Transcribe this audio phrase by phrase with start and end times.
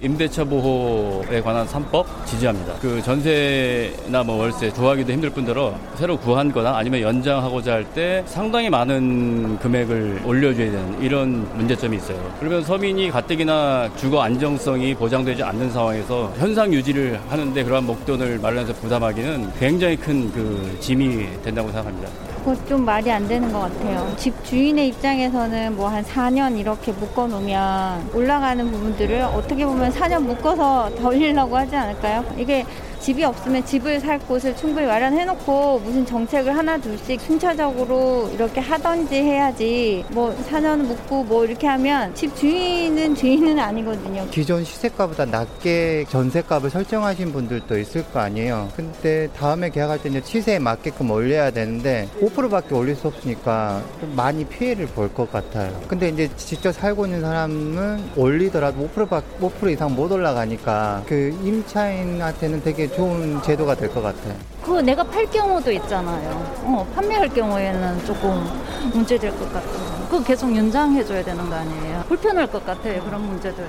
[0.00, 2.74] 임대차 보호에 관한 3법 지지합니다.
[2.80, 8.68] 그 전세나 뭐 월세 구하기도 힘들 뿐더러 새로 구한 거나 아니면 연장하고자 할 때 상당히
[8.70, 12.18] 많은 금액을 올려줘야 되는 이런 문제점이 있어요.
[12.40, 19.52] 그러면 서민이 가뜩이나 주거 안정성이 보장되지 않는 상황에서 현상 유지를 하는데 그러한 목돈을 마련해서 부담하기는
[19.58, 22.08] 굉장히 큰 그 짐이 된다고 생각합니다.
[22.44, 24.12] 그거 좀 말이 안 되는 것 같아요.
[24.18, 30.90] 집 주인의 입장에서는 뭐 한 4년 이렇게 묶어 놓으면 올라가는 부분들을 어떻게 보면 4년 묶어서
[31.00, 32.24] 덜리려고 하지 않을까요?
[32.36, 32.64] 이게
[33.04, 40.02] 집이 없으면 집을 살 곳을 충분히 마련해놓고 무슨 정책을 하나 둘씩 순차적으로 이렇게 하던지 해야지
[40.10, 44.26] 뭐 4년 묵고 뭐 이렇게 하면 집 주인은 주인은 아니거든요.
[44.30, 48.70] 기존 시세가보다 낮게 전세값을 설정하신 분들도 있을 거 아니에요.
[48.74, 54.46] 근데 다음에 계약할 때 이제 시세에 맞게끔 올려야 되는데 5%밖에 올릴 수 없으니까 좀 많이
[54.46, 55.78] 피해를 볼 것 같아요.
[55.88, 62.88] 근데 이제 직접 살고 있는 사람은 올리더라도 5%, 5% 이상 못 올라가니까 그 임차인한테는 되게
[62.96, 64.36] 좋은 제도가 될 것 같아요.
[64.62, 66.30] 그 내가 팔 경우도 있잖아요.
[66.64, 68.44] 어, 판매할 경우에는 조금
[68.92, 70.06] 문제될 것 같아요.
[70.10, 72.04] 그거 계속 연장해줘야 되는 거 아니에요?
[72.08, 73.02] 불편할 것 같아요.
[73.04, 73.66] 그런 문제들.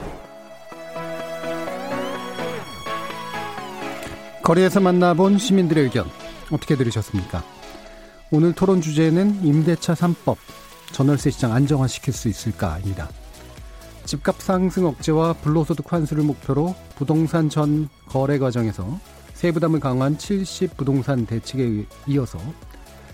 [4.44, 6.06] 거리에서 만나본 시민들의 의견
[6.52, 7.44] 어떻게 들으셨습니까?
[8.32, 10.38] 오늘 토론 주제는 임대차 3법
[10.92, 13.10] 전월세 시장 안정화시킬 수 있을까입니다.
[14.06, 19.00] 집값 상승 억제와 불로소득 환수를 목표로 부동산 전 거래 과정에서
[19.46, 22.40] 세부담을 강화한 70 부동산 대책에 이어서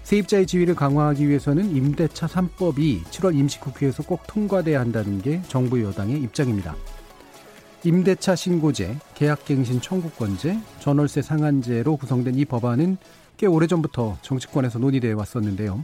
[0.03, 6.73] 세입자의 지위를 강화하기 위해서는 임대차 3법이 7월 임시국회에서 꼭 통과돼야 한다는 게 정부 여당의 입장입니다.
[7.83, 12.95] 임대차 신고제, 계약갱신 청구권제, 전월세 상한제로 구성된 이 법안은
[13.35, 15.83] 꽤 오래전부터 정치권에서 논의되어 왔었는데요.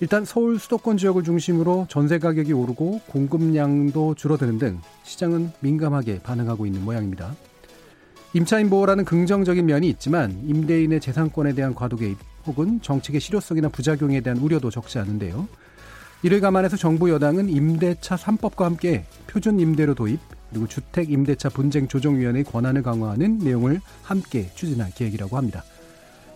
[0.00, 6.82] 일단 서울 수도권 지역을 중심으로 전세 가격이 오르고 공급량도 줄어드는 등 시장은 민감하게 반응하고 있는
[6.86, 7.34] 모양입니다.
[8.34, 12.16] 임차인 보호라는 긍정적인 면이 있지만 임대인의 재산권에 대한 과도 개입
[12.46, 15.46] 혹은 정책의 실효성이나 부작용에 대한 우려도 적지 않은데요.
[16.22, 22.44] 이를 감안해서 정부 여당은 임대차 3법과 함께 표준 임대료 도입 그리고 주택 임대차 분쟁 조정위원회의
[22.44, 25.62] 권한을 강화하는 내용을 함께 추진할 계획이라고 합니다.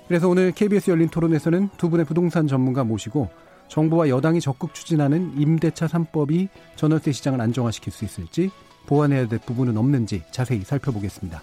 [0.06, 3.30] 그래서 오늘 KBS 열린 토론에서는 두 분의 부동산 전문가 모시고
[3.68, 8.50] 정부와 여당이 적극 추진하는 임대차 3법이 전월세 시장을 안정화시킬 수 있을지
[8.86, 11.42] 보완해야 될 부분은 없는지 자세히 살펴보겠습니다.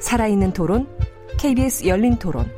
[0.00, 0.86] 살아있는 토론,
[1.38, 2.50] KBS 열린 토론.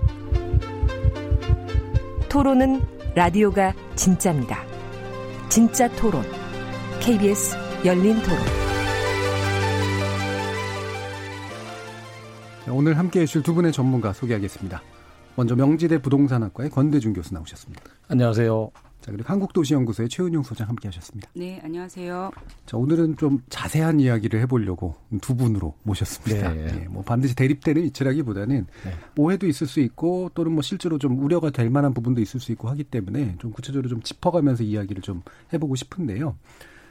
[2.28, 2.80] 토론은
[3.14, 4.62] 라디오가 진짜입니다.
[5.48, 6.22] 진짜 토론,
[7.00, 8.38] KBS 열린 토론.
[12.70, 14.82] 오늘 함께 해주실 두 분의 전문가 소개하겠습니다.
[15.34, 17.82] 먼저 명지대 부동산학과의 권대중 교수 나오셨습니다.
[18.08, 18.70] 안녕하세요.
[19.10, 21.28] 자, 그리고 한국도시연구소의 최은용 소장 함께 하셨습니다.
[21.34, 22.30] 네, 안녕하세요.
[22.64, 26.52] 자, 오늘은 좀 자세한 이야기를 해보려고 두 분으로 모셨습니다.
[26.52, 26.66] 네.
[26.66, 28.92] 네, 뭐 반드시 대립되는 위치라기보다는 네.
[29.16, 32.68] 오해도 있을 수 있고 또는 뭐 실제로 좀 우려가 될 만한 부분도 있을 수 있고
[32.68, 35.22] 하기 때문에 좀 구체적으로 좀 짚어가면서 이야기를 좀
[35.52, 36.36] 해보고 싶은데요.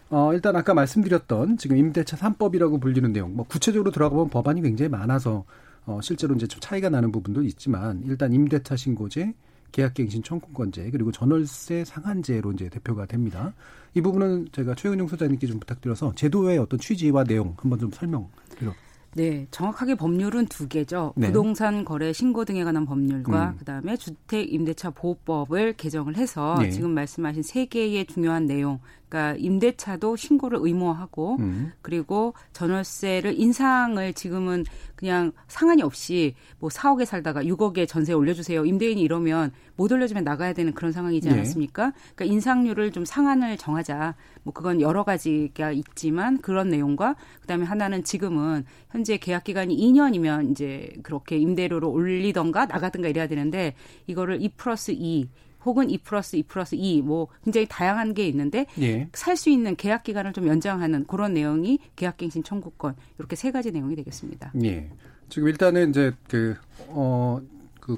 [0.09, 4.89] 어, 일단 아까 말씀드렸던 지금 임대차 3법이라고 불리는 내용, 뭐 구체적으로 들어가 보면 법안이 굉장히
[4.89, 5.45] 많아서
[5.85, 9.33] 어, 실제로 이제 좀 차이가 나는 부분도 있지만 일단 임대차 신고제,
[9.71, 13.53] 계약갱신 청구권제 그리고 전월세 상한제로 이제 대표가 됩니다.
[13.93, 18.73] 이 부분은 제가 최은영 소장님께 좀 부탁드려서 제도의 어떤 취지와 내용 한번 좀 설명 드려.
[19.15, 21.13] 네, 정확하게 법률은 두 개죠.
[21.15, 21.27] 네.
[21.27, 23.57] 부동산 거래 신고 등에 관한 법률과 음.
[23.57, 26.69] 그다음에 주택 임대차 보호법을 개정을 해서 네.
[26.69, 28.79] 지금 말씀하신 세 개의 중요한 내용
[29.09, 31.71] 그러니까 임대차도 신고를 의무화하고 음.
[31.81, 34.65] 그리고 전월세를 인상을 지금은
[34.95, 38.65] 그냥 상한이 없이 뭐 4억에 살다가 6억에 전세 올려주세요.
[38.65, 41.33] 임대인이 이러면 못 올려주면 나가야 되는 그런 상황이지 네.
[41.33, 41.85] 않았습니까?
[41.87, 41.91] 네.
[42.15, 44.15] 그러니까 인상률을 좀 상한을 정하자.
[44.49, 50.91] 뭐 그건 여러 가지가 있지만 그런 내용과 그다음에 하나는 지금은 현재 계약 기간이 2년이면 이제
[51.03, 53.75] 그렇게 임대료를 올리던가 나가든가 이래야 되는데
[54.07, 55.29] 이거를 2 플러스 2
[55.65, 59.07] 혹은 2 플러스 2 플러스 2 뭐 굉장히 다양한 게 있는데 예.
[59.13, 64.53] 살수 있는 계약 기간을 좀 연장하는 그런 내용이 계약갱신 청구권 이렇게 세 가지 내용이 되겠습니다.
[64.63, 64.89] 예.
[65.29, 66.57] 지금 일단은 이제 그
[66.89, 67.39] 어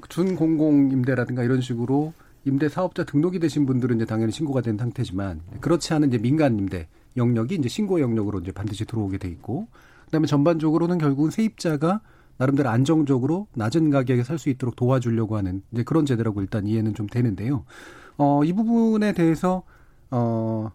[0.08, 2.14] 준공공 임대라든가 이런 식으로
[2.44, 6.88] 임대 사업자 등록이 되신 분들은 이제 당연히 신고가 된 상태지만 그렇지 않은 이제 민간 임대
[7.16, 9.68] 영역이 이제 신고 영역으로 이제 반드시 들어오게 돼 있고
[10.06, 12.00] 그다음에 전반적으로는 결국은 세입자가
[12.38, 17.06] 나름대로 안정적으로 낮은 가격에 살 수 있도록 도와주려고 하는 이제 그런 제도라고 일단 이해는 좀
[17.06, 17.64] 되는데요.
[18.16, 19.62] 어, 이 부분에 대해서
[20.10, 20.70] 어,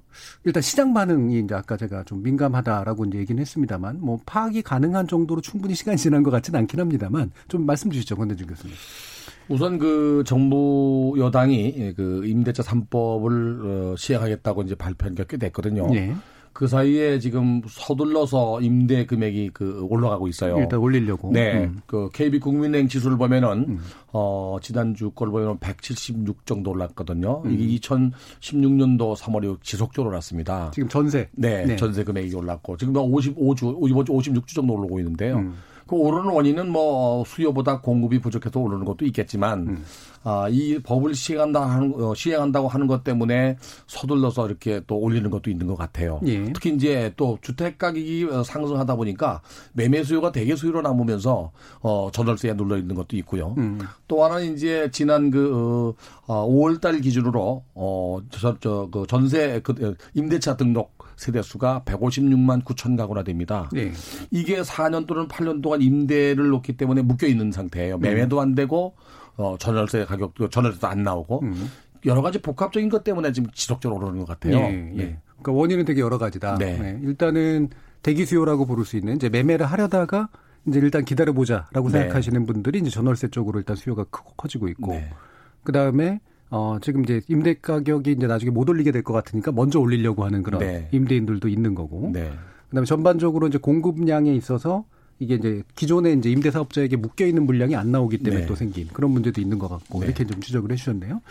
[0.46, 5.42] 일단 시장 반응이 이제 아까 제가 좀 민감하다라고 이제 얘기는 했습니다만 뭐 파악이 가능한 정도로
[5.42, 8.16] 충분히 시간이 지난 것 같지는 않긴 합니다만 좀 말씀 주시죠.
[8.16, 8.74] 권대중 교수님.
[9.50, 15.88] 우선 그 정부 여당이 그 임대차 3법을 어, 시행하겠다고 이제 발표한 게 꽤 됐거든요.
[15.88, 16.14] 네.
[16.54, 20.58] 그 사이에 지금 서둘러서 임대 금액이 그 올라가고 있어요.
[20.58, 21.32] 일단 올리려고.
[21.32, 21.66] 네.
[21.66, 21.82] 음.
[21.86, 23.80] 그 KB 국민은행 지수를 보면은 음.
[24.12, 27.44] 어 지난주 걸 보면 176 정도 올랐거든요.
[27.46, 27.52] 음.
[27.52, 30.72] 이게 2016년도 3월에 지속적으로 올랐습니다.
[30.74, 31.30] 지금 전세.
[31.34, 31.64] 네.
[31.64, 31.76] 네.
[31.76, 35.46] 전세 금액이 올랐고 지금 55주 이번 주 56주 정도 오르고 있는데요.
[35.88, 35.90] 음.
[35.90, 39.86] 그 오르는 원인은 뭐 수요보다 공급이 부족해서 오르는 것도 있겠지만 음.
[40.24, 43.58] 아, 이 법을 시행한다 하는 어, 시행한다고 하는 것 때문에
[43.88, 46.20] 서둘러서 이렇게 또 올리는 것도 있는 것 같아요.
[46.26, 46.52] 예.
[46.52, 49.42] 특히 이제 또 주택 가격이 어, 상승하다 보니까
[49.72, 53.56] 매매 수요가 대개 수요로 남으면서 어 전월세에 눌러 있는 것도 있고요.
[53.58, 53.80] 음.
[54.10, 55.94] 또 하나는 이제 지난 그
[56.26, 63.24] 어, 5월 달 기준으로 어저저그 전세 그 어, 임대차 등록 세대 수가 156만 9천 가구나
[63.24, 63.70] 됩니다.
[63.74, 63.92] 네.
[64.32, 67.98] 이게 4년 또는 8년 동안 임대를 놓기 때문에 묶여 있는 상태예요.
[67.98, 68.96] 매매도 안 되고
[69.36, 71.70] 어, 전월세 가격도 전월세도 안 나오고 음.
[72.06, 74.58] 여러 가지 복합적인 것 때문에 지금 지속적으로 오르는 것 같아요.
[74.58, 74.98] 예, 예.
[74.98, 75.20] 네.
[75.42, 76.58] 그러니까 원인은 되게 여러 가지다.
[76.60, 76.78] 네.
[76.78, 77.00] 네.
[77.04, 77.70] 일단은
[78.04, 80.30] 대기 수요라고 부를 수 있는 이제 매매를 하려다가
[80.68, 82.00] 이제 일단 기다려보자라고 네.
[82.00, 85.10] 생각하시는 분들이 이제 전월세 쪽으로 일단 수요가 크고 커지고 있고 네.
[85.64, 89.80] 그 다음에 어 지금 이제 임대 가격이 이제 나중에 못 올리게 될 것 같으니까 먼저
[89.80, 90.88] 올리려고 하는 그런 네.
[90.92, 92.10] 임대인들도 있는 거고.
[92.14, 92.32] 네.
[92.70, 94.86] 그다음에 전반적으로 이제 공급량에 있어서
[95.20, 98.48] 이게 이제 기존에 이제 임대 사업자에게 묶여 있는 물량이 안 나오기 때문에 네.
[98.48, 100.06] 또 생긴 그런 문제도 있는 것 같고 네.
[100.08, 101.22] 이렇게 좀 지적을 해주셨네요.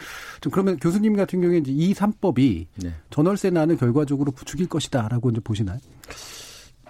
[0.41, 2.93] 좀 그러면 교수님 같은 경우에 이제 이 3법이 네.
[3.11, 5.79] 전월세 난을 결과적으로 부추길 것이다라고 이제 보시나요?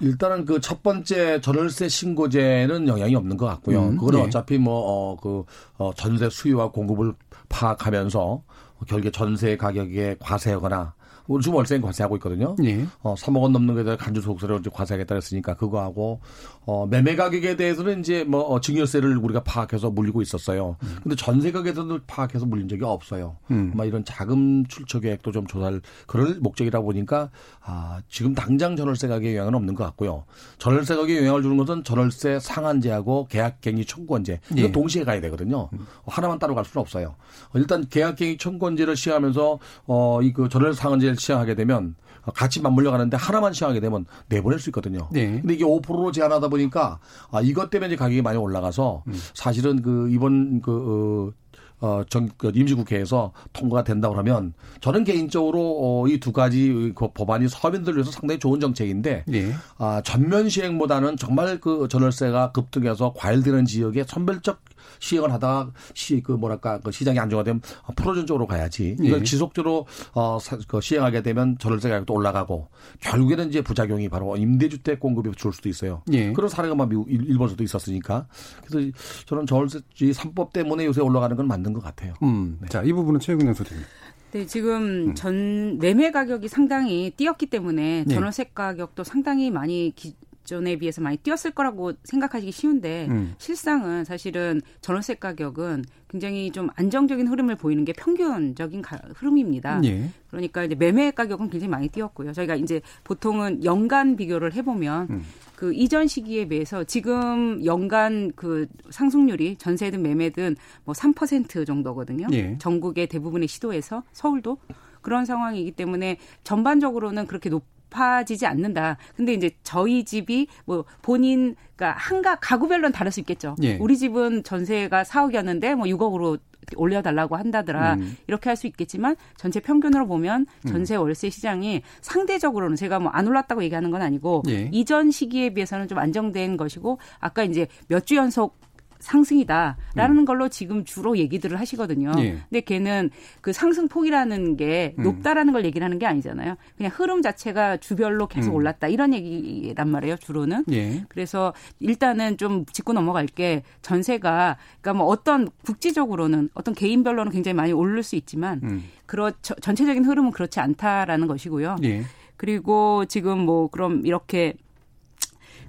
[0.01, 3.89] 일단은 그 첫 번째 전월세 신고제는 영향이 없는 것 같고요.
[3.89, 4.27] 음, 그거는 네.
[4.27, 5.45] 어차피 뭐, 어, 그,
[5.79, 7.15] 어, 전세 수요와 공급을
[7.49, 8.43] 파악하면서
[8.89, 10.96] 결국에 전세 가격에 과세하거나
[11.43, 12.57] 지금 월세는 과세하고 있거든요.
[12.65, 12.87] 예.
[13.03, 16.21] 어, 3억 원 넘는 거에다 간주 소득세를 이제 과세하겠다 했으니까 그거 하고
[16.65, 20.77] 어, 매매 가격에 대해서는 이제 뭐 어, 증여세를 우리가 파악해서 물리고 있었어요.
[20.83, 20.97] 음.
[21.03, 23.37] 근데 전세 가격에서도 파악해서 물린 적이 없어요.
[23.51, 23.71] 음.
[23.75, 27.31] 아마 이런 자금 출처 계획도 좀 조사할 그럴 목적이라 보니까
[27.63, 30.25] 아, 지금 당장 전월세 가격에 영향은 없는 것 같고요.
[30.59, 34.73] 전월세 가격에 영향을 주는 것은 전월세 상한제하고 계약갱이 청구권제 이거 예.
[34.73, 35.69] 동시에 가야 되거든요.
[35.73, 35.87] 음.
[36.07, 37.17] 하나만 따로 갈 수는 없어요.
[37.55, 41.95] 일단 계약갱이 청구권제를 시행하면서 어, 이그 전월세 상한제 시행하게 되면
[42.35, 45.09] 같이 맞물려 가는데 하나만 시행하게 되면 내보낼 수 있거든요.
[45.13, 45.41] 네.
[45.41, 46.99] 근데 이게 5%로 제한하다 보니까
[47.31, 49.13] 아, 이것 때문에 이제 가격이 많이 올라가서 음.
[49.35, 51.33] 사실은 그 이번 그
[51.81, 57.09] 어, 어, 정, 그 임시국회에서 통과가 된다고 그러면 저는 개인적으로 어, 이 두 가지 그
[57.13, 59.53] 법안이 서민들을 위해서 상당히 좋은 정책인데 네.
[59.79, 64.59] 아, 전면 시행보다는 정말 그 전월세가 급등해서 과열되는 지역에 선별적
[65.01, 67.61] 시행을 하다가 시 그 뭐랄까 그 시장이 안정화되면
[67.95, 69.25] 풀어준 쪽으로 가야지 이걸 예.
[69.25, 72.69] 지속적으로 어그 시행하게 되면 전월세 가격도 올라가고
[73.01, 76.03] 결국에는 이제 부작용이 바로 임대주택 공급이 줄 수도 있어요.
[76.13, 76.33] 예.
[76.33, 78.27] 그런 사례가 막 미국 일본에서도 있었으니까
[78.67, 78.91] 그래서
[79.27, 82.15] 저는 전월세 3법 때문에 요새 올라가는 건 맞는 것 같아요.
[82.23, 82.59] 음.
[82.61, 82.69] 네.
[82.69, 83.85] 자이 부분은 최영근 소장님.
[84.33, 85.15] 네, 지금 음.
[85.15, 88.15] 전 매매 가격이 상당히 뛰었기 때문에 네.
[88.15, 90.15] 전월세 가격도 상당히 많이 기,
[90.47, 93.35] 전에 비해서 많이 뛰었을 거라고 생각하시기 쉬운데 음.
[93.39, 99.81] 실상은 사실은 전월세 가격은 굉장히 좀 안정적인 흐름을 보이는 게 평균적인 가, 흐름입니다.
[99.85, 100.09] 예.
[100.31, 102.33] 그러니까 이제 매매 가격은 굉장히 많이 뛰었고요.
[102.33, 105.23] 저희가 이제 보통은 연간 비교를 해보면 음.
[105.57, 112.29] 그 이전 시기에 비해서 지금 연간 그 상승률이 전세든 매매든 뭐 3% 정도거든요.
[112.33, 112.57] 예.
[112.59, 114.59] 전국의 대부분의 시도에서 서울도
[115.03, 118.99] 그런 상황이기 때문에 전반적으로는 그렇게 높 높아지지 않는다.
[119.17, 123.57] 근데 이제 저희 집이 뭐 본인 그러니까 한가 가구별로는 다를 수 있겠죠.
[123.63, 123.77] 예.
[123.79, 126.39] 우리 집은 전세가 4억이었는데 뭐 6억으로
[126.75, 128.17] 올려달라고 한다더라 음.
[128.27, 130.69] 이렇게 할 수 있겠지만 전체 평균으로 보면 음.
[130.69, 134.69] 전세 월세 시장이 상대적으로는 제가 뭐 안 올랐다고 얘기하는 건 아니고 예.
[134.73, 138.59] 이전 시기에 비해서는 좀 안정된 것이고 아까 이제 몇 주 연속
[138.99, 140.25] 상승이다라는 음.
[140.25, 142.13] 걸로 지금 주로 얘기들을 하시거든요.
[142.19, 142.39] 예.
[142.49, 143.11] 근데 걔는
[143.41, 145.05] 그 상승폭이라는 게 음.
[145.05, 146.57] 높다라는 걸 얘기를 하는 게 아니잖아요.
[146.77, 148.57] 그냥 흐름 자체가 주별로 계속 음.
[148.57, 150.17] 올랐다 이런 얘기란 말이에요.
[150.17, 150.65] 주로는.
[150.73, 151.05] 예.
[151.09, 157.73] 그래서 일단은 좀 짚고 넘어갈 게 전세가 그러니까 뭐 어떤 국지적으로는 어떤 개인별로는 굉장히 많이
[157.73, 158.85] 오를 수 있지만 음.
[159.07, 161.77] 그렇 전체적인 흐름은 그렇지 않다라는 것이고요.
[161.85, 162.03] 예.
[162.37, 164.55] 그리고 지금 뭐 그럼 이렇게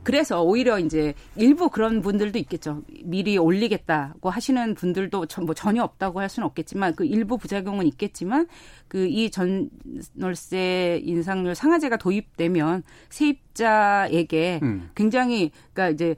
[0.07, 2.83] 그래서 오히려 이제 일부 그런 분들도 있겠죠.
[3.03, 8.47] 미리 올리겠다고 하시는 분들도 뭐 전혀 없다고 할 수는 없겠지만 그 일부 부작용은 있겠지만
[8.87, 14.89] 그 이 전월세 인상률 상한제가 도입되면 세입자에게 음.
[14.95, 16.15] 굉장히 그러니까 이제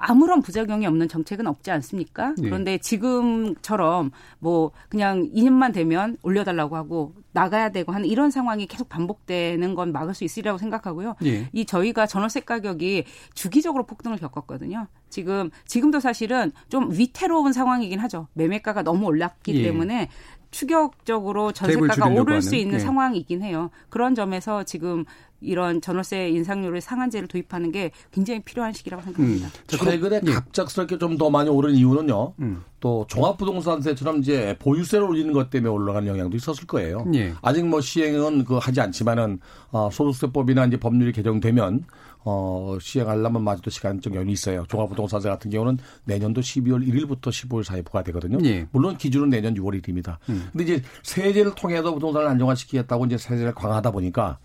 [0.00, 2.34] 아무런 부작용이 없는 정책은 없지 않습니까?
[2.38, 2.42] 네.
[2.42, 9.74] 그런데 지금처럼 뭐 그냥 2년만 되면 올려달라고 하고 나가야 되고 하는 이런 상황이 계속 반복되는
[9.74, 11.16] 건 막을 수 있으리라고 생각하고요.
[11.20, 11.48] 네.
[11.52, 13.04] 이 저희가 전월세 가격이
[13.34, 14.86] 주기적으로 폭등을 겪었거든요.
[15.10, 18.28] 지금 지금도 사실은 좀 위태로운 상황이긴 하죠.
[18.34, 19.62] 매매가가 너무 올랐기 예.
[19.64, 20.08] 때문에
[20.50, 22.78] 추격적으로 전세가가 오를 수 있는 네.
[22.80, 23.70] 상황이긴 해요.
[23.88, 25.04] 그런 점에서 지금
[25.40, 29.48] 이런 전월세 인상률을 상한제를 도입하는 게 굉장히 필요한 시기라고 생각합니다.
[29.48, 29.52] 음.
[29.66, 30.30] 최근에 예.
[30.32, 32.32] 갑작스럽게 좀 더 많이 오른 이유는요.
[32.38, 32.62] 음.
[32.78, 37.04] 또 종합부동산세처럼 이제 보유세를 올리는 것 때문에 올라가는 영향도 있었을 거예요.
[37.14, 37.34] 예.
[37.42, 39.38] 아직 뭐 시행은 그 하지 않지만은
[39.70, 41.84] 어, 소득세법이나 이제 법률이 개정되면
[42.24, 44.64] 어, 시행하려면 마저도 시간적 연이 있어요.
[44.68, 48.38] 종합부동산세 같은 경우는 내년도 12월 1일부터 15일 사이에 부과되거든요.
[48.46, 48.66] 예.
[48.72, 50.16] 물론 기준은 내년 6월 1일입니다.
[50.28, 50.48] 음.
[50.52, 54.38] 근데 이제 세제를 통해서 부동산을 안정화시키겠다고 이제 세제를 강화하다 보니까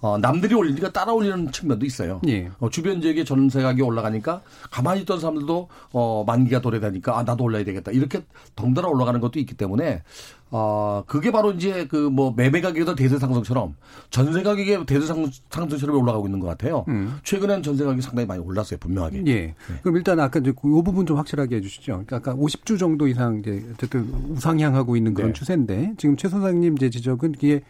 [0.00, 2.20] 어, 남들이 올리니까 따라 올리는 측면도 있어요.
[2.28, 2.50] 예.
[2.60, 7.64] 어, 주변 지역의 전세 가격이 올라가니까 가만히 있던 사람들도 어, 만기가 도래되니까 아, 나도 올라야
[7.64, 7.90] 되겠다.
[7.90, 8.22] 이렇게
[8.54, 10.02] 덩달아 올라가는 것도 있기 때문에
[10.50, 13.74] 어, 그게 바로 이제 그 뭐 매매 가격에도 대세 상승처럼
[14.10, 15.06] 전세 가격의 대세
[15.50, 16.84] 상승처럼 올라가고 있는 것 같아요.
[16.88, 17.18] 음.
[17.24, 19.24] 최근엔 전세 가격이 상당히 많이 올랐어요, 분명하게.
[19.26, 19.34] 예.
[19.34, 19.54] 네.
[19.82, 22.04] 그럼 일단 아까 이제 그 부분 좀 확실하게 해주시죠.
[22.06, 25.38] 그러니까 아까 50주 정도 이상 이제 어쨌든 우상향하고 있는 그런 네.
[25.38, 27.60] 추세인데 지금 최 소장님 이제 지적은 이게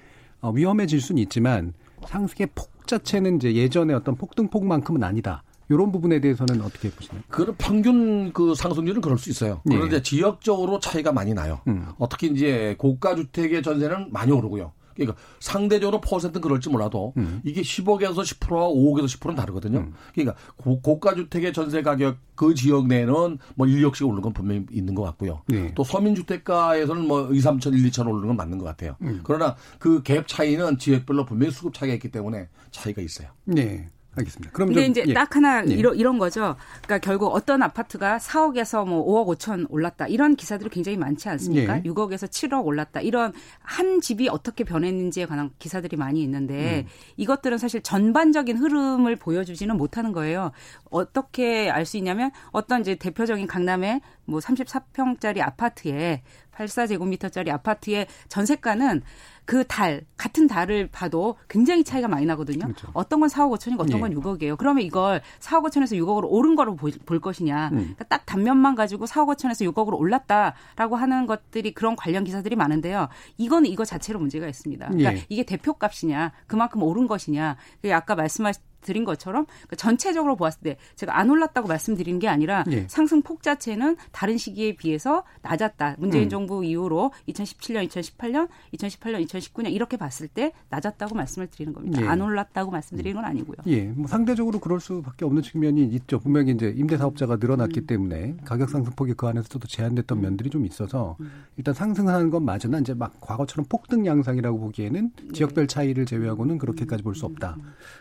[0.40, 1.72] 어, 위험해질 수는 있지만
[2.06, 5.42] 상승의 폭 자체는 이제 예전의 어떤 폭등폭만큼은 아니다.
[5.70, 7.22] 이런 부분에 대해서는 어떻게 보시나요?
[7.28, 9.60] 그 평균 그 상승률은 그럴 수 있어요.
[9.64, 9.76] 네.
[9.76, 11.60] 그런데 지역적으로 차이가 많이 나요.
[11.68, 11.88] 음.
[11.98, 14.72] 어떻게 이제 고가 주택의 전세는 많이 오르고요.
[14.98, 17.40] 그러니까 상대적으로 퍼센트는 그럴지 몰라도 음.
[17.44, 19.78] 이게 10억에서 10%와 5억에서 10%는 다르거든요.
[19.78, 19.94] 음.
[20.12, 24.94] 그러니까 고, 가 주택의 전세 가격 그 지역 내는 뭐 1억씩 오르는 건 분명히 있는
[24.94, 25.42] 것 같고요.
[25.46, 25.72] 네.
[25.74, 28.96] 또 서민 주택가에서는 뭐 2, 3천, 1, 2천 오르는 건 맞는 것 같아요.
[29.02, 29.20] 음.
[29.22, 33.28] 그러나 그 갭 차이는 지역별로 분명히 수급 차이가 있기 때문에 차이가 있어요.
[33.44, 33.90] 네.
[34.18, 34.52] 알겠습니다.
[34.52, 35.12] 그럼 근데 좀, 이제 예.
[35.12, 35.74] 딱 하나 예.
[35.74, 36.56] 이런 이런 거죠.
[36.84, 41.78] 그러니까 결국 어떤 아파트가 4억에서 뭐 5억 5천 올랐다 이런 기사들이 굉장히 많지 않습니까?
[41.78, 41.82] 예.
[41.82, 46.92] 6억에서 7억 올랐다 이런 한 집이 어떻게 변했는지에 관한 기사들이 많이 있는데 음.
[47.16, 50.52] 이것들은 사실 전반적인 흐름을 보여주지는 못하는 거예요.
[50.90, 56.22] 어떻게 알 수 있냐면 어떤 이제 대표적인 강남의 뭐 34평짜리 아파트에
[56.52, 59.02] 84제곱미터짜리 아파트의 전세가는
[59.48, 62.66] 그 달, 같은 달을 봐도 굉장히 차이가 많이 나거든요.
[62.66, 62.88] 그렇죠.
[62.92, 64.16] 어떤 건 4억 5천이고 어떤 건 예.
[64.16, 64.58] 6억이에요.
[64.58, 67.70] 그러면 이걸 4억 5천에서 6억으로 오른 거로 볼, 볼 것이냐.
[67.72, 67.76] 음.
[67.78, 73.08] 그러니까 딱 단면만 가지고 4억 5천에서 6억으로 올랐다라고 하는 것들이 그런 관련 기사들이 많은데요.
[73.38, 74.86] 이거는 이거 자체로 문제가 있습니다.
[74.86, 75.24] 그러니까 예.
[75.30, 77.56] 이게 대표값이냐, 그만큼 오른 것이냐.
[77.90, 82.86] 아까 말씀하신 드린 것처럼 그러니까 전체적으로 보았을 때 제가 안 올랐다고 말씀드린 게 아니라 예.
[82.88, 85.96] 상승폭 자체는 다른 시기에 비해서 낮았다.
[85.98, 86.28] 문재인 음.
[86.28, 92.02] 정부 이후로 2017년, 2018년, 2018년, 2019년 이렇게 봤을 때 낮았다고 말씀을 드리는 겁니다.
[92.02, 92.06] 예.
[92.06, 93.56] 안 올랐다고 말씀드리는 건 아니고요.
[93.66, 96.18] 예, 뭐 상대적으로 그럴 수밖에 없는 측면이 있죠.
[96.18, 97.86] 분명히 이제 임대 사업자가 늘어났기 음.
[97.86, 101.44] 때문에 가격 상승폭이 그 안에서도 제한됐던 면들이 좀 있어서 음.
[101.56, 105.32] 일단 상승하는 건 맞으나 이제 막 과거처럼 폭등 양상이라고 보기에는 네.
[105.32, 107.56] 지역별 차이를 제외하고는 그렇게까지 볼 수 없다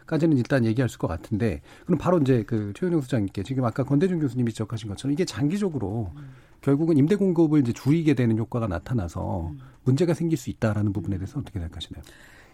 [0.05, 4.51] 까지는 일단 얘기할 수것 같은데 그럼 바로 이제 그 최현영 소장님께 지금 아까 권대중 교수님이
[4.51, 6.29] 지적하신 것처럼 이게 장기적으로 음.
[6.61, 9.59] 결국은 임대 공급을 이제 줄이게 되는 효과가 나타나서 음.
[9.83, 12.03] 문제가 생길 수 있다라는 부분에 대해서 어떻게 생각하시나요?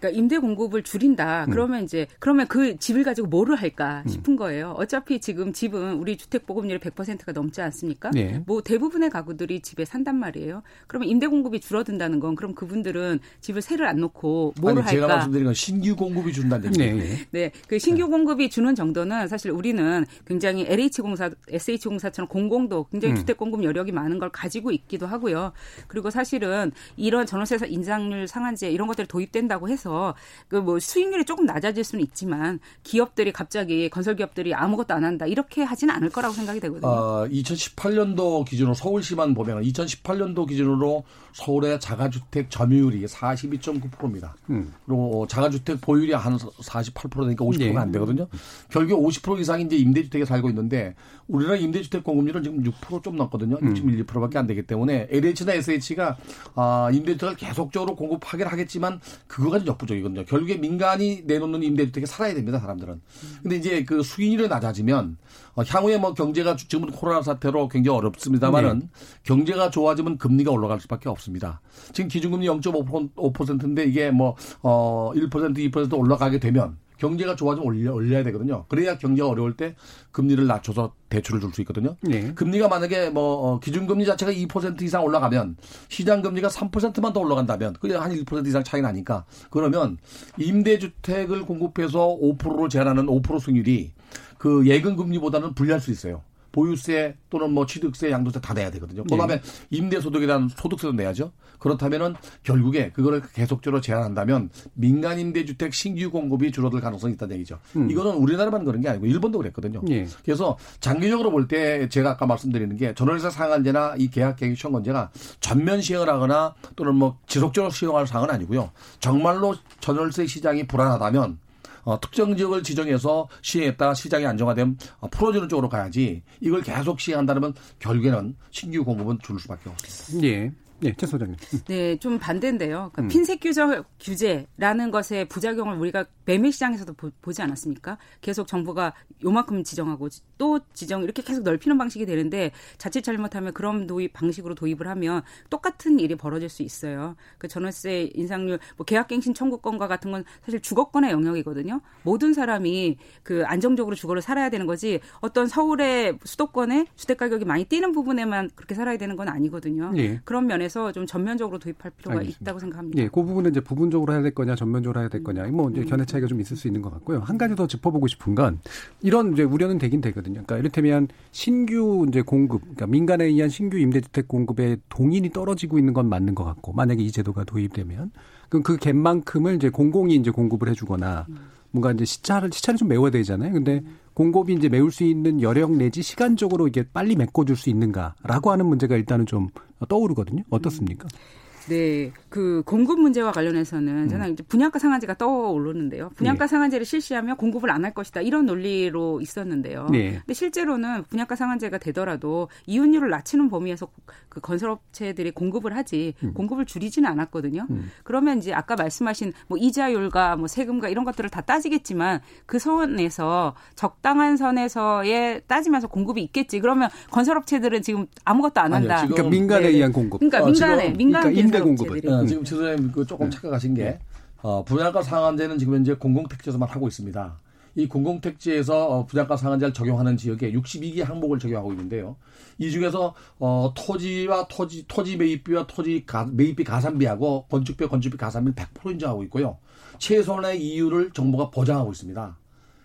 [0.04, 1.46] 그러니까 임대 공급을 줄인다.
[1.46, 1.50] 음.
[1.52, 1.86] 그러면 음.
[1.86, 4.10] 이제 그러면 그 집을 가지고 뭐를 할까 음.
[4.10, 4.76] 싶은 거예요.
[4.78, 8.12] 어차피 지금 집은 우리 주택 보급률이 100%가 넘지 않습니까?
[8.12, 8.44] 네.
[8.46, 10.62] 뭐 대부분의 가구들이 집에 산단 말이에요.
[10.88, 14.92] 그러면 임대 공급이 줄어든다는 건 그럼 그분들은 집을 새를 안 놓고 뭐를 아니, 할까?
[14.92, 16.98] 제가 말씀드린 건 신규 공급이 준다는 얘기예요.
[16.98, 17.28] 네.
[17.32, 17.52] 네.
[17.68, 23.16] 그 신규 공급이 주는 정도는 사실 우리는 굉장히 LH공사, SH공사처럼 공공도 굉장히 음.
[23.16, 25.54] 주택 공급 여력이 많은 걸 가지고 있기도 하고요.
[25.88, 30.16] 그리고 사실은 이런 전월세 인상률 상한제 이런 것들이 도입된다고 해서 해서
[30.48, 35.62] 그 뭐 수익률이 조금 낮아질 수는 있지만 기업들이 갑자기 건설 기업들이 아무것도 안 한다 이렇게
[35.62, 36.90] 하지는 않을 거라고 생각이 되거든요.
[36.90, 44.36] 어, 2018년도 기준으로 서울시만 보면 2018년도 기준으로 서울의 자가주택 점유율이 42.9%입니다.
[44.50, 44.74] 음.
[44.86, 47.78] 그리고 자가주택 보유율이 한 48%되니까 50%가 네.
[47.78, 48.28] 안 되거든요.
[48.70, 50.96] 결국 50% 이상이 이제 임대주택에 살고 있는데
[51.28, 53.58] 우리나라 임대주택 공급률은 지금 6%좀 넘거든요.
[53.62, 53.74] 음.
[53.74, 56.18] 6.12%밖에 안 되기 때문에 LH나 SH가
[56.56, 60.26] 아, 임대주택을 계속적으로 공급하긴 하겠지만 그거가 좀 역부족이거든요.
[60.26, 62.60] 결국에 민간이 내놓는 임대주택에 살아야 됩니다.
[62.60, 63.02] 사람들은.
[63.42, 65.18] 근데 이제 그 수익률이 낮아지면
[65.56, 68.88] 어, 향후에 뭐 경제가 지금은 코로나 사태로 굉장히 어렵습니다만은 네.
[69.24, 71.62] 경제가 좋아지면 금리가 올라갈 수밖에 없 습니다.
[71.94, 78.66] 지금 기준금리 0.5%인데 이게 뭐, 어, 1% 2% 올라가게 되면 경제가 좋아지면 올려, 올려야 되거든요.
[78.70, 79.76] 그래야 경제가 어려울 때
[80.12, 81.98] 금리를 낮춰서 대출을 줄 수 있거든요.
[82.02, 82.34] 네.
[82.34, 85.58] 금리가 만약에 뭐 어, 기준금리 자체가 2% 이상 올라가면
[85.90, 89.98] 시장금리가 3%만 더 올라간다면 그게 한 1% 이상 차이 나니까 그러면
[90.40, 93.92] 임대주택을 공급해서 5%로 제한하는 5% 수익률이
[94.38, 96.22] 그 예금금리보다는 불리할 수 있어요.
[96.54, 99.04] 보유세 또는 뭐 취득세, 양도세 다 내야 되거든요.
[99.04, 99.42] 그다음에 네.
[99.72, 101.34] 임대소득에 대한 소득세도 내야죠.
[101.60, 107.60] 그렇다면은 결국에 그거를 계속적으로 제한한다면 민간 임대주택 신규 공급이 줄어들 가능성이 있다는 얘기죠.
[107.76, 107.90] 음.
[107.90, 109.82] 이거는 우리나라만 그런 게 아니고 일본도 그랬거든요.
[109.84, 110.06] 네.
[110.24, 116.08] 그래서 장기적으로 볼 때 제가 아까 말씀드리는 게 전월세 상한제나 이 계약갱 시행권제가 전면 시행을
[116.08, 118.72] 하거나 또는 뭐 지속적으로 시행할 사항은 아니고요.
[119.00, 121.40] 정말로 전월세 시장이 불안하다면
[121.84, 128.36] 어, 특정 지역을 지정해서 시행했다 시장이 안정화되면 어, 풀어주는 쪽으로 가야지 이걸 계속 시행한다면 결국에는
[128.52, 130.28] 신규 공급은 줄 수밖에 없습니다.
[130.28, 130.52] 예.
[130.80, 131.38] 네, 최 소장님.
[131.68, 132.92] 네, 좀 반대인데요.
[132.94, 133.08] 그러니까 음.
[133.08, 133.64] 핀셋 규제,
[134.00, 137.98] 규제라는 것의 부작용을 우리가 매매 시장에서도 보, 지 않았습니까?
[138.22, 144.14] 계속 정부가 요만큼 지정하고 또 지정 이렇게 계속 넓히는 방식이 되는데 자칫 잘못하면 그런 도입
[144.14, 147.16] 방식으로 도입을 하면 똑같은 일이 벌어질 수 있어요.
[147.38, 151.82] 그 전월세 인상률, 뭐 계약갱신 청구권과 같은 건 사실 주거권의 영역이거든요.
[152.04, 157.92] 모든 사람이 그 안정적으로 주거를 살아야 되는 거지 어떤 서울의 수도권에 주택 가격이 많이 뛰는
[157.94, 159.92] 부분에만 그렇게 살아야 되는 건 아니거든요.
[159.92, 160.22] 네.
[160.26, 162.42] 그런 면에서 대해서 좀 전면적으로 도입할 필요가 알겠습니다.
[162.42, 163.02] 있다고 생각합니다.
[163.02, 165.86] 예, 그 부분은 이제 부분적으로 해야 될 거냐, 전면적으로 해야 될 거냐, 뭐 이제 음.
[165.86, 167.20] 견해 차이가 좀 있을 수 있는 것 같고요.
[167.20, 168.60] 한 가지 더 짚어보고 싶은 건
[169.02, 170.34] 이런 이제 우려는 되긴 되거든요.
[170.34, 176.10] 그러니까 이를테면 신규 이제 공급, 그러니까 민간에 의한 신규 임대주택 공급에 동인이 떨어지고 있는 건
[176.10, 178.12] 맞는 것 같고, 만약에 이 제도가 도입되면
[178.50, 181.38] 그럼 그 갭만큼을 이제 공공이 이제 공급을 해주거나 음.
[181.72, 183.54] 뭔가 이제 시차를 시차를 좀 메워야 되잖아요.
[183.54, 183.98] 근데 음.
[184.14, 188.96] 공급이 이제 메울 수 있는 여력 내지 시간적으로 이게 빨리 메꿔줄 수 있는가라고 하는 문제가
[188.96, 189.50] 일단은 좀
[189.88, 190.44] 떠오르거든요.
[190.50, 191.06] 어떻습니까?
[191.06, 191.44] 음.
[191.70, 194.34] 네, 그 공급 문제와 관련해서는 저는 음.
[194.34, 196.10] 이제 분양가 상한제가 떠오르는데요.
[196.16, 196.50] 분양가 네.
[196.50, 199.88] 상한제를 실시하면 공급을 안 할 것이다 이런 논리로 있었는데요.
[199.92, 200.14] 네.
[200.14, 203.88] 근데 실제로는 분양가 상한제가 되더라도 이윤율을 낮추는 범위에서
[204.30, 206.34] 그 건설업체들이 공급을 하지 음.
[206.34, 207.68] 공급을 줄이지는 않았거든요.
[207.70, 207.92] 음.
[208.04, 214.38] 그러면 이제 아까 말씀하신 뭐 이자율과 뭐 세금과 이런 것들을 다 따지겠지만 그 선에서 적당한
[214.38, 216.60] 선에서의 따지면서 공급이 있겠지.
[216.60, 219.00] 그러면 건설업체들은 지금 아무것도 안 한다.
[219.02, 219.70] 아니요, 그러니까 민간에 네.
[219.74, 220.20] 의한 공급.
[220.20, 222.02] 그러니까 어, 민간에 민간 그러니까 임대 공급을.
[222.24, 223.36] 어, 지금 최 소장님 그 조금 네.
[223.36, 224.00] 착각하신 게
[224.42, 227.38] 어, 분양가 상한제는 지금 현재 공공택지에서만 하고 있습니다.
[227.76, 232.16] 이 공공택지에서 어, 분양가 상한제를 적용하는 지역에 62개 항목을 적용하고 있는데요.
[232.60, 238.92] 이 중에서 어, 토지와 토지 토지 매입비와 토지 가, 매입비 가산비하고 건축비 건축비 가산비를 100%
[238.92, 239.58] 인정하고 있고요.
[239.98, 242.38] 최소한의 이율을 정부가 보장하고 있습니다.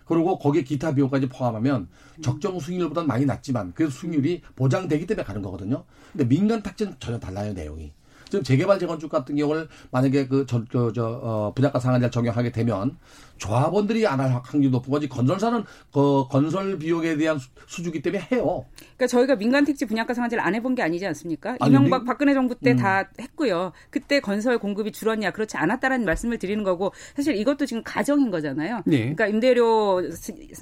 [0.05, 1.87] 그리고 거기에 기타 비용까지 포함하면
[2.23, 5.83] 적정 수익률보다는 많이 낮지만 그 수익률이 보장되기 때문에 가는 거거든요.
[6.11, 7.93] 근데 민간 택지는 전혀 달라요 내용이.
[8.29, 12.97] 지금 재개발 재건축 같은 경우를 만약에 그저저저 어, 분양가 상한제를 적용하게 되면
[13.39, 18.65] 조합원들이 안 할 확률이 높은 거지 건설사는 그 건설 비용에 대한 수주기 때문에 해요.
[18.97, 21.55] 그러니까 저희가 민간 택지 분양가 상한제를 안 해본 게 아니지 않습니까?
[21.61, 23.05] 아니, 이명박 박근혜 정부 때다 음.
[23.21, 23.71] 했고요.
[23.89, 28.81] 그때 건설 공급이 줄었냐 그렇지 않았다라는 말씀을 드리는 거고 사실 이것도 지금 가정인 거잖아요.
[28.85, 28.99] 네.
[28.99, 30.01] 그러니까 임대료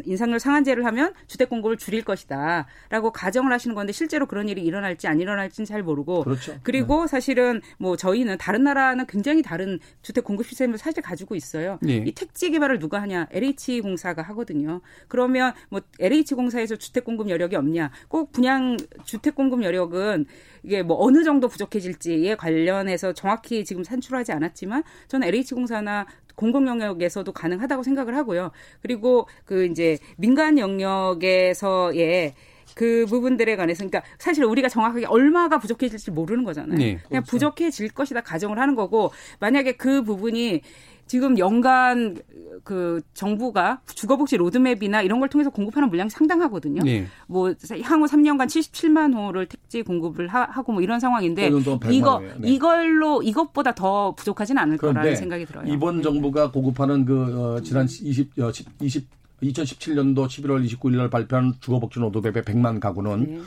[0.05, 5.19] 인상률 상한제를 하면 주택 공급을 줄일 것이다라고 가정을 하시는 건데 실제로 그런 일이 일어날지 안
[5.19, 6.53] 일어날지는 잘 모르고 그렇죠.
[6.61, 7.07] 그리고 네.
[7.07, 11.79] 사실은 뭐 저희는 다른 나라는 굉장히 다른 주택 공급 시스템을 사실 가지고 있어요.
[11.81, 12.03] 네.
[12.05, 13.27] 이 택지 개발 개발을 누가 하냐?
[13.31, 14.81] LH공사가 하거든요.
[15.07, 17.91] 그러면 뭐 LH공사에서 주택 공급 여력이 없냐?
[18.07, 20.25] 꼭 분양 주택 공급 여력은
[20.63, 27.83] 이게 뭐 어느 정도 부족해질지에 관련해서 정확히 지금 산출하지 않았지만 저는 LH공사나 공공 영역에서도 가능하다고
[27.83, 28.51] 생각을 하고요.
[28.81, 32.35] 그리고 그 이제 민간 영역에서의
[32.75, 36.77] 그 부분들에 관해서 그러니까 사실 우리가 정확하게 얼마가 부족해질지 모르는 거잖아요.
[36.77, 37.31] 네, 그냥 그렇죠.
[37.31, 40.61] 부족해질 것이다 가정을 하는 거고 만약에 그 부분이
[41.07, 42.17] 지금 연간
[42.67, 46.81] 그 정부가 주거복지 로드맵이나 이런 걸 통해서 공급하는 물량이 상당하거든요.
[46.83, 47.07] 네.
[47.25, 51.49] 뭐 향후 3년간 77만 호를 택지 공급을 하, 고뭐 이런 상황인데
[51.89, 52.51] 이거 네.
[52.51, 55.65] 이걸로 이것보다 더 부족하지는 않을 거라는 생각이 들어요.
[55.71, 56.03] 이번 네.
[56.03, 58.51] 정부가 공급하는 그 어, 지난 20 어,
[58.81, 59.07] 20
[59.41, 63.39] 2017년도 11월 29일 날 발표한 주거복지 로드맵의 100만 가구는 네.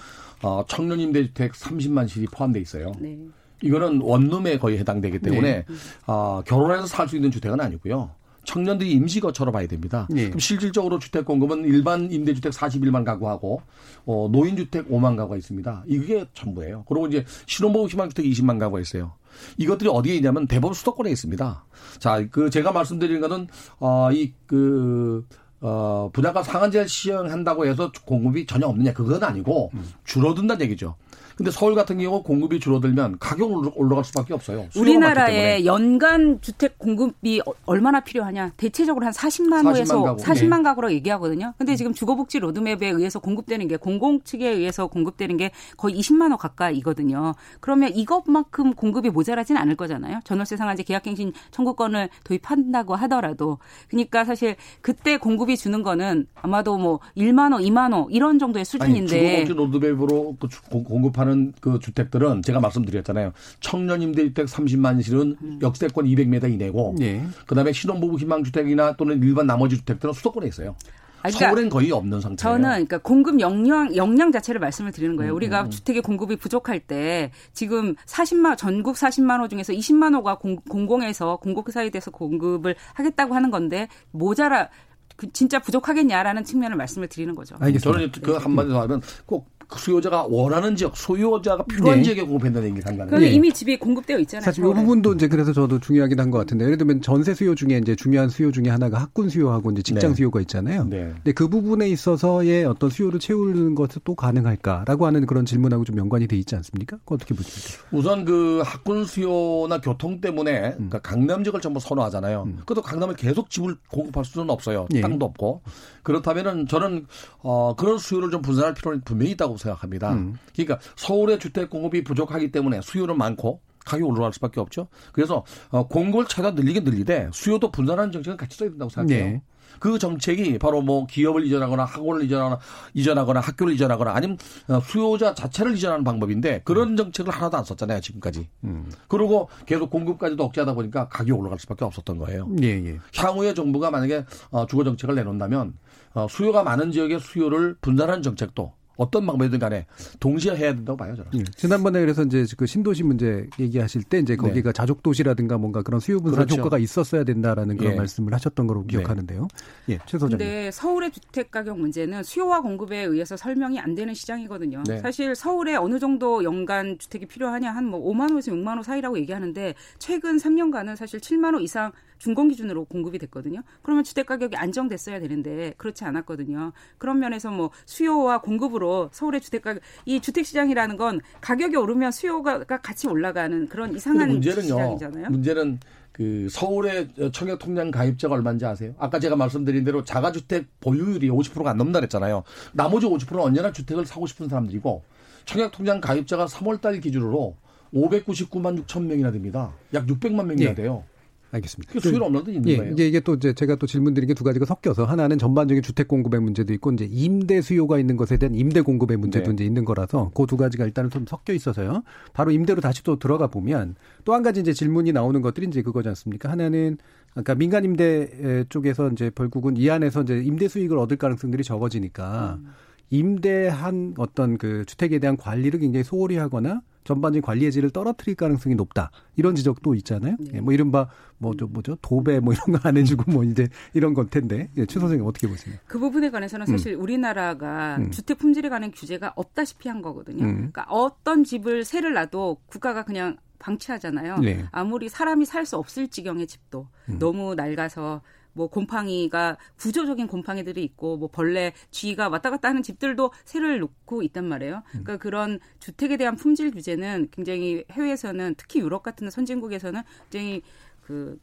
[0.42, 2.92] 어, 청년 임대주택 30만 실이 포함돼 있어요.
[2.98, 3.18] 네.
[3.62, 5.64] 이거는 원룸에 거의 해당되기 때문에 네.
[6.06, 8.12] 어, 결혼해서 살 수 있는 주택은 아니고요.
[8.44, 10.06] 청년들이 임시거처로 봐야 됩니다.
[10.10, 10.26] 네.
[10.26, 13.62] 그럼 실질적으로 주택 공급은 일반 임대주택 41만 가구하고
[14.06, 15.84] 어, 노인주택 5만 가구가 있습니다.
[15.86, 16.84] 이게 전부예요.
[16.88, 19.12] 그리고 이제 신혼부부 희망주택 20만 가구가 있어요.
[19.58, 21.64] 이것들이 어디에 있냐면 대부분 수도권에 있습니다.
[21.98, 23.48] 자, 그 제가 말씀드린 거는
[23.78, 25.26] 어, 이그
[25.62, 29.84] 어, 분양가 상한제를 시행한다고 해서 공급이 전혀 없느냐 그건 아니고 음.
[30.04, 30.96] 줄어든다는 얘기죠.
[31.40, 34.66] 근데 서울 같은 경우 공급이 줄어들면 가격은 올라갈 수밖에 없어요.
[34.76, 38.52] 우리나라의 연간 주택 공급이 어, 얼마나 필요하냐?
[38.58, 40.22] 대체적으로 한 40만 호에서 40만, 가구.
[40.22, 40.62] 40만 네.
[40.64, 41.54] 가구로 얘기하거든요.
[41.56, 46.36] 근데 지금 주거복지 로드맵에 의해서 공급되는 게 공공 측에 의해서 공급되는 게 거의 20만 호
[46.36, 47.32] 가까이거든요.
[47.60, 50.20] 그러면 이것만큼 공급이 모자라진 않을 거잖아요.
[50.24, 53.56] 전월세 상한제 계약갱신 청구권을 도입한다고 하더라도
[53.88, 59.36] 그러니까 사실 그때 공급이 주는 거는 아마도 뭐 1만 호, 2만 호 이런 정도의 수준인데
[59.36, 60.36] 아니, 주거복지 로드맵으로
[60.70, 63.32] 그 공급하는 하는 그 주택들은 제가 말씀드렸잖아요.
[63.60, 65.58] 청년 임대주택 30만 실은 음.
[65.62, 67.24] 역세권 200m 이내고 네.
[67.46, 70.74] 그다음에 신혼부부 희망주택이나 또는 일반 나머지 주택들은 수도권에 있어요.
[71.22, 72.56] 그러니까 서울엔 거의 없는 상태예요.
[72.56, 75.32] 저는 그러니까 공급 역량 역량 자체를 말씀을 드리는 거예요.
[75.32, 75.70] 음, 우리가 음.
[75.70, 81.90] 주택의 공급이 부족할 때 지금 40만 전국 40만 호 중에서 20만 호가 공, 공공에서 공공사에
[81.90, 84.70] 대해서 공급을 하겠다고 하는 건데 모자라
[85.16, 87.54] 그 진짜 부족하겠냐라는 측면을 말씀을 드리는 거죠.
[87.60, 87.98] 알겠습니다.
[87.98, 92.04] 저는 그 한마디로 하면 꼭 수요자가 원하는 지역, 소유자가 필요한 네.
[92.04, 93.14] 지역에 공급한다는 얘기 간단해요.
[93.14, 93.32] 그게 네.
[93.34, 94.44] 이미 집이 공급되어 있잖아요.
[94.44, 97.78] 사실 이 부분도 이제 그래서 저도 중요하긴 한 것 같은데 예를 들면 전세 수요 중에
[97.78, 100.16] 이제 중요한 수요 중에 하나가 학군 수요하고 이제 직장 네.
[100.16, 100.84] 수요가 있잖아요.
[100.84, 101.12] 네.
[101.16, 106.26] 근데 그 부분에 있어서의 어떤 수요를 채우는 것은 또 가능할까라고 하는 그런 질문하고 좀 연관이
[106.26, 106.98] 돼 있지 않습니까?
[107.06, 107.84] 어떻게 보십니까?
[107.92, 110.88] 우선 그 학군 수요나 교통 때문에 음.
[110.88, 112.44] 그러니까 강남 지역을 전부 선호하잖아요.
[112.46, 112.58] 음.
[112.64, 114.86] 그래도 강남에 계속 집을 공급할 수는 없어요.
[114.94, 115.00] 예.
[115.00, 115.62] 땅도 없고.
[116.02, 117.06] 그렇다면은 저는
[117.40, 120.12] 어 그런 수요를 좀 분산할 필요는 분명히 있다고 생각합니다.
[120.12, 120.36] 음.
[120.54, 124.88] 그러니까 서울의 주택 공급이 부족하기 때문에 수요는 많고 가격이 올라갈 수밖에 없죠.
[125.12, 129.24] 그래서 어 공급을 최대한 늘리긴 늘리되 수요도 분산하는 정책은 같이 써야 된다고 생각해요.
[129.24, 129.42] 네.
[129.78, 132.58] 그 정책이 바로 뭐 기업을 이전하거나 학원을 이전하거나
[132.94, 134.36] 이전하거나 학교를 이전하거나 아니면
[134.68, 136.96] 어, 수요자 자체를 이전하는 방법인데 그런 음.
[136.96, 138.48] 정책을 하나도 안 썼잖아요 지금까지.
[138.64, 138.90] 음.
[139.08, 142.48] 그리고 계속 공급까지도 억제하다 보니까 가격이 올라갈 수밖에 없었던 거예요.
[142.62, 142.98] 예, 예.
[143.14, 145.74] 향후에 정부가 만약에 어, 주거 정책을 내놓는다면
[146.14, 149.86] 어, 수요가 많은 지역의 수요를 분산하는 정책도 어떤 방법이든 간에
[150.18, 151.30] 동시에 해야 된다고 봐요, 저는.
[151.32, 151.44] 네.
[151.56, 154.72] 지난번에 그래서 이제 그 신도시 문제 얘기하실 때 이제 거기가 네.
[154.72, 156.60] 자족 도시라든가 뭔가 그런 수요 분산 그렇죠.
[156.60, 157.96] 효과가 있었어야 된다라는 그런 예.
[157.96, 158.88] 말씀을 하셨던 거로 네.
[158.88, 159.48] 기억하는데요.
[159.90, 160.38] 예, 최 소장님.
[160.38, 164.84] 근데 서울의 주택 가격 문제는 수요와 공급에 의해서 설명이 안 되는 시장이거든요.
[164.86, 164.98] 네.
[165.00, 169.74] 사실 서울에 어느 정도 연간 주택이 필요하냐 한 뭐 5만 호에서 6만 호 사이라고 얘기하는데
[169.98, 173.62] 최근 3년간은 사실 7만 호 이상 준공 기준으로 공급이 됐거든요.
[173.82, 176.72] 그러면 주택 가격이 안정됐어야 되는데 그렇지 않았거든요.
[176.98, 182.62] 그런 면에서 뭐 수요와 공급으로 서울의 주택 가격 이 주택 시장이라는 건 가격이 오르면 수요가
[182.62, 185.30] 같이 올라가는 그런 이상한 문제는요, 시장이잖아요.
[185.30, 185.80] 문제는
[186.12, 188.94] 그 서울의 청약 통장 가입자가 얼마인지 아세요?
[188.98, 192.44] 아까 제가 말씀드린 대로 자가주택 보유율이 50%가 안 넘는다 그랬잖아요.
[192.72, 195.02] 나머지 50%는 언제나 주택을 사고 싶은 사람들이고
[195.46, 197.56] 청약 통장 가입자가 3월 달 기준으로
[197.94, 199.72] 599만 6천 명이나 됩니다.
[199.94, 200.74] 약 600만 명이나 예.
[200.74, 201.04] 돼요.
[201.52, 201.92] 알겠습니다.
[201.92, 202.92] 그 수요는 없는 있는 예, 거예요.
[202.92, 206.06] 이제 이게 또 이제 제가 또 질문 드린 게 두 가지가 섞여서 하나는 전반적인 주택
[206.08, 209.52] 공급의 문제도 있고 이제 임대 수요가 있는 것에 대한 임대 공급의 문제도 네.
[209.54, 212.02] 이제 있는 거라서 그 두 가지가 일단은 좀 섞여 있어서요.
[212.32, 216.08] 바로 임대로 다시 또 들어가 보면 또 한 가지 이제 질문이 나오는 것들이 이제 그거지
[216.08, 216.50] 않습니까?
[216.50, 216.98] 하나는
[217.32, 222.70] 그러니까 민간 임대 쪽에서 이제 결국은 이 안에서 이제 임대 수익을 얻을 가능성들이 적어지니까 음.
[223.10, 229.10] 임대한 어떤 그 주택에 대한 관리를 굉장히 소홀히 하거나 전반적인 관리의 질을 떨어뜨릴 가능성이 높다.
[229.36, 230.36] 이런 지적도 있잖아요.
[230.38, 230.50] 네.
[230.54, 231.08] 예, 뭐 이른바
[231.38, 235.00] 뭐죠 뭐죠 도배 뭐 이런 거 안 해주고 뭐 이제 이런 건 텐데 예, 최
[235.00, 235.74] 선생님 어떻게 보세요?
[235.86, 237.00] 그 부분에 관해서는 사실 음.
[237.02, 238.10] 우리나라가 음.
[238.10, 240.44] 주택 품질에 관한 규제가 없다시피 한 거거든요.
[240.44, 240.54] 음.
[240.56, 244.38] 그러니까 어떤 집을 세를 놔도 국가가 그냥 방치하잖아요.
[244.38, 244.64] 네.
[244.72, 247.18] 아무리 사람이 살 수 없을 지경의 집도 음.
[247.18, 253.78] 너무 낡아서 뭐 곰팡이가 구조적인 곰팡이들이 있고 뭐 벌레 쥐가 왔다 갔다 하는 집들도 새를
[253.80, 254.76] 놓고 있단 말이에요.
[254.76, 254.82] 음.
[255.04, 260.62] 그러니까 그런 주택에 대한 품질 규제는 굉장히 해외에서는 특히 유럽 같은 선진국에서는 굉장히
[261.02, 261.38] 그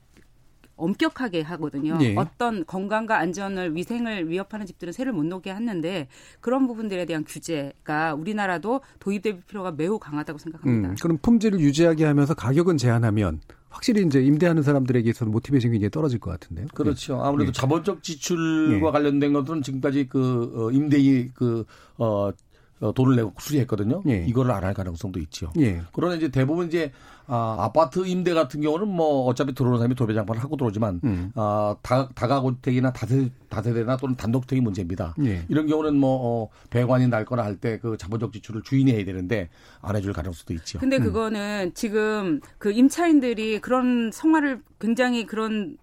[0.78, 1.98] 엄격하게 하거든요.
[1.98, 2.16] 네.
[2.16, 6.08] 어떤 건강과 안전을 위생을 위협하는 집들은 새를 못 놓게 하는데
[6.40, 10.90] 그런 부분들에 대한 규제가 우리나라도 도입될 필요가 매우 강하다고 생각합니다.
[10.90, 13.42] 음, 그럼 품질을 유지하게 하면서 가격은 제한하면
[13.78, 16.68] 확실히 이제 임대하는 사람들에게 있어서 모티베이션이 굉장히 떨어질 것 같은데요.
[16.74, 17.22] 그렇죠.
[17.22, 17.60] 아무래도 네.
[17.60, 18.92] 자본적 지출과 네.
[18.92, 22.34] 관련된 것들은 지금까지 그 어, 임대인 그어
[22.80, 24.02] 어, 돈을 내고 수리했거든요.
[24.08, 24.26] 예.
[24.28, 25.52] 이거를 안 할 가능성도 있죠.
[25.60, 25.82] 예.
[25.94, 26.92] 그러나 이제 대부분 이제
[27.28, 31.32] 아, 아파트 임대 같은 경우는 뭐 어차피 들어오는 사람이 도배장판을 하고 들어오지만 음.
[31.36, 35.14] 아, 다, 다가구택이나 다세, 다세대나 또는 단독택이 문제입니다.
[35.26, 35.44] 예.
[35.50, 39.50] 이런 경우는 뭐 어, 배관이 날거나 할 때 그 자본적 지출을 주인이 해야 되는데
[39.82, 40.80] 안 해줄 가능성도 있죠.
[40.80, 41.04] 근데 음.
[41.04, 41.72] 그거는 음.
[41.74, 45.78] 지금 그 임차인들이 그런 성화를 굉장히 그런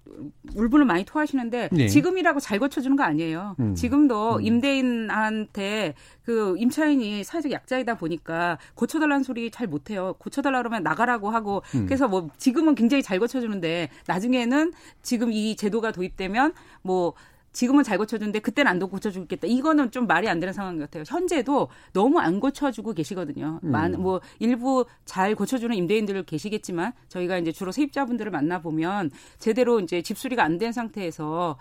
[0.54, 1.88] 울분을 많이 토하시는데 네.
[1.88, 3.57] 지금이라고 잘 고쳐주는 거 아니에요.
[3.59, 3.74] 음.
[3.74, 4.42] 지금도 음.
[4.42, 10.14] 임대인한테 그 임차인이 사회적 약자이다 보니까 고쳐달라는 소리 잘 못해요.
[10.18, 11.87] 고쳐달라 그러면 나가라고 하고 음.
[11.87, 17.14] 그래서 뭐 지금은 굉장히 잘 고쳐주는데 나중에는 지금 이 제도가 도입되면 뭐
[17.53, 19.47] 지금은 잘 고쳐주는데 그때는 안 고쳐주겠다.
[19.47, 21.05] 이거는 좀 말이 안 되는 상황 같아요.
[21.07, 23.61] 현재도 너무 안 고쳐주고 계시거든요.
[23.62, 23.70] 음.
[23.70, 30.03] 많, 뭐 일부 잘 고쳐주는 임대인들 계시겠지만 저희가 이제 주로 세입자분들을 만나 보면 제대로 이제
[30.03, 31.57] 집수리가 안 된 상태에서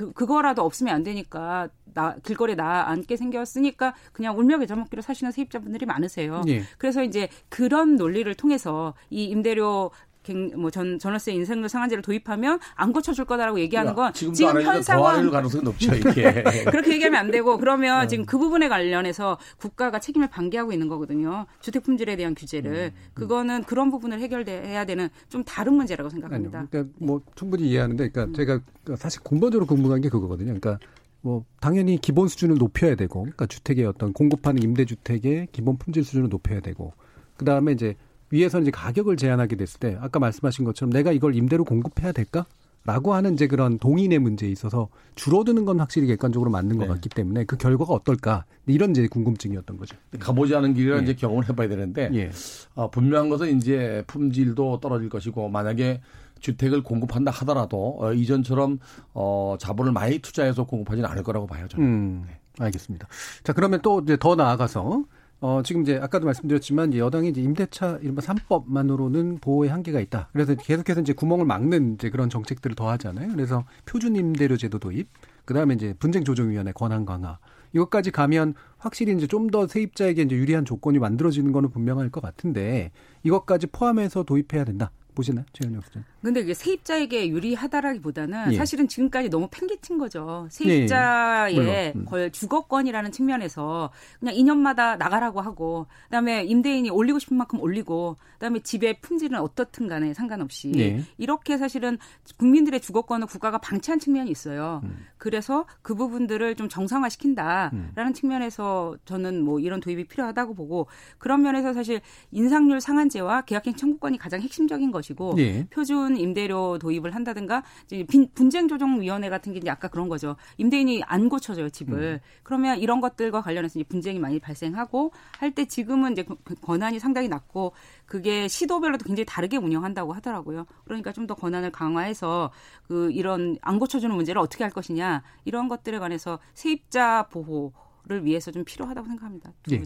[0.00, 5.30] 그 그거라도 없으면 안 되니까 나 길거리에 나 앉게 생겼으니까 그냥 울며 겨자 먹기로 사시는
[5.30, 6.40] 세입자분들이 많으세요.
[6.48, 6.62] 예.
[6.78, 9.90] 그래서 이제 그런 논리를 통해서 이 임대료
[10.34, 15.94] 뭐전 전월세 인생률 상한제를 도입하면 안 고쳐줄 거다라고 얘기하는 건 지금 현 상황 가능성이 높죠
[15.94, 18.08] 이게 그렇게 얘기하면 안 되고 그러면 네.
[18.08, 23.10] 지금 그 부분에 관련해서 국가가 책임을 방기하고 있는 거거든요 주택 품질에 대한 규제를 음, 음.
[23.14, 26.58] 그거는 그런 부분을 해결해야 되는 좀 다른 문제라고 생각합니다.
[26.58, 28.34] 아니요, 그러니까 뭐 충분히 이해하는데 그러니까 음.
[28.34, 30.54] 제가 사실 근본적으로 궁금한 게 그거거든요.
[30.58, 30.78] 그러니까
[31.22, 36.60] 뭐 당연히 기본 수준을 높여야 되고 그러니까 주택의 어떤 공급하는 임대주택의 기본 품질 수준을 높여야
[36.60, 36.94] 되고
[37.36, 37.96] 그다음에 이제
[38.30, 42.46] 위에서 이제 가격을 제한하게 됐을 때 아까 말씀하신 것처럼 내가 이걸 임대로 공급해야 될까?
[42.84, 46.88] 라고 하는 이제 그런 동인의 문제에 있어서 줄어드는 건 확실히 객관적으로 맞는 것 네.
[46.88, 49.96] 같기 때문에 그 결과가 어떨까 이런 이제 궁금증이었던 거죠.
[50.18, 51.02] 가보지 않은 길이라 예.
[51.02, 52.30] 이제 경험을 해봐야 되는데 예.
[52.74, 56.00] 어, 분명한 것은 이제 품질도 떨어질 것이고 만약에
[56.40, 58.78] 주택을 공급한다 하더라도 어, 이전처럼
[59.12, 61.86] 어, 자본을 많이 투자해서 공급하지는 않을 거라고 봐요 저는.
[61.86, 62.40] 음, 네.
[62.58, 63.08] 알겠습니다.
[63.44, 65.04] 자 그러면 또 이제 더 나아가서
[65.40, 70.28] 어, 지금 이제 아까도 말씀드렸지만 여당이 이제 임대차 이른바 3법만으로는 보호의 한계가 있다.
[70.32, 73.30] 그래서 계속해서 이제 구멍을 막는 이제 그런 정책들을 더 하잖아요.
[73.32, 75.08] 그래서 표준 임대료 제도 도입,
[75.46, 77.38] 그다음에 이제 분쟁 조정 위원회 권한 강화.
[77.72, 82.92] 이것까지 가면 확실히 이제 좀 더 세입자에게 이제 유리한 조건이 만들어지는 거는 분명할 것 같은데
[83.22, 84.90] 이것까지 포함해서 도입해야 된다.
[85.14, 86.04] 보시나요, 최현영 수장?
[86.22, 88.56] 근데 이게 세입자에게 유리하다라기보다는 예.
[88.56, 90.46] 사실은 지금까지 너무 팽개친 거죠.
[90.50, 91.62] 세입자의 예.
[91.62, 91.92] 예.
[91.96, 92.06] 음.
[92.30, 99.38] 주거권이라는 측면에서 그냥 2년마다 나가라고 하고 그다음에 임대인이 올리고 싶은 만큼 올리고 그다음에 집의 품질은
[99.38, 101.02] 어떻든 간에 상관없이 예.
[101.18, 101.98] 이렇게 사실은
[102.36, 104.80] 국민들의 주거권을 국가가 방치한 측면이 있어요.
[104.84, 105.06] 음.
[105.18, 108.12] 그래서 그 부분들을 좀 정상화시킨다라는 음.
[108.12, 110.86] 측면에서 저는 뭐 이런 도입이 필요하다고 보고
[111.18, 115.66] 그런 면에서 사실 인상률 상한제와 계약갱 청구권이 가장 핵심적인 것이고 예.
[115.70, 120.36] 표준 기준 임대료 도입을 한다든가 이제 분쟁 조정 위원회 같은 게 이제 아까 그런 거죠.
[120.58, 122.20] 임대인이 안 고쳐줘요 집을.
[122.22, 122.40] 음.
[122.42, 127.00] 그러면 이런 것들과 관련해서 이제 분쟁이 많이 발생하고 할 때 지금은 이제 그, 그 권한이
[127.00, 127.72] 상당히 낮고
[128.06, 130.66] 그게 시도별로도 굉장히 다르게 운영한다고 하더라고요.
[130.84, 132.50] 그러니까 좀 더 권한을 강화해서
[132.88, 137.72] 그 이런 안 고쳐주는 문제를 어떻게 할 것이냐 이런 것들에 관해서 세입자 보호
[138.06, 139.52] 를 위해서 좀 필요하다고 생각합니다.
[139.70, 139.84] 예,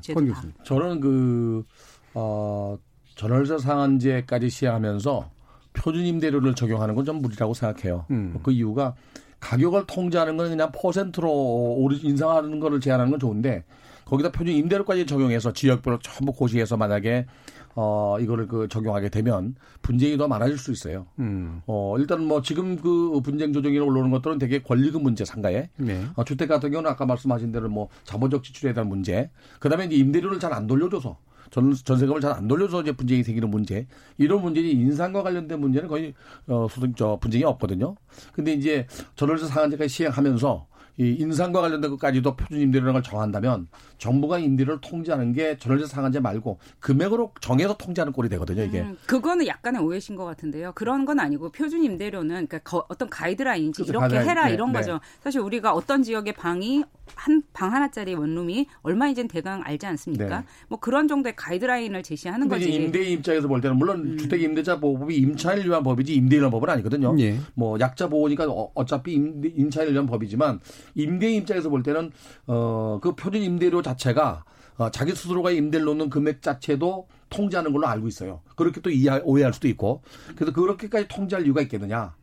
[0.62, 1.64] 저는 그
[2.14, 2.78] 어,
[3.16, 5.30] 전월세 상한제까지 시행하면서
[5.74, 8.06] 표준 임대료를 적용하는 건 좀 무리라고 생각해요.
[8.10, 8.38] 음.
[8.42, 8.94] 그 이유가
[9.40, 13.64] 가격을 통제하는 건 그냥 퍼센트로 인상하는 거를 제한하는 건 좋은데
[14.06, 17.26] 거기다 표준 임대료까지 적용해서 지역별로 전부 고시해서 만약에
[17.76, 21.06] 어 이거를 그 적용하게 되면 분쟁이 더 많아질 수 있어요.
[21.18, 21.60] 음.
[21.66, 26.04] 어 일단 뭐 지금 그 분쟁 조정이 올라오는 것들은 되게 권리금 문제 상가에 네.
[26.14, 30.38] 어, 주택 같은 경우는 아까 말씀하신 대로 뭐 자본적 지출에 대한 문제, 그다음에 이제 임대료를
[30.38, 31.18] 잘 안 돌려줘서
[31.50, 33.86] 전, 전세금을 잘 안 돌려서 이제 분쟁이 생기는 문제
[34.18, 36.14] 이런 문제는 인상과 관련된 문제는 거의
[36.48, 37.94] 어 소득 저 분쟁이 없거든요.
[38.32, 43.66] 근데 이제 전월세 상한제까지 시행하면서 이 인상과 관련된 것까지도 표준 임대료라는 걸 정한다면
[43.98, 48.82] 정부가 임대료를 통제하는 게 전월세 상한제 말고 금액으로 정해서 통제하는 꼴이 되거든요, 이게.
[48.82, 50.70] 음, 그거는 약간의 오해신 것 같은데요.
[50.74, 54.78] 그런 건 아니고 표준 임대료는 그러니까 거, 어떤 가이드라인인지 이렇게 가이드라인, 해라 네, 이런 네.
[54.78, 55.00] 거죠.
[55.20, 60.40] 사실 우리가 어떤 지역의 방이 한 방 하나짜리 원룸이 얼마인지는 대강 알지 않습니까?
[60.40, 60.46] 네.
[60.68, 62.70] 뭐 그런 정도의 가이드라인을 제시하는 거지.
[62.70, 64.18] 임대인 입장에서 볼 때는 물론 음.
[64.18, 67.14] 주택 임대차 보호법이 임차인을 위한 법이지 임대인 을 법은 아니거든요.
[67.20, 67.38] 예.
[67.54, 70.60] 뭐 약자 보호니까 어, 어차피 임대, 임차인을 위한 법이지만
[70.94, 72.10] 임대인 입장에서 볼 때는
[72.46, 74.44] 어그 표준 임대료 자체가
[74.76, 78.40] 어, 자기 스스로가 임대를 놓는 금액 자체도 통제하는 걸로 알고 있어요.
[78.56, 80.02] 그렇게 또 이해, 오해할 수도 있고.
[80.34, 82.14] 그래서 그렇게까지 통제할 이유가 있겠느냐.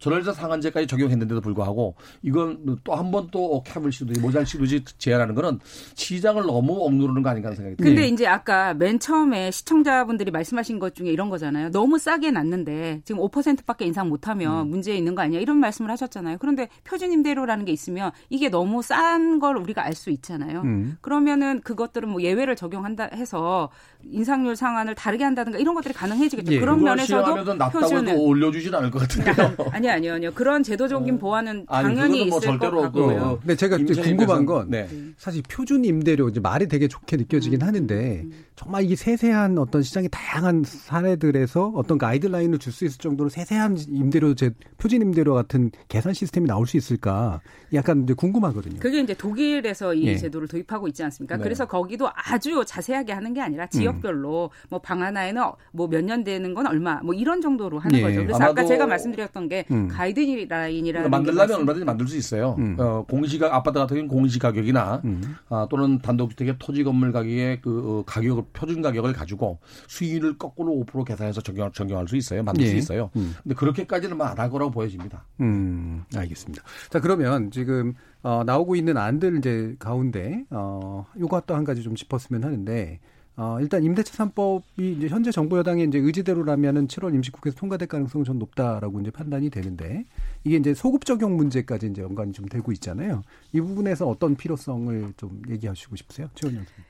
[0.00, 5.60] 전월세 상한제까지 적용했는데도 불구하고 이건 또 한 번 또 캡을 시도지 모자를 시도지 제한하는 거는
[5.94, 7.94] 시장을 너무 억누르는 거 아닌가 하는 생각이 듭니다.
[8.00, 11.70] 근데 이제 아까 맨 처음에 시청자분들이 말씀하신 것 중에 이런 거잖아요.
[11.70, 14.70] 너무 싸게 났는데 지금 5%밖에 인상 못하면 음.
[14.70, 15.38] 문제 있는 거 아니야?
[15.40, 16.38] 이런 말씀을 하셨잖아요.
[16.40, 20.62] 그런데 표준 임대료라는 게 있으면 이게 너무 싼 걸 우리가 알 수 있잖아요.
[20.62, 20.96] 음.
[21.02, 23.68] 그러면은 그것들은 뭐 예외를 적용한다 해서
[24.04, 26.52] 인상률 상한을 다르게 한다든가 이런 것들이 가능해지겠죠.
[26.52, 26.60] 예.
[26.60, 29.54] 그런 면에서도 해도 올려주진 않을 것 같은데요.
[29.72, 31.18] 아니 아니요 아니요 그런 제도적인 어.
[31.18, 33.38] 보완은 당연히 뭐 있을 것 같고요.
[33.40, 34.88] 그, 근데 제가 궁금한 건 네.
[35.16, 37.66] 사실 표준 임대료 이제 말이 되게 좋게 느껴지긴 음.
[37.66, 38.44] 하는데 음.
[38.60, 44.34] 정말 이게 세세한 어떤 시장의 다양한 사례들에서 어떤 가이드라인을 줄 수 있을 정도로 세세한 임대료
[44.34, 47.40] 제 표준 임대료 같은 계산 시스템이 나올 수 있을까
[47.72, 48.78] 약간 이제 궁금하거든요.
[48.78, 50.16] 그게 이제 독일에서 이 예.
[50.16, 51.38] 제도를 도입하고 있지 않습니까?
[51.38, 51.42] 네.
[51.42, 54.66] 그래서 거기도 아주 자세하게 하는 게 아니라 지역별로 음.
[54.68, 55.42] 뭐방 하나에는
[55.72, 58.02] 뭐 몇 년 되는 건 얼마 뭐 이런 정도로 하는 예.
[58.02, 58.20] 거죠.
[58.26, 59.88] 그래서 아까 제가 말씀드렸던 게 음.
[59.88, 62.56] 가이드라인이라는 만들려면 얼마든지 만들 수 있어요.
[62.58, 62.76] 음.
[62.78, 65.34] 어, 공시가 아파트 같은 경우는 공시 가격이나 음.
[65.48, 69.58] 아, 또는 단독주택의 토지 건물 가격의 그 어, 가격을 표준 가격을 가지고
[69.88, 72.42] 수익을 거꾸로 5% 계산해서 적용, 적용할 수 있어요.
[72.42, 72.68] 만들 예.
[72.70, 73.10] 수 있어요.
[73.16, 73.34] 음.
[73.42, 75.24] 근데 그렇게까지는 뭐 안할 거라고 보여집니다.
[75.40, 76.62] 음, 알겠습니다.
[76.90, 81.94] 자, 그러면 지금 어, 나오고 있는 안들 이제 가운데 어, 요거 또 한 가지 좀
[81.94, 83.00] 짚었으면 하는데
[83.36, 88.38] 어, 일단 임대차 3법이 이제 현재 정부 여당의 이제 의지대로라면은 7월 임시국회에서 통과될 가능성은 좀
[88.38, 90.04] 높다라고 이제 판단이 되는데
[90.44, 93.22] 이게 이제 소급 적용 문제까지 이제 연관이 좀 되고 있잖아요.
[93.52, 96.28] 이 부분에서 어떤 필요성을 좀 얘기하시고 싶으세요?
[96.34, 96.89] 최원영 선생님.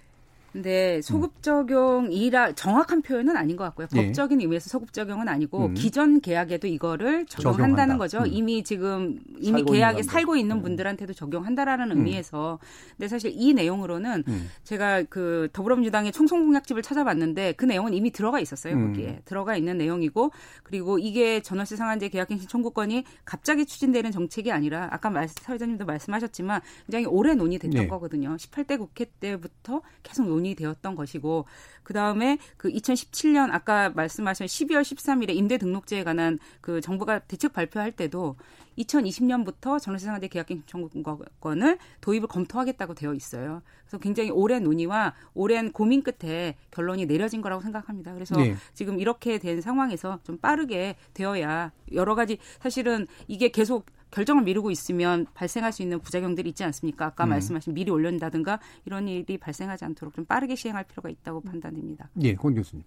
[0.52, 3.86] 근데 소급 적용이라 정확한 표현은 아닌 것 같고요.
[3.94, 4.06] 예.
[4.06, 5.74] 법적인 의미에서 소급 적용은 아니고 음.
[5.74, 7.98] 기존 계약에도 이거를 적용한다는 적용한다.
[7.98, 8.18] 거죠.
[8.18, 8.26] 음.
[8.26, 10.62] 이미 지금 이미 계약에 살고 있는 음.
[10.62, 11.98] 분들한테도 적용한다라는 음.
[11.98, 12.58] 의미에서.
[12.96, 14.48] 근데 사실 이 내용으로는 음.
[14.64, 18.74] 제가 그 더불어민주당의 총선 공약집을 찾아봤는데 그 내용은 이미 들어가 있었어요.
[18.74, 18.88] 음.
[18.88, 20.32] 거기에 들어가 있는 내용이고
[20.64, 27.06] 그리고 이게 전월세 상한제 계약갱신 청구권이 갑자기 추진되는 정책이 아니라 아까 말, 사회자님도 말씀하셨지만 굉장히
[27.06, 27.86] 오래 논의됐던 네.
[27.86, 28.36] 거거든요.
[28.36, 31.44] 18대 국회 때부터 계속 논의 논의되었던 것이고
[31.82, 37.92] 그 다음에 그 2017년 아까 말씀하신 12월 13일에 임대 등록제에 관한 그 정부가 대책 발표할
[37.92, 38.36] 때도
[38.78, 43.62] 2020년부터 전월세 상한제 계약갱 청구권을 도입을 검토하겠다고 되어 있어요.
[43.82, 48.14] 그래서 굉장히 오랜 논의와 오랜 고민 끝에 결론이 내려진 거라고 생각합니다.
[48.14, 48.56] 그래서 네.
[48.72, 55.26] 지금 이렇게 된 상황에서 좀 빠르게 되어야 여러 가지 사실은 이게 계속 결정을 미루고 있으면
[55.34, 57.06] 발생할 수 있는 부작용들이 있지 않습니까?
[57.06, 57.30] 아까 음.
[57.30, 62.10] 말씀하신 미리 올린다든가 이런 일이 발생하지 않도록 좀 빠르게 시행할 필요가 있다고 판단됩니다.
[62.22, 62.84] 예, 권 교수님.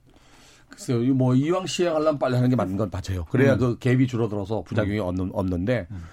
[0.69, 3.25] 글쎄요, 뭐 이왕 시행하려면 빨리 하는 게 맞는 건 맞아요.
[3.25, 3.59] 그래야 음.
[3.59, 5.05] 그 갭이 줄어들어서 부작용이 음.
[5.05, 6.03] 없는, 없는데 음.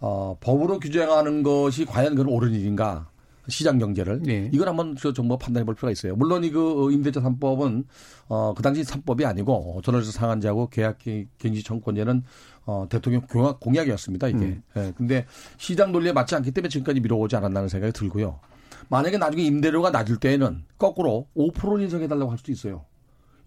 [0.00, 3.08] 어, 법으로 규정하는 것이 과연 그런 옳은 일인가?
[3.48, 4.50] 시장 경제를 네.
[4.52, 6.14] 이걸 한번 저 정부가 판단해 볼 필요가 있어요.
[6.16, 7.84] 물론 이그 임대차 3법은
[8.28, 10.98] 어 그 당시 3법이 아니고 전월세 상한제하고 계약
[11.38, 12.24] 갱지 청권제는
[12.68, 14.28] 어 대통령 공약, 공약이었습니다.
[14.28, 14.38] 이게.
[14.38, 14.62] 음.
[14.76, 14.92] 예.
[14.94, 15.24] 근데
[15.56, 18.40] 시장 논리에 맞지 않기 때문에 지금까지 미뤄오지 않았다는 생각이 들고요.
[18.90, 22.84] 만약에 나중에 임대료가 낮을 때에는 거꾸로 5%를 인정해 달라고 할 수도 있어요.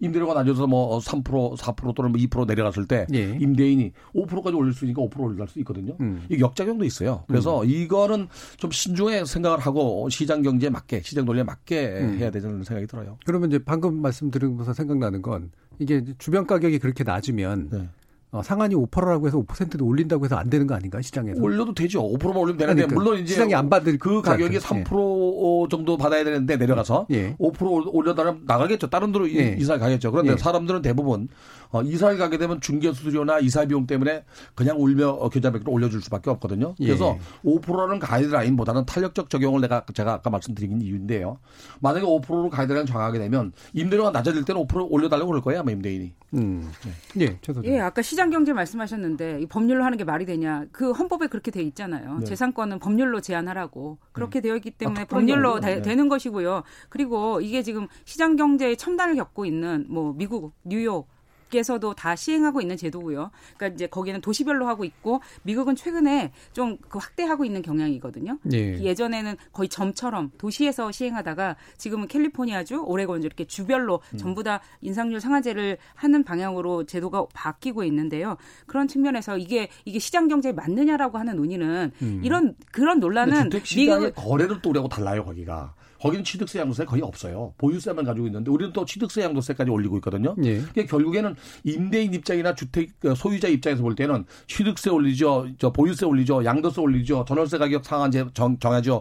[0.00, 3.38] 임대료가 낮아서 뭐 3% 4% 또는 뭐2% 내려갔을 때 예.
[3.40, 5.96] 임대인이 5%까지 올릴 수 있으니까 5% 올릴 수 있거든요.
[6.00, 6.26] 음.
[6.28, 7.22] 이 역작용도 있어요.
[7.28, 7.70] 그래서 음.
[7.70, 12.18] 이거는 좀 신중하게 생각을 하고 시장 경제에 맞게 시장 논리에 맞게 음.
[12.18, 13.18] 해야 되는 생각이 들어요.
[13.24, 17.88] 그러면 이제 방금 말씀드리면서 생각나는 건 이게 주변 가격이 그렇게 낮으면 네.
[18.32, 21.42] 어, 상한이 5%라고 해서 5%도 올린다고 해서 안 되는 거 아닌가 시장에서?
[21.42, 22.02] 올려도 되죠.
[22.02, 25.68] 5%만 올리면 되는데 그러니까 물론 이제 시장이 안 받을 그 가격이 3% 예.
[25.68, 27.36] 정도 받아야 되는데 내려가서 예.
[27.36, 28.88] 5% 올려달라면 나가겠죠.
[28.88, 29.54] 다른 데로 예.
[29.60, 30.10] 이사 가겠죠.
[30.10, 30.36] 그런데 예.
[30.38, 31.28] 사람들은 대부분
[31.72, 36.30] 어, 이사를 가게 되면 중개 수수료나 이사 비용 때문에 그냥 울며 어, 계좌백으로 올려줄 수밖에
[36.30, 36.74] 없거든요.
[36.76, 37.50] 그래서 예.
[37.50, 41.38] 5%라는 가이드라인보다는 탄력적 적용을 내가 제가 아까 말씀드린 이유인데요.
[41.80, 46.12] 만약에 5%로 가이드라인 정하게 되면 임대료가 낮아질 때는 5% 올려달라고 그럴 거예요, 아마 임대인이.
[46.34, 46.70] 음.
[47.14, 47.24] 네.
[47.24, 50.66] 예, 예, 아까 시장 경제 말씀하셨는데 이 법률로 하는 게 말이 되냐?
[50.72, 52.18] 그 헌법에 그렇게 돼 있잖아요.
[52.18, 52.24] 네.
[52.26, 54.48] 재산권은 법률로 제한하라고 그렇게 네.
[54.48, 55.82] 되어 있기 때문에 아, 법률로 네.
[55.82, 56.62] 되는 것이고요.
[56.90, 61.08] 그리고 이게 지금 시장 경제의 첨단을 겪고 있는 뭐 미국, 뉴욕
[61.52, 63.30] 미국에서도 다 시행하고 있는 제도고요.
[63.56, 68.38] 그러니까 이제 거기는 도시별로 하고 있고 미국은 최근에 좀 그 확대하고 있는 경향이거든요.
[68.52, 68.82] 예.
[68.82, 74.18] 예전에는 거의 점처럼 도시에서 시행하다가 지금은 캘리포니아주, 오레곤주 이렇게 주별로 음.
[74.18, 78.36] 전부 다 인상률 상한제를 하는 방향으로 제도가 바뀌고 있는데요.
[78.66, 82.20] 그런 측면에서 이게 이게 시장 경제에 맞느냐라고 하는 논의는 음.
[82.22, 85.74] 이런 그런 논란은 주택 시장의 거래를 또 우리하고 달라요 거기가.
[86.02, 87.54] 거기는 취득세 양도세 거의 없어요.
[87.58, 90.34] 보유세만 가지고 있는데 우리는 또 취득세 양도세까지 올리고 있거든요.
[90.42, 90.58] 예.
[90.58, 96.44] 그러니까 결국에는 임대인 입장이나 주택 그 소유자 입장에서 볼 때는 취득세 올리죠, 저 보유세 올리죠,
[96.44, 99.00] 양도세 올리죠, 전월세 가격 상한제 정, 정하죠.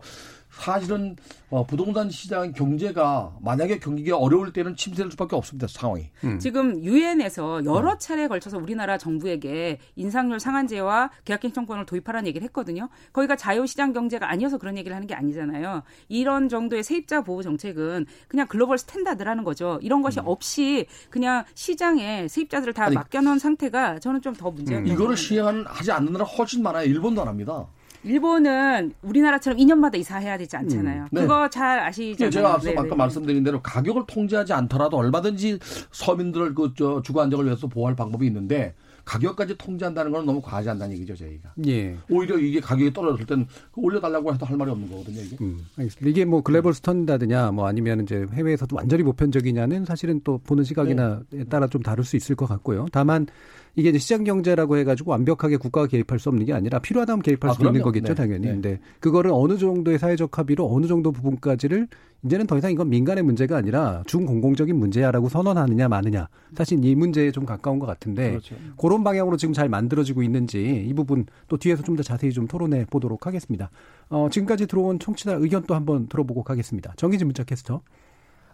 [0.52, 1.16] 사실은
[1.50, 6.10] 어, 부동산 시장 경제가 만약에 경기가 어려울 때는 침체될 수밖에 없습니다 상황이.
[6.24, 6.40] 음.
[6.40, 12.90] 지금 유엔에서 여러 차례에 걸쳐서 우리나라 정부에게 인상률 상한제와 계약갱신청구권을 도입하라는 얘기를 했거든요.
[13.12, 15.84] 거기가 자유시장 경제가 아니어서 그런 얘기를 하는 게 아니잖아요.
[16.10, 19.80] 이런 정도의 세입자 보호 정책은 그냥 global standard라는 거죠.
[19.82, 20.28] 이런 것이 음.
[20.28, 24.88] 없이 그냥 시장에 세입자들을 다 아니, 맡겨놓은 상태가 저는 좀 더 문제가 음.
[24.88, 26.86] 이거를 시행하지 않는 나라 훨씬 많아요.
[26.86, 27.68] 일본도 안 합니다.
[28.04, 31.04] 일본은 우리나라처럼 2년마다 이사해야 되지 않잖아요.
[31.04, 31.22] 음, 네.
[31.22, 32.26] 그거 잘 아시죠?
[32.26, 32.96] 네, 제가 앞서 네, 아까 네.
[32.96, 35.60] 말씀드린 대로 가격을 통제하지 않더라도 얼마든지
[35.92, 38.74] 서민들을 그 저 주거 안정을 위해서 보호할 방법이 있는데
[39.12, 41.54] 가격까지 통제한다는 건 너무 과하지 않다는 얘기죠, 저희가.
[41.68, 41.98] 예.
[42.10, 43.46] 오히려 이게 가격이 떨어졌을 때는
[43.76, 45.36] 올려달라고 해도 할 말이 없는 거거든요, 이게.
[45.42, 46.10] 음, 알겠습니다.
[46.10, 51.44] 이게 뭐 global standard냐, 뭐 아니면 이제 해외에서도 완전히 보편적이냐는 사실은 또 보는 시각이나 네.
[51.44, 52.86] 따라 좀 다를 수 있을 것 같고요.
[52.94, 53.28] 다만
[53.76, 57.54] 이게 이제 시장 경제라고 해가지고 완벽하게 국가가 개입할 수 없는 게 아니라 필요하다면 개입할 아,
[57.54, 58.16] 수 있는 거겠죠, 네.
[58.16, 58.48] 당연히.
[58.48, 58.54] 네.
[58.54, 61.88] 근데 그거를 어느 정도의 사회적 합의로 어느 정도 부분까지를
[62.24, 66.28] 이제는 더 이상 이건 민간의 문제가 아니라 중공공적인 문제야라고 선언하느냐 마느냐.
[66.56, 68.56] 사실 이 문제에 좀 가까운 것 같은데 그렇죠.
[68.78, 72.86] 그런 방향으로 지금 잘 만들어지고 있는지 이 부분 또 뒤에서 좀 더 자세히 좀 토론해
[72.90, 73.70] 보도록 하겠습니다.
[74.10, 76.94] 어, 지금까지 들어온 청취자 의견 또 한번 들어보고 가겠습니다.
[76.96, 77.82] 정기진 문자 캐스터.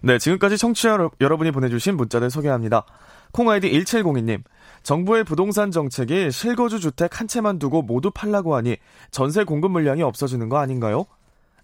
[0.02, 2.86] 네, 지금까지 청취자 여러분이 보내주신 문자를 소개합니다.
[3.32, 4.44] 콩아이디 1702님.
[4.84, 8.78] 정부의 부동산 정책이 실거주 주택 한 채만 두고 모두 팔라고 하니
[9.12, 11.06] 전세 공급 물량이 없어지는 거 아닌가요?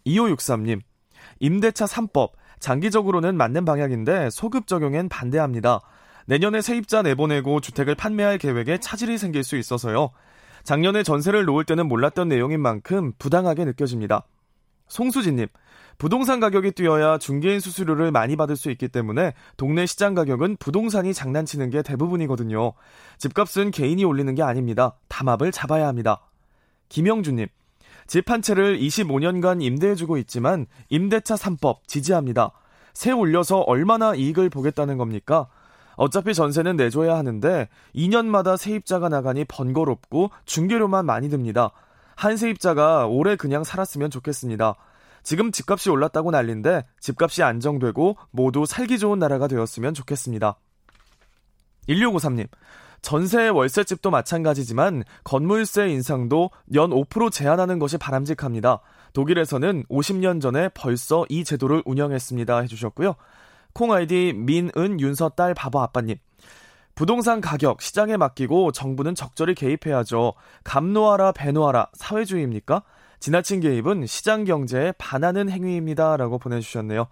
[0.06, 0.82] 2563님.
[1.40, 2.32] 임대차 3법.
[2.60, 5.82] 장기적으로는 맞는 방향인데 소급 적용엔 반대합니다.
[6.26, 10.12] 내년에 세입자 내보내고 주택을 판매할 계획에 차질이 생길 수 있어서요.
[10.64, 14.26] 작년에 전세를 놓을 때는 몰랐던 내용인 만큼 부당하게 느껴집니다.
[14.88, 15.48] 송수진님,
[15.98, 21.70] 부동산 가격이 뛰어야 중개인 수수료를 많이 받을 수 있기 때문에 동네 시장 가격은 부동산이 장난치는
[21.70, 22.74] 게 대부분이거든요.
[23.18, 24.96] 집값은 개인이 올리는 게 아닙니다.
[25.08, 26.22] 담합을 잡아야 합니다.
[26.90, 27.48] 김영주님,
[28.08, 32.52] 집 한 채를 25년간 임대해주고 있지만 임대차 3법 지지합니다.
[32.94, 35.48] 세 올려서 얼마나 이익을 보겠다는 겁니까?
[35.96, 41.72] 어차피 전세는 내줘야 하는데 2년마다 세입자가 나가니 번거롭고 중개료만 많이 듭니다.
[42.16, 44.76] 한 세입자가 오래 그냥 살았으면 좋겠습니다.
[45.24, 50.58] 지금 집값이 올랐다고 난린데 집값이 안정되고 모두 살기 좋은 나라가 되었으면 좋겠습니다.
[51.88, 52.48] 1653님,
[53.02, 58.80] 전세 월세집도 마찬가지지만 건물세 인상도 연 5% 제한하는 것이 바람직합니다.
[59.14, 62.60] 독일에서는 50년 전에 벌써 이 제도를 운영했습니다.
[62.62, 63.16] 해주셨고요.
[63.74, 66.18] 콩 아이디 민은 윤서 딸 바보 아빠님.
[66.96, 70.34] 부동산 가격 시장에 맡기고 정부는 적절히 개입해야죠.
[70.64, 72.84] 감노하라 배노하라 사회주의입니까?
[73.20, 76.18] 지나친 개입은 시장 경제에 반하는 행위입니다.
[76.18, 77.08] 라고 보내주셨네요.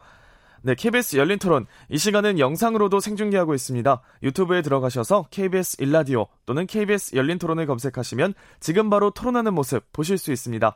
[0.64, 1.66] 네, KBS 열린 토론.
[1.90, 4.02] 이 시간은 영상으로도 생중계하고 있습니다.
[4.22, 10.32] 유튜브에 들어가셔서 KBS 일라디오 또는 KBS 열린 토론을 검색하시면 지금 바로 토론하는 모습 보실 수
[10.32, 10.76] 있습니다.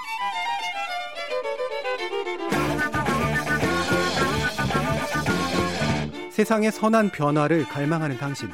[6.41, 8.49] 세상의 선한 변화를 갈망하는 당신.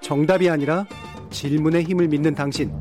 [0.00, 0.86] 정답이 아니라
[1.28, 2.72] 질문의 힘을 믿는 당신.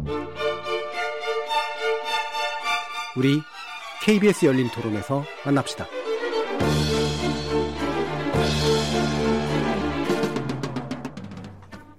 [3.18, 3.42] 우리
[4.02, 5.86] KBS 열린 토론에서 만납시다.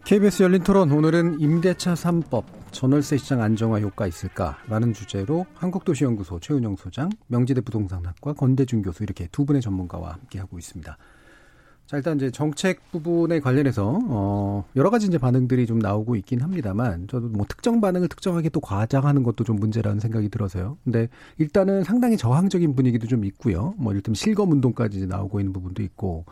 [0.06, 7.10] KBS 열린 토론 오늘은 임대차 3법 전월세 시장 안정화 효과 있을까라는 주제로 한국도시연구소 최은영 소장,
[7.26, 10.96] 명지대 부동산학과 건대준 교수 이렇게 두 분의 전문가와 함께 하고 있습니다.
[11.86, 17.06] 자 일단 이제 정책 부분에 관련해서 어 여러 가지 이제 반응들이 좀 나오고 있긴 합니다만
[17.08, 20.78] 저도 뭐 특정 반응을 특정하게 또 과장하는 것도 좀 문제라는 생각이 들어서요.
[20.82, 23.74] 근데 일단은 상당히 저항적인 분위기도 좀 있고요.
[23.76, 26.24] 뭐 이를테면 실검 운동까지 나오고 있는 부분도 있고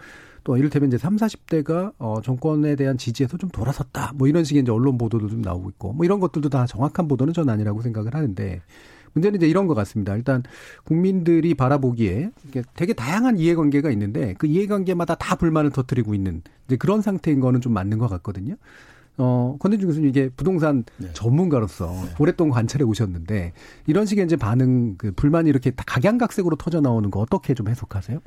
[0.42, 4.12] 또 이를테면 이제 3, 40대가 어 정권에 대한 지지에서 좀 돌아섰다.
[4.14, 7.34] 뭐 이런 식의 이제 언론 보도도 좀 나오고 있고 뭐 이런 것들도 다 정확한 보도는
[7.34, 8.62] 전 아니라고 생각을 하는데
[9.14, 10.14] 문제는 이제 이런 것 같습니다.
[10.16, 10.42] 일단
[10.84, 12.30] 국민들이 바라보기에
[12.74, 17.72] 되게 다양한 이해관계가 있는데 그 이해관계마다 다 불만을 터뜨리고 있는 이제 그런 상태인 거는 좀
[17.72, 18.56] 맞는 것 같거든요.
[19.18, 21.10] 어, 권대중 교수님 이게 부동산 네.
[21.12, 22.14] 전문가로서 네.
[22.18, 23.52] 오랫동안 관찰해 오셨는데
[23.86, 28.20] 이런 식의 이제 반응, 그 불만이 이렇게 각양각색으로 터져 나오는 거 어떻게 좀 해석하세요?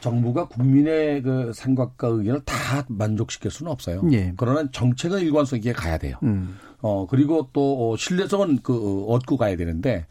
[0.00, 4.02] 정부가 국민의 그 생각과 의견을 다 만족시킬 수는 없어요.
[4.12, 4.32] 예.
[4.36, 6.16] 그러나 정책은 일관성 있게 가야 돼요.
[6.22, 6.56] 음.
[6.80, 10.06] 어 그리고 또 어, 신뢰성은 그 어, 얻고 가야 되는데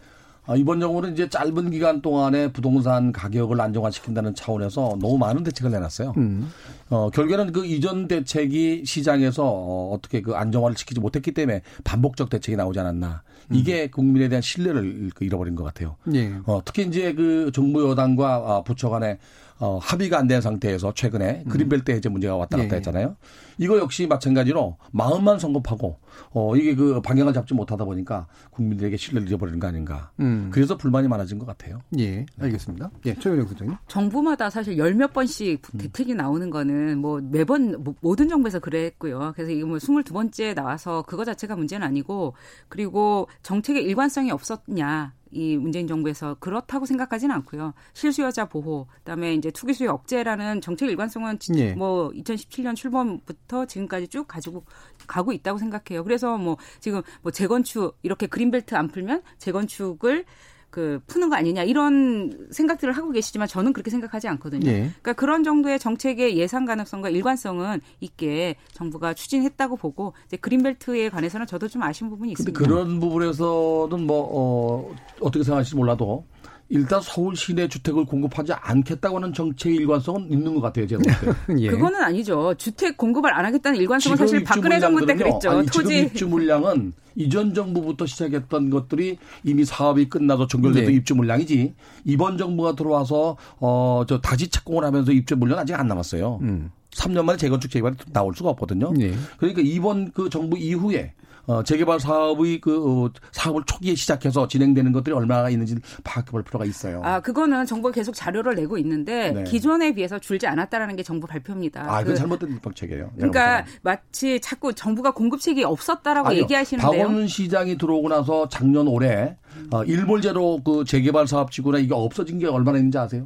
[0.47, 6.13] 아, 이번 정부는 이제 짧은 기간 동안에 부동산 가격을 안정화시킨다는 차원에서 너무 많은 대책을 내놨어요.
[6.15, 6.49] 음.
[6.89, 12.55] 어, 결국에는 그 이전 대책이 시장에서 어, 어떻게 그 안정화를 시키지 못했기 때문에 반복적 대책이
[12.55, 13.23] 나오지 않았나.
[13.51, 13.91] 이게 음.
[13.91, 15.95] 국민에 대한 신뢰를 그 잃어버린 것 같아요.
[16.13, 16.33] 예.
[16.45, 19.19] 어, 특히 이제 그 정부 여당과 아, 부처 간에
[19.59, 21.49] 어, 합의가 안 된 상태에서 최근에 음.
[21.49, 22.75] 그린벨트 해제 문제가 왔다 갔다 예.
[22.77, 23.15] 했잖아요.
[23.57, 25.97] 이거 역시 마찬가지로 마음만 성급하고
[26.31, 30.11] 어, 이게 그 방향을 잡지 못하다 보니까 국민들에게 신뢰를 잃어버리는 거 아닌가.
[30.19, 30.49] 음.
[30.53, 31.79] 그래서 불만이 많아진 것 같아요.
[31.97, 32.91] 예, 알겠습니다.
[33.05, 33.77] 예, 최윤영 부장님.
[33.87, 35.77] 정부마다 사실 열 몇 번씩 음.
[35.77, 36.17] 대책이 음.
[36.17, 39.31] 나오는 거는 뭐 매번 뭐 모든 정부에서 그랬고요.
[39.35, 42.33] 그래서 이거 뭐 스물두 번째 나와서 그거 자체가 문제는 아니고
[42.67, 45.13] 그리고 정책의 일관성이 없었냐.
[45.31, 47.73] 이 문재인 정부에서 그렇다고 생각하지는 않고요.
[47.93, 51.73] 실수요자 보호, 그다음에 이제 투기 수요 억제라는 정책 일관성은 예.
[51.73, 54.63] 뭐 2017년 출범부터 지금까지 쭉 가지고
[55.07, 56.03] 가고 있다고 생각해요.
[56.03, 60.25] 그래서 뭐 지금 뭐 재건축 이렇게 그린벨트 안 풀면 재건축을
[60.69, 64.69] 그 푸는 거 아니냐 이런 생각들을 하고 계시지만 저는 그렇게 생각하지 않거든요.
[64.69, 64.73] 예.
[65.01, 71.67] 그러니까 그런 정도의 정책의 예상 가능성과 일관성은 있게 정부가 추진했다고 보고 이제 그린벨트에 관해서는 저도
[71.67, 72.59] 좀 아쉬운 부분이 있습니다.
[72.59, 76.25] 그런 부분에서는 뭐 어, 어떻게 생각하실지 몰라도
[76.69, 81.13] 일단 서울 시내 주택을 공급하지 않겠다고 하는 정책의 일관성은 있는 것 같아요, 제가 볼
[81.55, 81.55] 때.
[81.63, 81.69] 예.
[81.69, 82.53] 그거는 아니죠.
[82.55, 85.51] 주택 공급을 안 하겠다는 일관성은 사실 박근혜 정부 때 그랬죠.
[85.51, 90.93] 아니, 토지 입주 물량은 이전 정부부터 시작했던 것들이 이미 사업이 끝나서 종결돼도 네.
[90.93, 91.73] 입주 물량이지.
[92.05, 96.39] 이번 정부가 들어와서 어 저 다시 착공을 하면서 입주 물량 아직 안 남았어요.
[96.43, 96.71] 음.
[96.91, 98.91] 3년 만에 재건축 재개발이 나올 수가 없거든요.
[98.93, 99.13] 네.
[99.37, 101.13] 그러니까 이번 그 정부 이후에
[101.47, 106.65] 어, 재개발 사업의 그 어, 사업을 초기에 시작해서 진행되는 것들이 얼마나 있는지 파악해 볼 필요가
[106.65, 107.01] 있어요.
[107.03, 109.43] 아, 그거는 정부가 계속 자료를 내고 있는데 네.
[109.45, 111.85] 기존에 비해서 줄지 않았다라는 게 정부 발표입니다.
[111.87, 113.11] 아, 그 잘못된 정책이에요.
[113.15, 117.03] 그러니까 마치 자꾸 정부가 공급책이 없었다라고 아니요, 얘기하시는데요.
[117.03, 119.37] 박원 시장이 들어오고 나서 작년 올해
[119.71, 123.25] 어, 일몰제로 그 재개발 사업 지구나 이게 없어진 게 얼마나 있는지 아세요?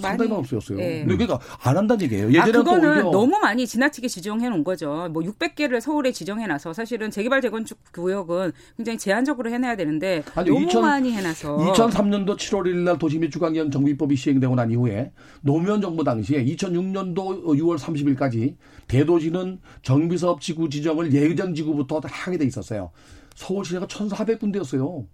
[0.00, 0.78] 상당히 없었어요.
[0.78, 1.04] 네.
[1.04, 2.28] 그러니까 안 한다는 얘기예요.
[2.28, 5.08] 예전에 아, 그거는 너무 많이 지나치게 지정해 놓은 거죠.
[5.12, 10.66] 뭐 600개를 서울에 지정해 놔서 사실은 재개발 재건축 구역은 굉장히 제한적으로 해놔야 되는데 아니, 너무
[10.66, 15.12] 2000, 많이 해놔서 2003년도 7월 1일 날 도시 및 주거환경 정비법이 시행되고 난 이후에
[15.42, 18.56] 노무현 정부 당시에 2006년도 6월 30일까지
[18.88, 22.90] 대도시는 정비사업 지구 지정을 예정 지구부터 하게 돼 있었어요.
[23.34, 25.06] 서울 시내가 1,400군데였어요.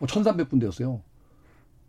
[0.00, 1.00] 1,300군데였어요.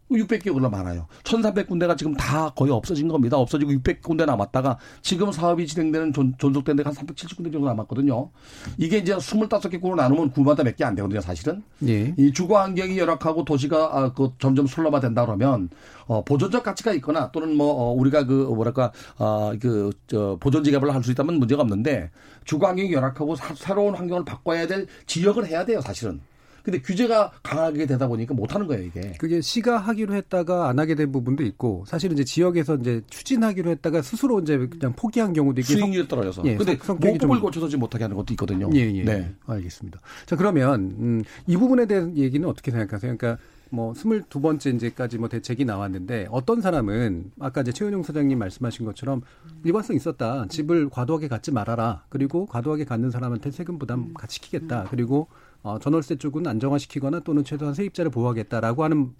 [0.09, 1.07] 뭐 600개 얼마 많아요.
[1.23, 3.37] 1,300군데가 지금 다 거의 없어진 겁니다.
[3.37, 8.29] 없어지고 600군데 남았다가 지금 사업이 진행되는 존, 속된 데가 한 370군데 정도 남았거든요.
[8.77, 11.63] 이게 이제 25개 구로 나누면 구마다 몇 개 안 되거든요, 사실은.
[11.87, 12.13] 예.
[12.17, 15.69] 이 주거 환경이 열악하고 도시가 아, 그 점점 슬럼화 된다 그러면
[16.05, 21.03] 어, 보존적 가치가 있거나 또는 뭐 어, 우리가 그 뭐랄까 어, 그저 보존지 개발을 할
[21.03, 22.09] 수 있다면 문제가 없는데
[22.45, 26.19] 주거 환경이 열악하고 사, 새로운 환경을 바꿔야 될 지역을 해야 돼요, 사실은.
[26.67, 29.13] 근데 규제가 강하게 되다 보니까 못 하는 거예요, 이게.
[29.19, 34.01] 그게 시가 하기로 했다가 안 하게 된 부분도 있고 사실은 이제 지역에서 이제 추진하기로 했다가
[34.01, 36.43] 스스로 이제 그냥 포기한 경우도 있고 수익률이 떨어져서.
[36.43, 38.69] 예, 근데 모법을 고쳐서 못하게 하는 것도 있거든요.
[38.75, 39.03] 예, 예.
[39.05, 39.33] 네.
[39.45, 40.01] 알겠습니다.
[40.25, 43.15] 자, 그러면 음, 이 부분에 대한 얘기는 어떻게 생각하세요?
[43.15, 48.85] 그러니까 뭐 스물두 번째 이제까지 뭐 대책이 나왔는데 어떤 사람은 아까 이제 최은용 사장님 말씀하신
[48.85, 49.21] 것처럼
[49.63, 50.47] 일관성 있었다.
[50.49, 52.03] 집을 과도하게 갖지 말아라.
[52.09, 54.87] 그리고 과도하게 갖는 사람한테 세금 부담 같이 시키겠다.
[54.89, 55.29] 그리고
[55.63, 59.13] 어, 전월세 쪽은 안정화시키거나 또는 최소한 세입자를 보호하겠다라고 하는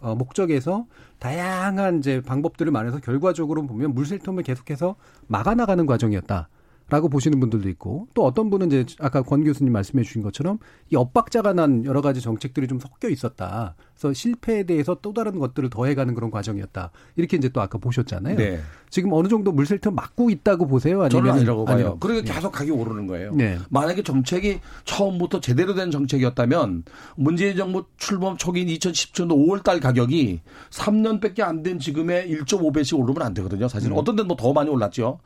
[0.00, 0.86] 어, 목적에서
[1.18, 6.48] 다양한 이제 방법들을 말해서 결과적으로 보면 물셀통을 계속해서 막아나가는 과정이었다.
[6.90, 10.58] 라고 보시는 분들도 있고 또 어떤 분은 이제 아까 권 교수님 말씀해 주신 것처럼
[10.90, 13.74] 이 엇박자가 난 여러 가지 정책들이 좀 섞여 있었다.
[13.96, 16.90] 그래서 실패에 대해서 또 다른 것들을 더해가는 그런 과정이었다.
[17.16, 18.36] 이렇게 이제 또 아까 보셨잖아요.
[18.36, 18.60] 네.
[18.88, 21.02] 지금 어느 정도 물셀터 막고 있다고 보세요?
[21.02, 21.96] 아니면 저는 아니라고 봐요.
[22.00, 22.34] 그러니까 네.
[22.34, 23.32] 계속 가격이 오르는 거예요.
[23.34, 23.58] 네.
[23.68, 26.84] 만약에 정책이 처음부터 제대로 된 정책이었다면
[27.16, 33.34] 문재인 정부 출범 초기인 2010년도 5월 달 가격이 3년밖에 안 된 지금의 1.5배씩 오르면 안
[33.34, 33.68] 되거든요.
[33.68, 33.96] 사실 음.
[33.98, 35.18] 어떤 데는 뭐 더 많이 올랐죠.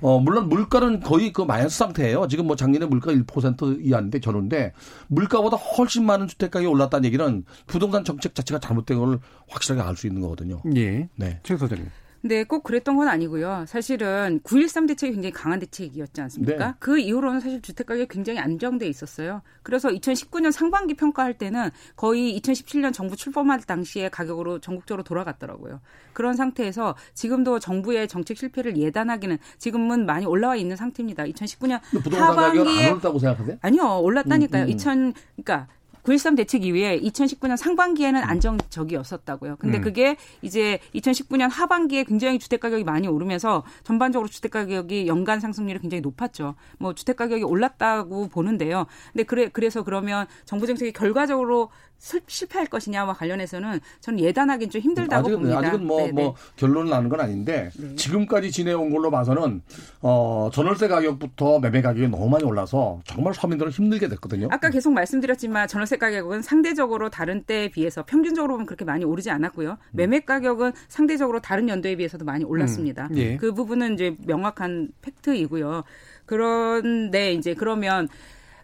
[0.00, 2.28] 어, 물론 물가는 거의 그 마이너스 상태예요.
[2.28, 4.72] 지금 뭐 작년에 물가 1% 이하인데 저런데
[5.08, 10.06] 물가보다 훨씬 많은 주택 가격이 올랐다는 얘기는 부동산 정책 자체가 잘못된 걸 확실하게 알 수
[10.06, 10.62] 있는 거거든요.
[10.76, 11.08] 예.
[11.16, 11.40] 네.
[11.42, 11.88] 최 소장님.
[12.22, 13.64] 네, 꼭 그랬던 건 아니고요.
[13.66, 16.66] 사실은 9.13 대책이 굉장히 강한 대책이었지 않습니까?
[16.66, 16.74] 네.
[16.78, 19.42] 그 이후로는 사실 주택가격이 굉장히 안정돼 있었어요.
[19.62, 25.80] 그래서 2019년 상반기 평가할 때는 거의 2017년 정부 출범할 당시의 가격으로 전국적으로 돌아갔더라고요.
[26.12, 31.24] 그런 상태에서 지금도 정부의 정책 실패를 예단하기는 지금은 많이 올라와 있는 상태입니다.
[31.24, 31.80] 2019년
[32.12, 33.58] 하반기에 안 올랐다고 생각하세요?
[33.62, 34.64] 아니요, 올랐다니까요.
[34.64, 34.70] 음, 음.
[34.70, 35.79] 2000 그러니까 9
[36.10, 39.56] 9.13 대책 이후에 2019년 상반기에는 안정적이었었다고요.
[39.56, 39.82] 근데 음.
[39.82, 46.00] 그게 이제 2019년 하반기에 굉장히 주택 가격이 많이 오르면서 전반적으로 주택 가격이 연간 상승률이 굉장히
[46.00, 46.56] 높았죠.
[46.78, 48.86] 뭐 주택 가격이 올랐다고 보는데요.
[49.12, 51.70] 근데 그래 그래서 그러면 정부 정책이 결과적으로
[52.00, 55.58] 실패할 것이냐와 관련해서는 저는 예단하기는 좀 힘들다고 아직은, 봅니다.
[55.58, 56.12] 아직은 뭐, 네네.
[56.12, 57.94] 뭐 결론을 나는 건 아닌데 네.
[57.94, 59.62] 지금까지 지내온 걸로 봐서는
[60.00, 64.48] 어, 전월세 가격부터 매매 가격이 너무 많이 올라서 정말 서민들은 힘들게 됐거든요.
[64.50, 69.70] 아까 계속 말씀드렸지만 전월세 가격은 상대적으로 다른 때에 비해서 평균적으로 보면 그렇게 많이 오르지 않았고요.
[69.70, 69.76] 음.
[69.92, 73.08] 매매 가격은 상대적으로 다른 연도에 비해서도 많이 올랐습니다.
[73.10, 73.16] 음.
[73.18, 73.36] 예.
[73.36, 75.84] 그 부분은 이제 명확한 팩트이고요.
[76.24, 78.08] 그런데 이제 그러면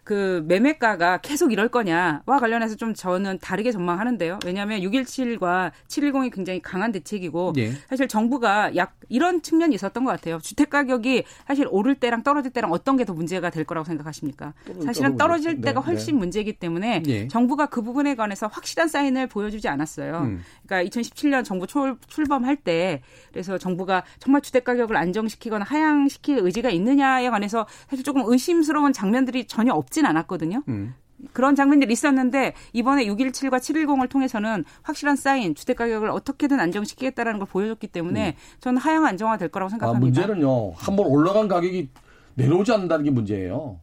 [0.07, 4.39] 그 매매가가 계속 이럴 거냐와 관련해서 좀 저는 다르게 전망하는데요.
[4.45, 7.73] 왜냐하면 617과 710이 굉장히 강한 대책이고 예.
[7.89, 10.39] 사실 정부가 약 이런 측면이 있었던 것 같아요.
[10.39, 14.53] 주택 가격이 사실 오를 때랑 떨어질 때랑 어떤 게 더 문제가 될 거라고 생각하십니까?
[14.83, 16.19] 사실은 떨어질 때가 네, 훨씬 네.
[16.19, 17.27] 문제이기 때문에 예.
[17.27, 20.19] 정부가 그 부분에 관해서 확실한 사인을 보여주지 않았어요.
[20.19, 20.41] 음.
[20.65, 23.01] 그러니까 2017년 정부 출, 출범할 때
[23.31, 29.73] 그래서 정부가 정말 주택 가격을 안정시키거나 하향시킬 의지가 있느냐에 관해서 사실 조금 의심스러운 장면들이 전혀
[29.73, 30.63] 없지 없진 않았거든요.
[30.67, 30.93] 음.
[31.33, 37.87] 그런 장면들이 있었는데 이번에 617과 710을 통해서는 확실한 사인 주택 가격을 어떻게든 안정시키겠다라는 걸 보여줬기
[37.87, 38.33] 때문에 음.
[38.59, 40.21] 저는 하향 안정화 될 거라고 생각합니다.
[40.21, 40.73] 아, 문제는요.
[40.73, 41.89] 한번 올라간 가격이
[42.35, 43.79] 내려오지 않는다는 게 문제예요.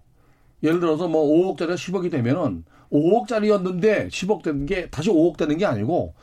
[0.63, 6.15] 예를 들어서 뭐 5억짜리가 10억이 되면은 5억짜리였는데 10억 되는 게 다시 5억 되는 게 아니고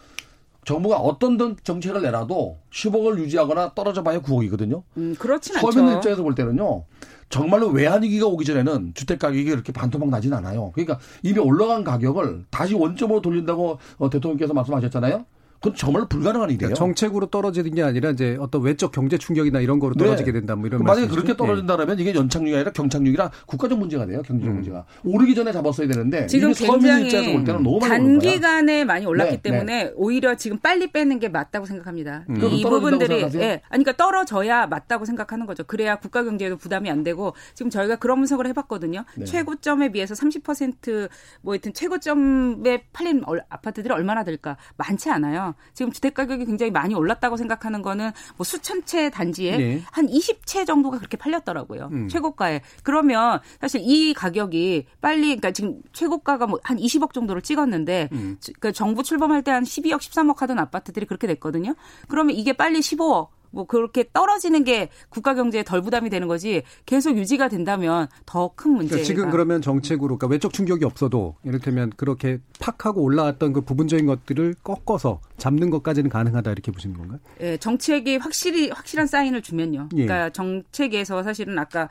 [0.63, 4.83] 정부가 어떤 정책을 내놔도 10억을 유지하거나 떨어져 봐야 9억이거든요.
[4.95, 5.71] 음, 그렇진 않죠.
[5.71, 6.85] 서민 입장에서 볼 때는요.
[7.31, 10.71] 정말로 외환위기가 오기 전에는 주택 가격이 그렇게 반토막 나진 않아요.
[10.73, 15.25] 그러니까 이미 올라간 가격을 다시 원점으로 돌린다고 어, 대통령께서 말씀하셨잖아요.
[15.61, 16.57] 그건 정말 불가능한 일이에요.
[16.57, 20.03] 그러니까 정책으로 떨어지는 게 아니라 이제 어떤 외적 경제 충격이나 이런 거로 네.
[20.03, 22.01] 떨어지게 된다 뭐 이런 만약에 그렇게 떨어진다면 네.
[22.01, 24.23] 이게 연착륙이 아니라 경착륙이라 국가적 문제가 돼요.
[24.23, 24.55] 경제적 음.
[24.55, 29.41] 문제가 오르기 전에 잡았어야 되는데 지금 굉장히 입장에서 볼 때는 너무 단기간에 많이 올랐기 네.
[29.43, 29.91] 때문에 네.
[29.95, 32.25] 오히려 지금 빨리 빼는 게 맞다고 생각합니다.
[32.29, 32.43] 음.
[32.43, 35.63] 이 부분들이 예, 아니 그러니까 떨어져야 맞다고 생각하는 거죠.
[35.63, 39.05] 그래야 국가 경제에도 부담이 안 되고 지금 저희가 그런 분석을 해봤거든요.
[39.15, 39.25] 네.
[39.25, 45.50] 최고점에 비해서 30%뭐 하여튼 최고점에 팔린 아파트들이 얼마나 될까 많지 않아요.
[45.73, 49.81] 지금 주택 가격 가격이 굉장히 많이 올랐다고 생각하는 거는 뭐 수천 채 단지에 네.
[49.91, 51.89] 한 20채 정도가 그렇게 팔렸더라고요.
[51.91, 52.07] 음.
[52.07, 52.61] 최고가에.
[52.83, 58.37] 그러면 사실 이 가격이 빨리 그러니까 지금 최고가가 뭐 한 20억 정도를 찍었는데 음.
[58.59, 61.75] 그 정부 출범할 때 한 12억, 13억 하던 아파트들이 그렇게 됐거든요.
[62.07, 67.17] 그러면 이게 빨리 15억 뭐 그렇게 떨어지는 게 국가 경제에 덜 부담이 되는 거지 계속
[67.17, 72.39] 유지가 된다면 더 큰 문제가 그러니까 지금 그러면 정책으로 그러니까 외적 충격이 없어도 이를테면 그렇게
[72.59, 77.19] 팍 하고 올라왔던 그 부분적인 것들을 꺾어서 잡는 것까지는 가능하다 이렇게 보시는 건가요?
[77.39, 79.89] 예, 정책이 확실히 확실한 사인을 주면요.
[79.95, 80.05] 예.
[80.05, 81.89] 그러니까 정책에서 사실은 아까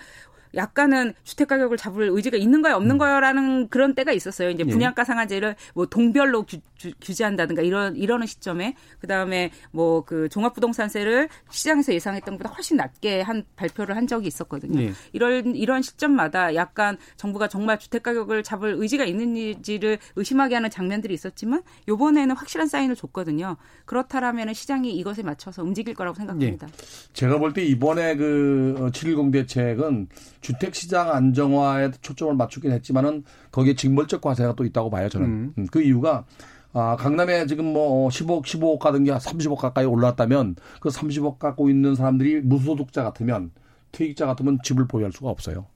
[0.55, 2.99] 약간은 주택 가격을 잡을 의지가 있는 거야 없는 음.
[2.99, 4.51] 거야라는 그런 때가 있었어요.
[4.51, 4.71] 이제 예.
[4.71, 6.59] 분양가 상한제를 뭐 동별로 규,
[7.01, 13.97] 규제한다든가 이런 이러는 시점에 그다음에 뭐 그 종합부동산세를 시장에서 예상했던 것보다 훨씬 낮게 한 발표를
[13.97, 14.81] 한 적이 있었거든요.
[14.81, 14.93] 예.
[15.13, 21.63] 이런 이런 시점마다 약간 정부가 정말 주택 가격을 잡을 의지가 있는지를 의심하게 하는 장면들이 있었지만
[21.89, 23.57] 요번에는 확실한 사인을 줬거든요.
[23.85, 26.67] 그렇다라면 시장이 이것에 맞춰서 움직일 거라고 생각합니다.
[26.67, 26.73] 예.
[27.13, 30.09] 제가 볼 때 이번에 그710 어, 대책은
[30.41, 35.55] 주택 시장 안정화에 초점을 맞추긴 했지만은 거기에 직물적 과세가 또 있다고 봐요 저는 음.
[35.59, 35.67] 음.
[35.71, 36.25] 그 이유가
[36.73, 41.95] 아, 강남에 지금 뭐 10억, 15억 가던 게 30억 가까이 올랐다면 그 30억 갖고 있는
[41.95, 43.51] 사람들이 무소득자 같으면
[43.93, 45.67] 퇴직자 같으면 집을 보유할 수가 없어요.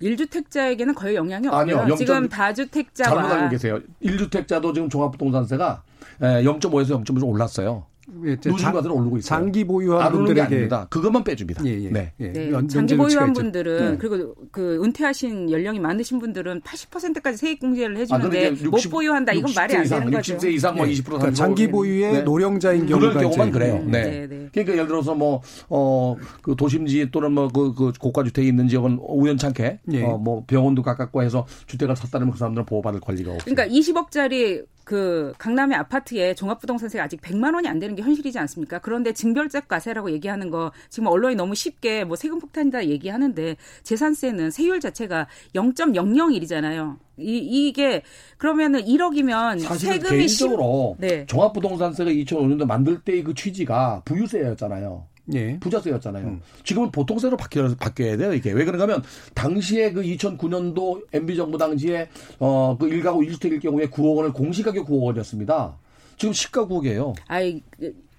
[0.00, 1.78] 1주택자에게는 거의 영향이 없고요.
[1.80, 1.96] 아니요.
[1.96, 3.80] 지금 다주택자와 잘못 알고 계세요.
[4.02, 5.82] 1주택자도 지금 종합부동산세가
[6.20, 7.86] 0.5에서 0.5좀 올랐어요.
[8.24, 9.28] 예, 누진과들 오르고 있어요.
[9.28, 11.64] 장기 보유한 분들에게 그것만 빼줍니다.
[11.66, 12.12] 예, 예, 네.
[12.20, 12.28] 예.
[12.28, 12.66] 네.
[12.68, 13.98] 장기 보유한 분들은 네.
[13.98, 19.52] 그리고 그 은퇴하신 연령이 많으신 분들은 80%까지 세액 공제를 해주는데 아, 60, 못 보유한다 이건
[19.54, 20.36] 말이 안 되는 거죠.
[20.36, 22.22] 60세 이상 뭐20% 그러니까 장기 보유의 네.
[22.22, 23.84] 노령자인 경우가 그럴 경우만 그래요.
[23.86, 24.04] 네.
[24.04, 24.26] 네.
[24.26, 24.48] 네.
[24.52, 30.02] 그러니까 예를 들어서 뭐어그 도심지 또는 뭐그 그 고가 주택이 있는 지역은 우연찮게 예.
[30.02, 33.54] 어뭐 병원도 가깝고 해서 주택을 샀다면 그 사람들은 보호받을 권리가 없어요.
[33.54, 38.78] 그러니까 20억짜리 그 강남의 아파트에 종합부동산세가 아직 100만 원이 안 되는 게 현실이지 않습니까?
[38.78, 44.80] 그런데 징별적 과세라고 얘기하는 거 지금 언론이 너무 쉽게 뭐 세금 폭탄이다 얘기하는데 재산세는 세율
[44.80, 46.98] 자체가 0.001이잖아요.
[47.16, 48.02] 이, 이게
[48.36, 51.06] 그러면은 1억이면 세금이 개인적으로 10...
[51.06, 51.26] 네.
[51.26, 55.13] 종합부동산세가 2005년도 만들 때의 그 취지가 부유세였잖아요.
[55.32, 55.58] 예.
[55.58, 56.26] 부자세였잖아요.
[56.26, 56.40] 음.
[56.64, 58.52] 지금은 보통세로 바뀌어, 바뀌어야 돼요, 이게.
[58.52, 59.02] 왜 그런가 하면,
[59.34, 62.08] 당시에 그 2009년도 MB정부 당시에,
[62.38, 65.78] 어, 그 1가구 1주택일 경우에 9억 원을 공시가격 9억 원이었습니다.
[66.16, 67.14] 지금 시가 9억이에요.
[67.26, 67.62] 아이,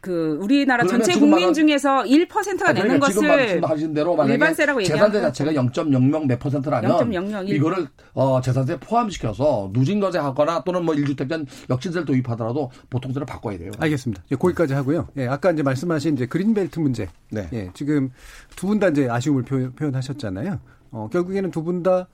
[0.05, 4.83] 그 우리나라 전체 국민 중에서 1%가 아, 그러니까 내는 것을 지금 말씀하신 대로 만약에 일반세라고
[4.83, 11.43] 재산세 자체가 0.00 몇 퍼센트라면 0.00 이거를 어, 재산세 포함시켜서 누진거세 하거나 또는 뭐 1주택자
[11.71, 13.71] 역진세를 도입하더라도 보통세를 바꿔야 돼요.
[13.79, 14.21] 알겠습니다.
[14.31, 15.07] 예, 거기까지 하고요.
[15.17, 17.09] 예, 아까 이제 말씀하신 이제 그린벨트 문제.
[17.31, 17.49] 네.
[17.53, 18.11] 예, 지금
[18.55, 20.59] 두 분 다 이제 아쉬움을 표현, 표현하셨잖아요.
[20.91, 22.07] 어, 결국에는 두 분 다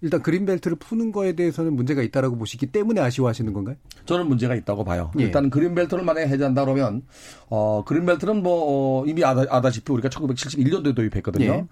[0.00, 3.76] 일단 그린벨트를 푸는 거에 대해서는 문제가 있다라고 보시기 때문에 아쉬워하시는 건가요?
[4.06, 5.10] 저는 문제가 있다고 봐요.
[5.18, 5.24] 예.
[5.24, 7.02] 일단 그린벨트를 만약에 해제한다 그러면
[7.48, 11.44] 어 그린벨트는 뭐 어, 이미 아다, 아다시피 우리가 1971년도에 도입했거든요.
[11.44, 11.66] 예.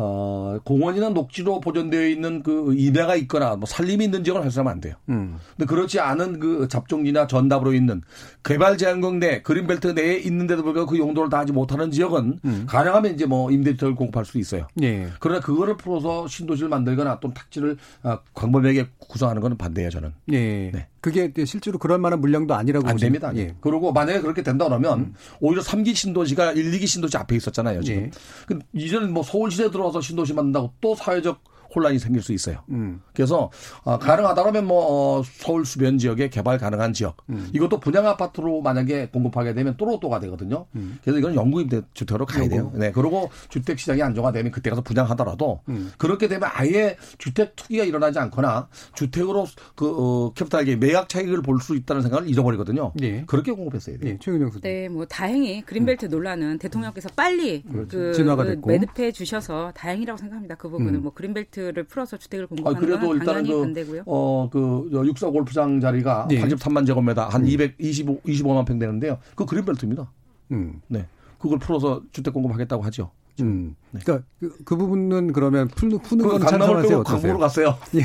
[0.00, 4.94] 어, 공원이나 녹지로 보존되어 있는 그 임야가 있거나 뭐 산림이 있는 지역을 활성하면 안 돼요.
[5.08, 5.38] 음.
[5.56, 8.02] 근데 그렇지 않은 그 잡종지나 전답으로 있는
[8.44, 12.66] 개발 제한국 내 그린벨트 내에 있는데도 불구하고 그 용도를 다 하지 못하는 지역은 음.
[12.68, 14.68] 가능하면 이제 뭐 임대주택을 공급할 수 있어요.
[14.82, 15.08] 예.
[15.18, 20.12] 그러나 그거를 풀어서 신도시를 만들거나 또는 탁지를 아, 광범위하게 구성하는 것은 반대예요 저는.
[20.30, 20.70] 예.
[20.70, 20.86] 네.
[21.00, 23.32] 그게 실제로 그럴 만한 물량도 아니라고 안 됩니다.
[23.36, 23.54] 예.
[23.60, 25.14] 그리고 만약에 그렇게 된다 그러면 음.
[25.40, 27.82] 오히려 3기 신도시가 1, 2기 신도시 앞에 있었잖아요.
[27.82, 28.02] 지금.
[28.02, 28.10] 예.
[28.46, 31.42] 그 이제는 뭐 서울시에 들어와서 신도시 만든다고 또 사회적
[31.74, 32.62] 혼란이 생길 수 있어요.
[32.70, 33.02] 음.
[33.12, 33.50] 그래서
[33.82, 37.48] 어, 가능하다면 뭐 어, 서울 주변 지역에 개발 가능한 지역 음.
[37.52, 40.66] 이것도 분양 아파트로 만약에 공급하게 되면 또 로또가 되거든요.
[40.76, 40.98] 음.
[41.02, 42.72] 그래서 이건 영구임대 주택으로 가야 돼요.
[42.74, 42.92] 네.
[42.92, 45.92] 그리고 주택 시장이 안정화되면 그때 가서 분양하더라도 음.
[45.98, 51.76] 그렇게 되면 아예 주택 투기가 일어나지 않거나 주택으로 그 어, 캐피탈계 매각 차익을 볼 수
[51.76, 52.92] 있다는 생각을 잃어버리거든요.
[52.94, 53.24] 네.
[53.26, 54.12] 그렇게 공급했어야 돼요.
[54.12, 56.10] 네, 최근영 네, 뭐 다행히 그린벨트 음.
[56.10, 57.98] 논란은 대통령께서 빨리 그렇죠.
[57.98, 60.54] 그, 진화가 그 됐고 매듭해 주셔서 다행이라고 생각합니다.
[60.54, 61.02] 그 부분은 음.
[61.02, 64.02] 뭐 그린벨트 아파트를 풀어서 주택을 공급하는 아, 그래도 일단은 그, 반대고요.
[64.06, 66.40] 어, 그 육사 골프장 자리가 네.
[66.40, 67.46] 83만 제곱미터 한 음.
[67.46, 69.18] 225 25만 평 되는데요.
[69.34, 70.10] 그 그린벨트입니다.
[70.52, 70.80] 음.
[70.88, 71.06] 네.
[71.38, 73.10] 그걸 풀어서 주택 공급하겠다고 하죠.
[73.44, 73.76] 음.
[73.90, 74.00] 네.
[74.04, 77.02] 그러니까 그, 그, 부분은 그러면 푸는 푸는 건 찬성하세요?
[77.04, 77.78] 광고로 갔어요.
[77.94, 78.02] 예.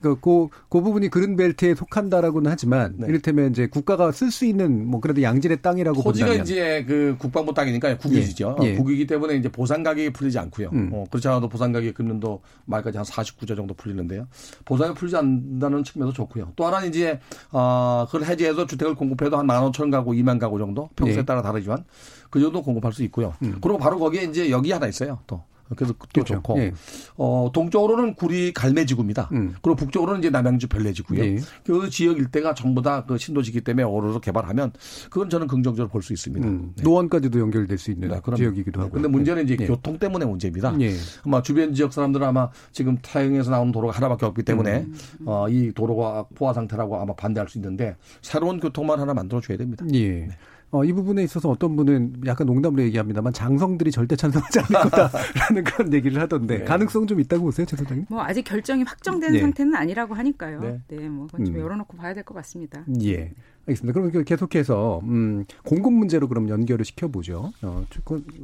[0.00, 3.06] 그, 그, 그 부분이 그린 벨트에 속한다라고는 하지만 네.
[3.08, 6.44] 이를테면 이제 국가가 쓸 수 있는 뭐 그래도 양질의 땅이라고 토지가 본다면.
[6.44, 8.56] 이제 그 국방부 땅이니까 국유지죠.
[8.62, 8.66] 예.
[8.66, 8.76] 예.
[8.76, 10.70] 국유이기 때문에 이제 보상 가격이 풀리지 않고요.
[10.72, 10.90] 음.
[10.92, 14.26] 어, 그렇지 않아도 보상 가격이 금년도 말까지 한 49조 정도 풀리는데요.
[14.66, 16.52] 보상이 풀리지 않는다는 측면도 좋고요.
[16.56, 17.18] 또 하나는 이제
[17.50, 21.24] 어, 그걸 해제해서 주택을 공급해도 한 15,000 가구, 2만 가구 정도 평수에 네.
[21.24, 21.84] 따라 다르지만
[22.32, 23.34] 그 정도 공급할 수 있고요.
[23.42, 23.58] 음.
[23.60, 25.18] 그리고 바로 거기에 이제 여기 하나 있어요.
[25.26, 25.42] 또
[25.74, 26.34] 그래서 또 그렇죠.
[26.34, 26.72] 좋고 예.
[27.16, 29.30] 어 동쪽으로는 구리 갈매지구입니다.
[29.32, 29.54] 음.
[29.62, 31.24] 그리고 북쪽으로는 이제 남양주 별내지구요.
[31.24, 31.38] 예.
[31.64, 34.72] 그 지역 일대가 전부 다 그 신도시기 때문에 어로로 개발하면
[35.08, 36.46] 그건 저는 긍정적으로 볼 수 있습니다.
[36.46, 36.72] 음.
[36.76, 36.82] 네.
[36.82, 38.90] 노원까지도 연결될 수 있는 네, 지역이기도 하고.
[38.90, 39.66] 그런데 문제는 이제 예.
[39.66, 40.76] 교통 때문에 문제입니다.
[40.80, 40.94] 예.
[41.24, 44.94] 아마 주변 지역 사람들은 아마 지금 타영에서 나오는 도로가 하나밖에 없기 때문에 음.
[45.24, 49.86] 어, 이 도로가 포화 상태라고 아마 반대할 수 있는데 새로운 교통만 하나 만들어 줘야 됩니다.
[49.94, 50.08] 예.
[50.26, 50.28] 네.
[50.74, 55.92] 어, 이 부분에 있어서 어떤 분은 약간 농담으로 얘기합니다만 장성들이 절대 찬성하지 않을 거다라는 그런
[55.92, 56.64] 얘기를 하던데 네.
[56.64, 58.06] 가능성 좀 있다고 보세요, 최 소장님?
[58.08, 59.40] 뭐 아직 결정이 확정된 네.
[59.40, 60.60] 상태는 아니라고 하니까요.
[60.60, 61.60] 네, 네 뭐 그건 좀 음.
[61.60, 62.84] 열어놓고 봐야 될 것 같습니다.
[63.02, 63.32] 예.
[63.66, 64.00] 알겠습니다.
[64.00, 67.52] 그럼 계속해서 음, 공급 문제로 그럼 연결을 시켜보죠.
[67.62, 67.84] 어,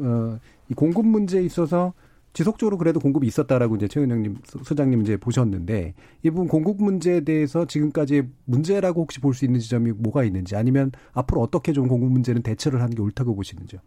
[0.01, 1.95] 어, 이 공급 문제에 있어서
[2.33, 8.23] 지속적으로 그래도 공급이 있었다라고 이제 최은영님 소장님 이제 보셨는데 이 부분 공급 문제에 대해서 지금까지
[8.45, 12.81] 문제라고 혹시 볼 수 있는 지점이 뭐가 있는지 아니면 앞으로 어떻게 좀 공급 문제는 대처를
[12.81, 13.81] 하는 게 옳다고 보시는지요?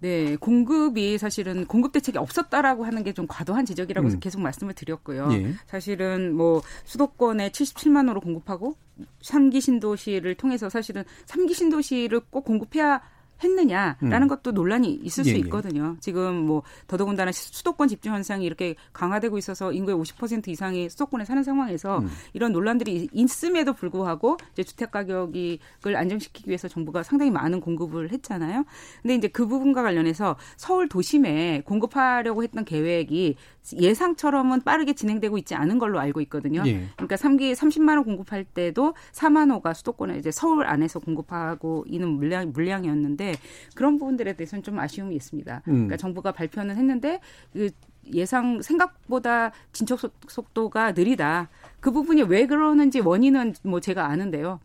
[0.00, 4.20] 네, 공급이 사실은 공급 대책이 없었다라고 하는 게 좀 과도한 지적이라고 음.
[4.20, 5.28] 계속 말씀을 드렸고요.
[5.32, 5.54] 예.
[5.66, 8.76] 사실은 뭐 수도권에 77만 호로 공급하고
[9.22, 13.00] 3기 신도시를 통해서 사실은 3기 신도시를 꼭 공급해야
[13.42, 14.28] 했느냐라는 음.
[14.28, 15.38] 것도 논란이 있을 예, 수 예.
[15.40, 15.94] 있거든요.
[15.96, 16.00] 예.
[16.00, 21.98] 지금 뭐 더더군다나 수도권 집중 현상이 이렇게 강화되고 있어서 인구의 50% 이상이 수도권에 사는 상황에서
[21.98, 22.08] 음.
[22.32, 25.58] 이런 논란들이 있음에도 불구하고 이제 주택 가격을
[25.96, 28.64] 안정시키기 위해서 정부가 상당히 많은 공급을 했잖아요.
[29.02, 33.36] 근데 이제 그 부분과 관련해서 서울 도심에 공급하려고 했던 계획이
[33.74, 36.62] 예상처럼은 빠르게 진행되고 있지 않은 걸로 알고 있거든요.
[36.66, 36.86] 예.
[36.96, 42.52] 그러니까 3기 30만 호 공급할 때도 4만 호가 수도권에 이제 서울 안에서 공급하고 있는 물량
[42.52, 43.25] 물량이었는데
[43.74, 45.62] 그런 부분들에 대해서는 좀 아쉬움이 있습니다.
[45.68, 45.72] 음.
[45.72, 47.20] 그러니까 정부가 발표는 했는데
[47.52, 47.70] 그
[48.12, 51.48] 예상 생각보다 진척 속도가 느리다.
[51.80, 54.60] 그 부분이 왜 그러는지 원인은 뭐 제가 아는데요.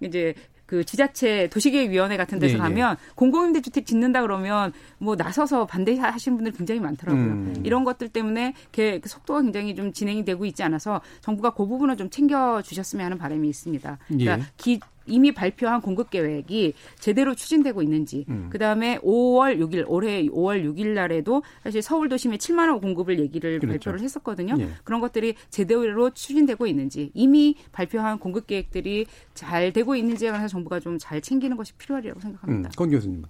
[0.00, 0.34] 이제
[0.66, 3.12] 그 지자체 도시계획위원회 같은 데서 네, 가면 네.
[3.14, 7.22] 공공임대주택 짓는다 그러면 뭐 나서서 반대하시는 분들 굉장히 많더라고요.
[7.22, 7.62] 음.
[7.64, 12.08] 이런 것들 때문에 그 속도가 굉장히 좀 진행이 되고 있지 않아서 정부가 그 부분을 좀
[12.08, 13.98] 챙겨 주셨으면 하는 바람이 있습니다.
[14.08, 14.42] 그러니까 예.
[14.56, 18.48] 기, 이미 발표한 공급 계획이 제대로 추진되고 있는지 음.
[18.50, 23.72] 그다음에 5월 6일 올해 5월 6일 날에도 사실 서울 도심에 7만 원 공급을 얘기를 그렇죠.
[23.72, 24.56] 발표를 했었거든요.
[24.58, 24.68] 예.
[24.84, 30.94] 그런 것들이 제대로 추진되고 있는지 이미 발표한 공급 계획들이 잘 되고 있는지에 관해서 정부가 좀
[31.04, 32.70] 잘 챙기는 것이 필요하리라고 생각합니다.
[32.70, 32.72] 음.
[32.76, 33.22] 권 교수님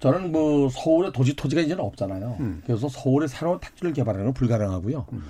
[0.00, 2.36] 저는 뭐 서울에 도시 토지가 이제는 없잖아요.
[2.40, 2.62] 음.
[2.66, 5.06] 그래서 서울에 새로운 택지를 개발하는 건 불가능하고요.
[5.12, 5.22] 음.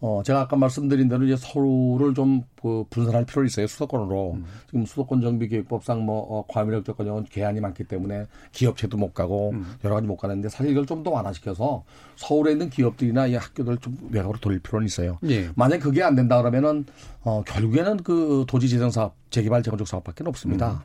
[0.00, 3.66] 어, 제가 아까 말씀드린 대로 이제 서울을 좀그 분산할 필요가 있어요.
[3.66, 4.34] 수도권으로.
[4.34, 4.44] 음.
[4.66, 9.66] 지금 수도권 정비계획법상 뭐, 어, 과밀력 조건형은 개안이 많기 때문에 기업체도 못 가고 음.
[9.84, 11.84] 여러 가지 못 가는데 사실 이걸 좀 더 완화시켜서
[12.16, 15.18] 서울에 있는 기업들이나 이 학교들 좀 외곽으로 돌릴 필요는 있어요.
[15.28, 15.48] 예.
[15.54, 16.84] 만약 그게 안 된다 그러면은
[17.22, 20.72] 어, 결국에는 그 도지 재생 사업, 재개발 재건축 사업밖에 없습니다.
[20.72, 20.78] 음.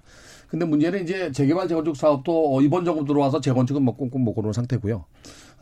[0.50, 4.54] 근데 문제는 이제 재개발 재건축 사업도 어, 이번 정부 들어와서 재건축은 뭐 꽁꽁 못 고르는
[4.54, 5.04] 상태고요.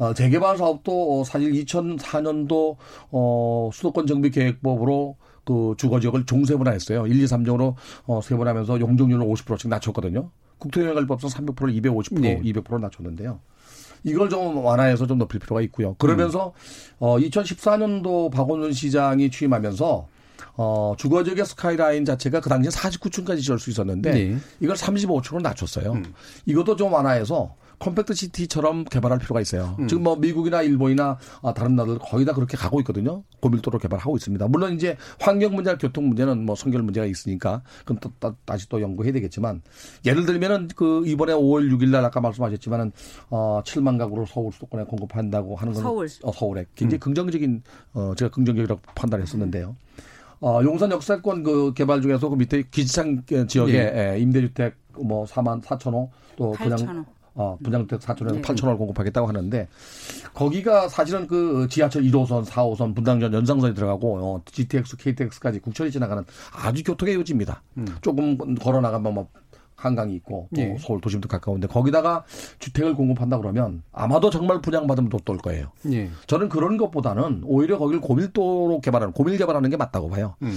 [0.02, 2.76] 어, 재개발 사업도 어, 사실 2004년도
[3.12, 7.06] 어, 수도권 정비 계획법으로 그 주거 지역을 종세분화했어요.
[7.06, 7.76] 1, 2, 3종으로
[8.08, 10.32] 어, 세분하면서 용적률을 50%씩 낮췄거든요.
[10.58, 12.42] 국토개발법상 300% 250% 네.
[12.42, 13.42] 200% 낮췄는데요.
[14.04, 15.94] 이걸 좀 완화해서 좀 높일 필요가 있고요.
[15.96, 16.96] 그러면서 음.
[16.98, 20.08] 어 2014년도 박원순 시장이 취임하면서
[20.58, 24.38] 어, 주거 지역의 스카이라인 자체가 그 당시에 49층까지 지을 수 있었는데 네.
[24.60, 25.94] 이걸 35층으로 낮췄어요.
[25.94, 26.14] 음.
[26.48, 29.76] 이것도 좀 완화해서 compact city처럼 개발할 필요가 있어요.
[29.80, 29.88] 음.
[29.88, 33.24] 지금 뭐 미국이나 일본이나 아, 다른 나라들 거의 다 그렇게 가고 있거든요.
[33.42, 34.48] 고밀도로 개발하고 있습니다.
[34.50, 38.80] 물론 이제 환경 문제나 교통 문제는 뭐 선결 문제가 있으니까 그럼 또, 또 다시 또
[38.82, 39.64] 연구해야 되겠지만
[40.06, 42.92] 예를 들면은 그 이번에 5월 6일 날 아까 말씀하셨지만은
[43.32, 47.00] 어 7만 가구를 서울 수도권에 공급한다고 하는 건 서울 어, 서울에 굉장히 음.
[47.00, 47.64] 긍정적인
[47.94, 49.76] 어 제가 긍정적이라고 판단했었는데요.
[50.40, 54.20] 어, 용산 역세권 그 개발 중에서 그 밑에 기지창 지역에 예.
[54.20, 58.42] 임대주택 뭐 4만 4천 호, 또 그냥 어, 분양택 4천원, 네.
[58.42, 59.68] 8천 원을 공급하겠다고 하는데
[60.34, 66.24] 거기가 사실은 그 지하철 1호선, 4호선, 분당전 연상선이 들어가고 어, GTX, KTX까지 국철이 지나가는
[66.54, 67.62] 아주 교통의 요지입니다.
[67.78, 67.88] 음.
[68.02, 69.28] 조금 걸어 나가면 뭐
[69.82, 70.76] 한강이 있고 또 예.
[70.80, 72.24] 서울 도심도 가까운데 거기다가
[72.60, 75.72] 주택을 공급한다 그러면 아마도 정말 분양받으면 또올 거예요.
[75.92, 76.10] 예.
[76.28, 80.36] 저는 그런 것보다는 오히려 거기를 고밀도로 개발하는 고밀 개발하는 게 맞다고 봐요.
[80.44, 80.56] 음.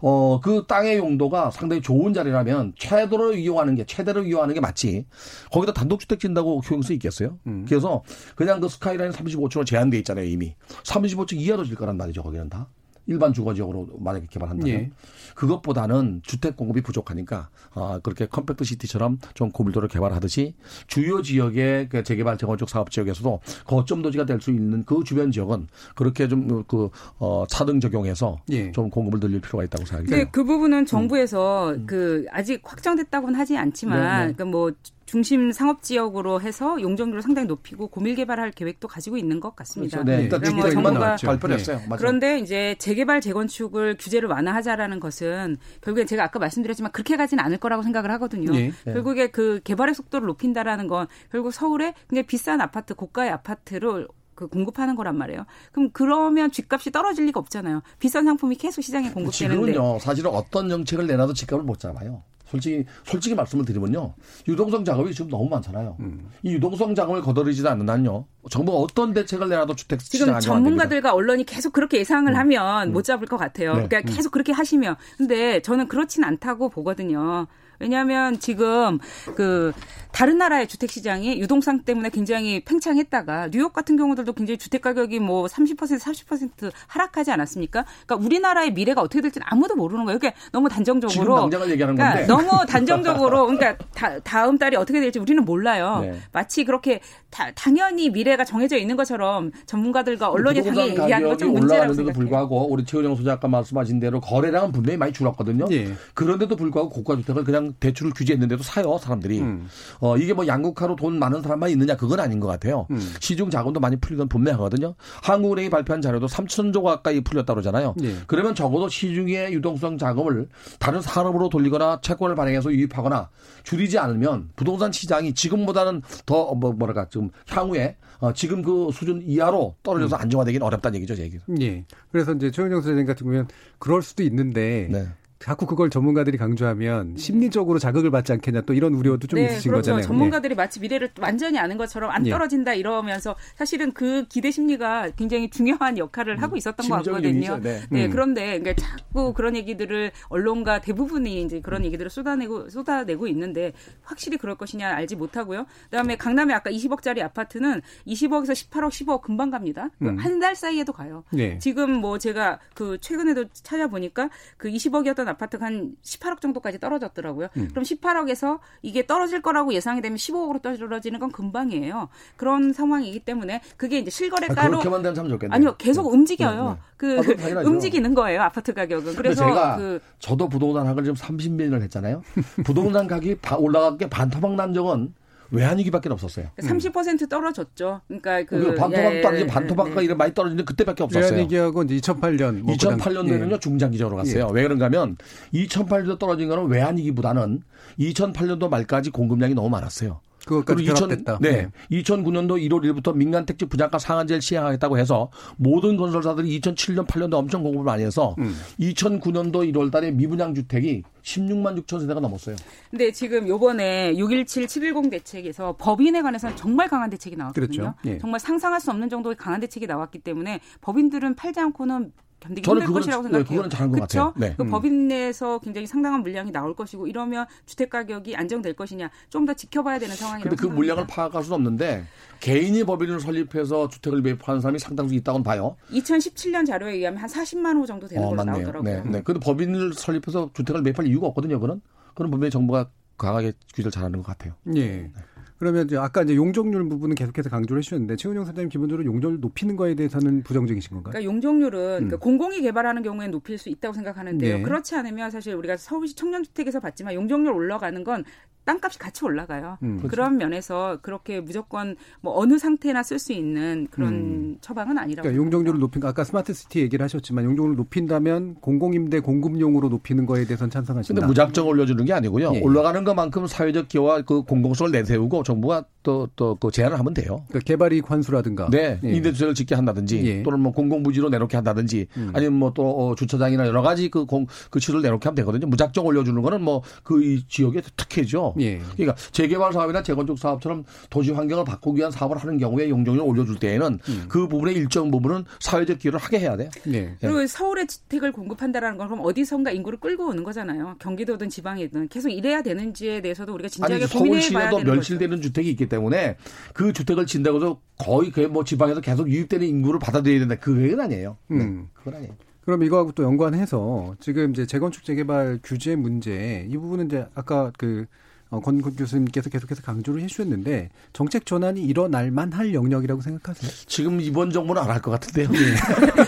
[0.00, 5.06] 어, 그 땅의 용도가 상당히 좋은 자리라면 최대로 이용하는 게 최대로 이용하는 게 맞지.
[5.50, 7.38] 거기다 단독주택 짓는다고 효용성 있겠어요?
[7.46, 7.64] 음.
[7.66, 8.02] 그래서
[8.34, 10.54] 그냥 그 스카이라인 35층으로 제한돼 있잖아요, 이미.
[10.84, 12.68] 35층 이하로 지을 거란 말이죠, 거기는 다.
[13.06, 14.90] 일반 주거 지역으로 만약에 개발한다면 예.
[15.34, 20.54] 그것보다는 주택 공급이 부족하니까 아 그렇게 compact city처럼 좀 고밀도를 개발하듯이
[20.86, 25.68] 주요 지역의 그 재개발 재건축 사업 지역에서도 거점 도시가 될 수 있는 그 주변 지역은
[25.94, 28.70] 그렇게 좀그 어, 차등 적용해서 예.
[28.72, 30.16] 좀 공급을 늘릴 필요가 있다고 생각해요.
[30.16, 31.86] 네, 그 부분은 정부에서 음.
[31.86, 34.34] 그 아직 확정됐다고는 하지 않지만 네, 네.
[34.34, 34.72] 그러니까 뭐
[35.06, 40.02] 중심 상업 지역으로 해서 용적률을 상당히 높이고 고밀 개발할 계획도 가지고 있는 것 같습니다.
[40.02, 40.16] 그렇죠.
[40.16, 40.54] 네, 일단.
[40.54, 41.78] 뭐 정부가 발표했어요.
[41.78, 41.96] 네.
[41.96, 47.82] 그런데 이제 재개발 재건축을 규제를 완화하자라는 것은 결국에 제가 아까 말씀드렸지만 그렇게 가지는 않을 거라고
[47.82, 48.52] 생각을 하거든요.
[48.52, 48.72] 네.
[48.84, 54.96] 결국에 그 개발의 속도를 높인다라는 건 결국 서울에 굉장히 비싼 아파트, 고가의 아파트를 그 공급하는
[54.96, 55.46] 거란 말이에요.
[55.72, 57.82] 그럼 그러면 집값이 떨어질 리가 없잖아요.
[57.98, 59.72] 비싼 상품이 계속 시장에 공급되는데.
[59.72, 59.98] 지금은요.
[60.00, 62.22] 사실은 어떤 정책을 내놔도 집값을 못 잡아요.
[62.46, 64.14] 솔직히 솔직히 말씀을 드리면요
[64.48, 65.96] 유동성 작업이 지금 너무 많잖아요.
[66.00, 66.30] 음.
[66.42, 71.72] 이 유동성 작업을 거둬들이지 않는 한요 정부가 어떤 대책을 내놔도 주택 지금 전문가들과 언론이 계속
[71.72, 72.36] 그렇게 예상을 음.
[72.36, 72.92] 하면 음.
[72.92, 73.74] 못 잡을 것 같아요.
[73.74, 73.86] 네.
[73.88, 74.14] 그러니까 음.
[74.14, 77.46] 계속 그렇게 하시면 근데 저는 그렇진 않다고 보거든요.
[77.78, 78.98] 왜냐하면 지금
[79.34, 79.72] 그
[80.12, 85.46] 다른 나라의 주택 시장이 유동성 때문에 굉장히 팽창했다가 뉴욕 같은 경우들도 굉장히 주택 가격이 뭐
[85.46, 87.84] 30% 40% 하락하지 않았습니까?
[88.06, 90.18] 그러니까 우리나라의 미래가 어떻게 될지는 아무도 모르는 거예요.
[90.18, 93.76] 그러니까 너무 단정적으로 지금 당장을 얘기하는 그러니까 건데 너무 단정적으로 그러니까
[94.22, 96.00] 다, 음 달이 어떻게 될지 우리는 몰라요.
[96.02, 96.14] 네.
[96.32, 102.18] 마치 그렇게 다, 당연히 미래가 정해져 있는 것처럼 전문가들과 언론이 당연히 얘기하는 것좀 문제라고 생각해요.
[102.18, 105.66] 불구하고 우리 최은영 소장 아까 말씀하신 대로 거래량은 분명히 많이 줄었거든요.
[105.66, 105.92] 네.
[106.14, 109.40] 그런데도 불구하고 고가 주택을 그냥 대출을 규제했는데도 사요 사람들이.
[109.40, 109.68] 음.
[110.00, 112.86] 어, 이게 뭐 양극화로 돈 많은 사람만 있느냐 그건 아닌 것 같아요.
[112.90, 113.14] 음.
[113.20, 114.94] 시중 자금도 많이 풀리건 분명하거든요.
[115.22, 117.94] 한국은행이 발표한 자료도 3천조 가까이 풀렸다 그러잖아요.
[117.96, 118.14] 네.
[118.26, 123.30] 그러면 적어도 시중의 유동성 자금을 다른 산업으로 돌리거나 채권 을 발행해서 유입하거나
[123.62, 129.76] 줄이지 않으면 부동산 시장이 지금보다는 더 뭐, 뭐랄까 좀 향후에 어, 지금 그 수준 이하로
[129.82, 130.22] 떨어져서 음.
[130.22, 131.42] 안정화되기는 어렵다는 얘기죠, 제 얘기는.
[131.60, 131.84] 예.
[132.10, 133.48] 그래서 이제 최은영 선생님 같은 경우는
[133.78, 135.06] 그럴 수도 있는데 네.
[135.38, 137.18] 자꾸 그걸 전문가들이 강조하면 네.
[137.18, 139.92] 심리적으로 자극을 받지 않겠냐 또 이런 우려도 좀 네, 있으신 그렇죠.
[139.92, 140.06] 거잖아요.
[140.06, 140.56] 전문가들이 네.
[140.56, 142.30] 마치 미래를 완전히 아는 것처럼 안 예.
[142.30, 147.58] 떨어진다 이러면서 사실은 그 기대 심리가 굉장히 중요한 역할을 하고 음, 있었던 것 같거든요.
[147.62, 147.82] 네.
[147.90, 148.10] 네 음.
[148.10, 154.56] 그런데 그러니까 자꾸 그런 얘기들을 언론과 대부분이 이제 그런 얘기들을 쏟아내고 쏟아내고 있는데 확실히 그럴
[154.56, 155.66] 것이냐 알지 못하고요.
[155.84, 159.90] 그다음에 강남에 아까 20억짜리 아파트는 20억에서 18억, 15억 금방 갑니다.
[160.00, 160.16] 음.
[160.16, 161.24] 한달 사이에도 가요.
[161.30, 161.58] 네.
[161.58, 167.48] 지금 뭐 제가 그 최근에도 찾아보니까 그 20억이었던 있던 아파트가 한 18억 정도까지 떨어졌더라고요.
[167.56, 167.68] 음.
[167.70, 172.08] 그럼 18억에서 이게 떨어질 거라고 예상이 되면 15억으로 떨어지는 건 금방이에요.
[172.36, 175.54] 그런 상황이기 때문에 그게 이제 실거래가로 아, 그렇게만 되면 참 좋겠네요.
[175.54, 176.16] 아니요, 계속 네.
[176.16, 176.64] 움직여요.
[176.64, 176.78] 네, 네.
[176.96, 179.16] 그 아, 움직이는 거예요, 아파트 가격은.
[179.16, 182.22] 그래서 제가 그 저도 부동산 학을 지금 30년을 했잖아요.
[182.64, 185.12] 부동산 가격이 올라가게 반토막 난 적은
[185.50, 186.46] 외환위기밖에 없었어요.
[186.58, 188.00] 30% 떨어졌죠.
[188.06, 190.04] 그러니까 그 반토막 떨어지 예, 반토막과 예.
[190.04, 191.32] 이런 많이 떨어지는 그때밖에 없었어요.
[191.32, 193.58] 외환위기하고 2008년 뭐 2008년도에는요 예.
[193.58, 194.48] 중장기적으로 갔어요.
[194.48, 194.54] 예.
[194.54, 195.16] 왜 그런가면
[195.54, 197.62] 2008년도 떨어진 거는 외환위기보다는
[197.98, 200.20] 2008년도 말까지 공급량이 너무 많았어요.
[200.46, 201.50] 그것까지 2000, 네.
[201.50, 201.68] 네.
[201.90, 207.84] 2009년도 1월 1일부터 민간 택지 분양가 상한제를 시행하겠다고 해서 모든 건설사들이 2007년 8년도 엄청 공급을
[207.84, 208.54] 많이 해서 음.
[208.78, 212.54] 2009년도 1월 달에 미분양 주택이 16만 6천 세대가 넘었어요.
[212.90, 217.66] 근데 지금 요번에 617 710 대책에서 법인에 관해서는 정말 강한 대책이 나왔거든요.
[217.66, 217.94] 그렇죠.
[218.04, 218.18] 예.
[218.18, 222.12] 정말 상상할 수 없는 정도의 강한 대책이 나왔기 때문에 법인들은 팔지 않고는
[222.46, 223.44] 견디기 저는 힘들 그건, 것이라고 생각해요.
[223.44, 224.18] 네, 그거는 잘한 것 그쵸?
[224.18, 224.34] 같아요.
[224.36, 224.54] 네.
[224.56, 224.70] 그 음.
[224.70, 230.00] 법인 내에서 굉장히 상당한 물량이 나올 것이고 이러면 주택 가격이 안정될 것이냐 좀 더 지켜봐야
[230.00, 232.04] 되는 상황이라고 근데 그 물량을 파악할 수는 없는데
[232.40, 235.76] 개인이 법인을 설립해서 주택을 매입하는 사람이 상당수 있다고는 봐요.
[235.92, 238.64] 2017년 자료에 의하면 한 40만 호 정도 되는 어, 걸로 맞네요.
[238.64, 239.04] 나오더라고요.
[239.04, 239.22] 네, 네.
[239.22, 241.60] 근데 법인을 설립해서 주택을 매입할 이유가 없거든요.
[241.60, 241.80] 그는
[242.14, 244.54] 그런 분명히 정부가 강하게 규제를 잘하는 것 같아요.
[244.74, 244.86] 예.
[244.86, 245.12] 네.
[245.58, 249.94] 그러면 이제 아까 이제 용적률 부분은 계속해서 강조를 해주셨는데 최은영 사장님 기본적으로 용적률 높이는 거에
[249.94, 251.12] 대해서는 부정적이신 건가요?
[251.12, 251.94] 그러니까 용적률은 음.
[251.96, 254.58] 그러니까 공공이 개발하는 경우에 높일 수 있다고 생각하는데요.
[254.58, 254.62] 네.
[254.62, 258.24] 그렇지 않으면 사실 우리가 서울시 청년주택에서 봤지만 용적률 올라가는 건
[258.66, 259.78] 땅값이 같이 올라가요.
[259.82, 260.08] 음, 그렇죠.
[260.08, 264.56] 그런 면에서 그렇게 무조건 뭐 어느 상태나 쓸 수 있는 그런 음.
[264.60, 265.22] 처방은 아니라고.
[265.26, 270.70] 그러니까 용적률을 높인 아까 smart city 얘기를 하셨지만 용적률을 높인다면 공공임대 공급용으로 높이는 거에 대해서는
[270.70, 271.20] 찬성하신다.
[271.20, 272.52] 근데 무작정 올려주는 게 아니고요.
[272.54, 272.60] 예.
[272.60, 277.44] 올라가는 것만큼 사회적 기여와 그 공공성을 내세우고 정부가 또 또 그 제한을 하면 돼요.
[277.48, 278.68] 그러니까 개발이익 환수라든가.
[278.70, 278.98] 네.
[279.04, 279.10] 예.
[279.10, 280.42] 임대주택을 짓게 한다든지 예.
[280.42, 282.30] 또는 뭐 공공부지로 내놓게 한다든지 음.
[282.34, 285.66] 아니면 뭐또 어, 주차장이나 여러 가지 그 공그 치를 내놓게 하면 되거든요.
[285.66, 288.54] 무작정 올려주는 거는 뭐 그 지역의 특혜죠.
[288.60, 288.80] 예.
[288.96, 293.98] 그러니까 재개발 사업이나 재건축 사업처럼 도시 환경을 바꾸기 위한 사업을 하는 경우에 용적률을 올려줄 때에는
[294.08, 294.24] 음.
[294.28, 296.70] 그 부분의 일정 부분은 사회적 기여를 하게 해야 돼.
[296.84, 297.14] 네.
[297.20, 300.96] 그리고 서울에 주택을 공급한다라는 건 그럼 어디선가 인구를 끌고 오는 거잖아요.
[300.98, 305.48] 경기도든 지방이든 계속 이래야 되는지에 대해서도 우리가 진지하게 고민해 봐야 되는 멸실되는 거죠.
[305.48, 306.36] 주택이 있기 때문에
[306.72, 310.54] 그 주택을 진다고 해서 거의 그 뭐 지방에서 계속 유입되는 인구를 받아들여야 된다.
[310.56, 311.36] 그 얘기는 아니에요.
[311.50, 311.58] 음.
[311.58, 311.86] 네.
[311.92, 312.36] 그건 아니에요.
[312.64, 318.06] 그럼 이거하고 또 연관해서 지금 이제 재건축 재개발 규제 문제 이 부분은 이제 아까 그
[318.06, 318.06] 어,
[318.48, 323.70] 권 교수님께서 계속해서 강조를 해주셨는데 정책 전환이 일어날 만 할 영역이라고 생각하세요?
[323.86, 325.50] 지금 이번 정부는 안 할 것 같은데요.
[325.50, 325.58] 네.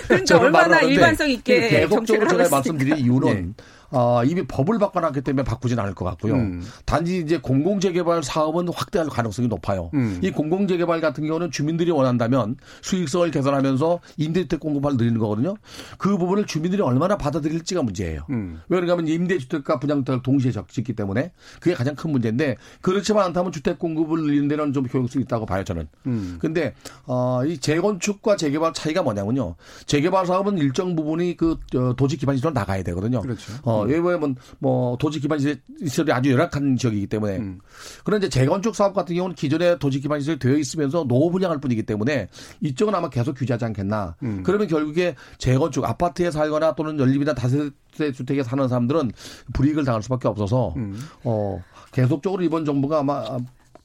[0.08, 3.64] 그러니까 얼마나 일관성 있게 계속적으로 제가 말씀드린 이유는 네.
[3.90, 6.34] 어, 이미 법을 바꿔놨기 때문에 바꾸진 않을 것 같고요.
[6.34, 6.62] 음.
[6.84, 9.90] 단지 이제 공공재개발 사업은 확대할 가능성이 높아요.
[9.94, 10.20] 음.
[10.22, 15.56] 이 공공재개발 같은 경우는 주민들이 원한다면 수익성을 개선하면서 임대주택 공급을 늘리는 거거든요.
[15.96, 18.26] 그 부분을 주민들이 얼마나 받아들일지가 문제예요.
[18.30, 18.60] 음.
[18.68, 24.22] 왜 그러냐면 임대주택과 분양주택을 동시에 짓기 때문에 그게 가장 큰 문제인데 그렇지만 않다면 주택 공급을
[24.22, 25.88] 늘리는 데는 좀 효용성이 있다고 봐요 저는.
[26.06, 26.38] 음.
[26.40, 26.74] 근데
[27.06, 29.54] 어, 이 재건축과 재개발 차이가 뭐냐면요.
[29.86, 33.20] 재개발 사업은 일정 부분이 그 어, 도시 기반 시설로 나가야 되거든요.
[33.20, 33.52] 그렇죠.
[33.62, 33.88] 어, 음.
[33.88, 37.60] 왜냐면 뭐 도시 기반 시설이 아주 열악한 지역이기 때문에 음.
[38.04, 42.28] 그런데 재건축 사업 같은 경우는 기존에 도시 기반 시설이 되어 있으면서 노후 분양할 뿐이기 때문에
[42.60, 44.16] 이쪽은 아마 계속 규제하지 않겠나.
[44.22, 44.42] 음.
[44.44, 49.12] 그러면 결국에 재건축 아파트에 살거나 또는 연립이나 다세대 주택에 사는 사람들은
[49.54, 50.98] 불이익을 당할 수밖에 없어서 음.
[51.24, 51.62] 어
[51.92, 53.38] 계속적으로 이번 정부가 아마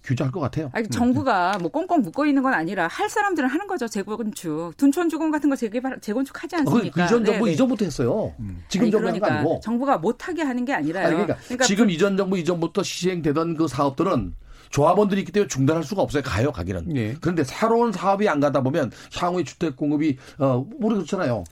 [0.04, 0.70] 규제할 것 같아요.
[0.74, 3.88] 아니, 정부가 뭐 꽁꽁 묶어 있는 건 아니라 할 사람들은 하는 거죠.
[3.88, 7.02] 재건축, 둔촌 주공 같은 거 재개발, 재건축 하지 않습니까?
[7.02, 7.52] 어, 이전 정부 네, 네.
[7.54, 8.34] 이전부터 했어요.
[8.40, 8.64] 음.
[8.68, 9.62] 지금 정부 그러니까 거 아니고.
[9.64, 11.06] 정부가 못하게 하는 게 아니라요.
[11.08, 14.36] 아니, 그러니까, 그러니까, 지금 그, 이전 정부 이전부터 시행되던 그 사업들은
[14.72, 16.24] 조합원들이 있기 때문에 중단할 수가 없어요.
[16.24, 16.96] 가요, 가기는.
[16.98, 17.16] 예.
[17.22, 21.44] 그런데 새로운 사업이 안 가다 보면 향후에 주택 공급이, 어, 우리 그렇잖아요.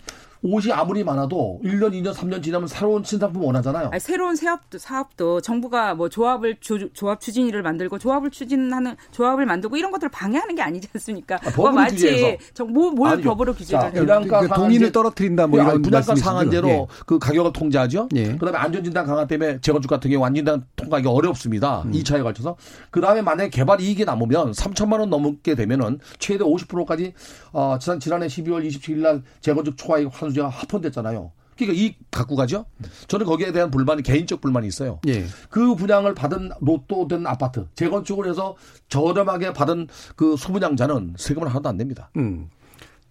[0.44, 3.90] 옷이 아무리 많아도 1년, 2년, 3년 지나면 새로운 신상품 원하잖아요.
[3.92, 9.78] 아니, 새로운 사업도, 사업도 정부가 뭐 조합을 조, 조합 추진위를 만들고 조합을 추진하는 조합을 만들고
[9.78, 11.36] 이런 것들을 방해하는 게 아니지 않습니까?
[11.36, 12.38] 아, 뭐 마치
[12.68, 13.30] 뭐, 뭘 아니죠.
[13.30, 13.92] 법으로 규제를?
[13.92, 16.88] 분양가 그 동인을 떨어뜨린다 뭐 이런 분양가 상한제로 예.
[17.06, 18.10] 그 가격을 통제하죠.
[18.16, 18.36] 예.
[18.36, 21.84] 그다음에 안전진단 강화 때문에 재건축 같은 경우 안전진단 통과하기 어렵습니다.
[21.84, 21.92] 음.
[21.92, 22.56] 2차에 걸쳐서
[22.90, 27.14] 그다음에 만약에 개발 이익이 남으면 3천만 원 넘게 되면은 최대 50%까지
[27.52, 31.32] 어 지난 지난해 12월 27일 날 재건축 초과이익 환 수제가 합헌됐잖아요.
[31.58, 32.66] 그러니까 이 갖고 가죠.
[33.08, 35.00] 저는 거기에 대한 불만이 개인적 불만이 있어요.
[35.08, 35.26] 예.
[35.50, 38.56] 그 분양을 받은 로또된 아파트 재건축을 해서
[38.90, 42.10] 저렴하게 받은 그 소분양자는 세금을 하나도 안 냅니다.
[42.18, 42.50] 음.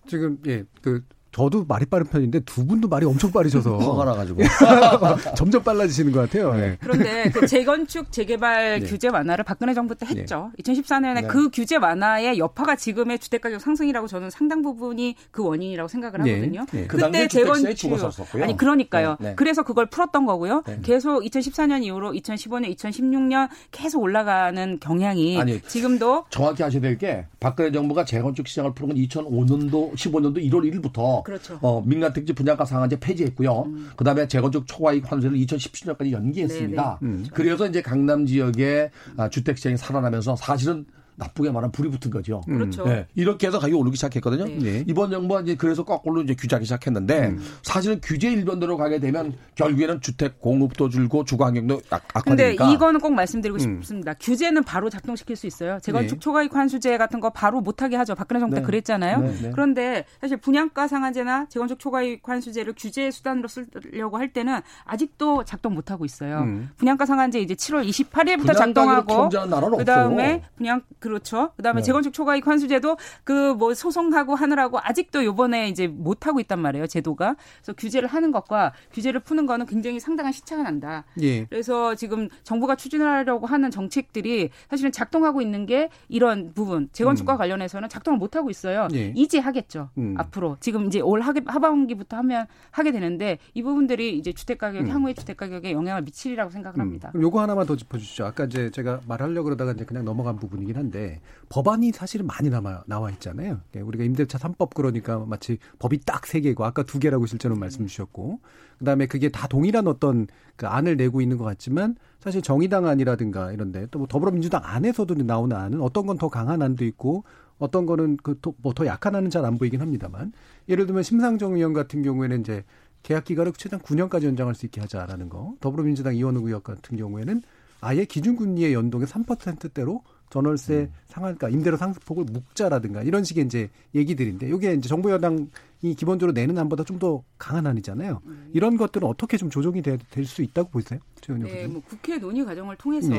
[0.09, 4.43] 지금 예그 저도 말이 빠른 편인데 두 분도 말이 엄청 빠르셔서 화가 나가지고
[5.37, 6.55] 점점 빨라지시는 것 같아요.
[6.55, 6.76] 네.
[6.81, 8.87] 그런데 그 재건축 재개발 네.
[8.87, 10.53] 규제 완화를 박근혜 정부 때 했죠.
[10.57, 10.62] 네.
[10.62, 11.26] 2014년에 네.
[11.26, 16.35] 그 규제 완화의 여파가 지금의 주택가격 상승이라고 저는 상당 부분이 그 원인이라고 생각을 네.
[16.35, 16.66] 하거든요.
[16.72, 16.87] 네.
[16.87, 17.93] 그 그때 재건축
[18.41, 19.16] 아니 그러니까요.
[19.37, 20.62] 그래서 그걸 풀었던 거고요.
[20.83, 27.72] 계속 2014년 이후로 2015년, 2016년 계속 올라가는 경향이 아니, 지금도 정확히 하셔야 될 게 박근혜
[27.72, 31.59] 정부가 재건축 시장을 푸는 건 2005년도 15년도 1월 1일부터 해서 그렇죠.
[31.62, 33.62] 어, 민간택지 분양가 상한제 폐지했고요.
[33.62, 33.91] 음.
[33.97, 36.99] 그다음에 재건축 초과이익 환수를 2017년까지 연기했습니다.
[37.03, 37.26] 음.
[37.32, 40.86] 그래서 이제 강남 지역의 아, 주택 시장이 살아나면서 사실은
[41.21, 42.41] 나쁘게 말하면 불이 붙은 거죠.
[42.49, 42.59] 음.
[42.59, 42.85] 그렇죠.
[42.85, 43.07] 네.
[43.14, 44.47] 이렇게 해서 가격이 오르기 시작했거든요.
[44.47, 44.59] 네.
[44.59, 44.85] 네.
[44.89, 47.45] 이번 정부가 이제 그래서 거꾸로 이제 규제하기 시작했는데 음.
[47.62, 52.23] 사실은 규제 일변대로 가게 되면 결국에는 주택 공급도 줄고 주거 환경도 악화되니까.
[52.25, 53.83] 근데 이거는 꼭 말씀드리고 음.
[53.83, 54.14] 싶습니다.
[54.14, 55.79] 규제는 바로 작동시킬 수 있어요.
[55.83, 56.21] 재건축 네.
[56.21, 58.14] 초과이익 환수제 같은 거 바로 못하게 하죠.
[58.14, 58.66] 박근혜 정부 때 네.
[58.66, 59.21] 그랬잖아요.
[59.21, 65.75] 네, 그런데 사실 분양가 상한제나 재건축 초과이익 환수제를 규제 수단으로 쓰려고 할 때는 아직도 작동
[65.75, 66.41] 못하고 있어요.
[66.41, 66.71] 음.
[66.79, 69.29] 분양가 상한제 이제 7월 28일부터 작동하고
[69.77, 71.52] 그다음에 분양 그 렇죠.
[71.56, 71.84] 그다음에 네.
[71.86, 76.86] 재건축 초과이익 환수제도 그 뭐 소송하고 하느라고 아직도 요번에 이제 못 하고 있단 말이에요.
[76.86, 77.36] 제도가.
[77.58, 81.04] 그래서 규제를 하는 것과 규제를 푸는 거는 굉장히 상당한 시차가 난다.
[81.20, 81.44] 예.
[81.44, 87.38] 그래서 지금 정부가 추진하려고 하는 정책들이 사실은 작동하고 있는 게 이런 부분 재건축과 음.
[87.38, 88.88] 관련해서는 작동을 못 하고 있어요.
[88.94, 89.12] 예.
[89.16, 89.90] 이제 하겠죠.
[89.98, 90.14] 음.
[90.16, 94.88] 앞으로 지금 이제 올 하반기부터 하면 하게 되는데 이 부분들이 이제 주택 가격 음.
[94.88, 96.80] 향후의 주택 가격에 영향을 미치리라고 생각을 음.
[96.80, 97.12] 합니다.
[97.14, 98.24] 요거 하나만 더 짚어 주시죠.
[98.24, 100.99] 아까 이제 제가 말하려고 그러다가 이제 그냥 넘어간 부분이긴 한데.
[101.01, 103.61] 있는데 법안이 사실은 많이 남아 나와 있잖아요.
[103.74, 107.86] 예, 우리가 임대차 3법 그러니까 마치 법이 딱 세 개고 아까 두 개라고 실제로 말씀
[107.86, 108.40] 주셨고
[108.78, 110.26] 그다음에 그게 다 동일한 어떤
[110.57, 115.57] 그 안을 내고 있는 것 같지만 사실 정의당 안이라든가 이런데 또 뭐 더불어민주당 안에서도 나오는
[115.57, 117.24] 안은 어떤 건 더 강한 안도 있고
[117.59, 120.32] 어떤 거는 그뭐더 약한 안은 잘 안 보이긴 합니다만
[120.68, 122.64] 예를 들면 심상정 의원 같은 경우에는 이제
[123.03, 125.55] 계약 기간을 최단 9년까지 연장할 수 있게 하자라는 거.
[125.61, 127.42] 더불어민주당 이원우 의원 같은 경우에는
[127.80, 130.93] 아예 기준금리의 연동에 3%대로 전월세 음.
[131.09, 136.85] 상한가, 임대료 상승폭을 묵자라든가 이런 식의 이제 얘기들인데 이게 이제 정부 여당이 기본적으로 내는 안보다
[136.85, 138.20] 좀 더 강한 안이잖아요.
[138.26, 138.51] 음.
[138.53, 141.01] 이런 것들은 어떻게 좀 조정이 될 수 있다고 보세요?
[141.39, 143.18] 네, 뭐 국회 논의 과정을 통해서 네.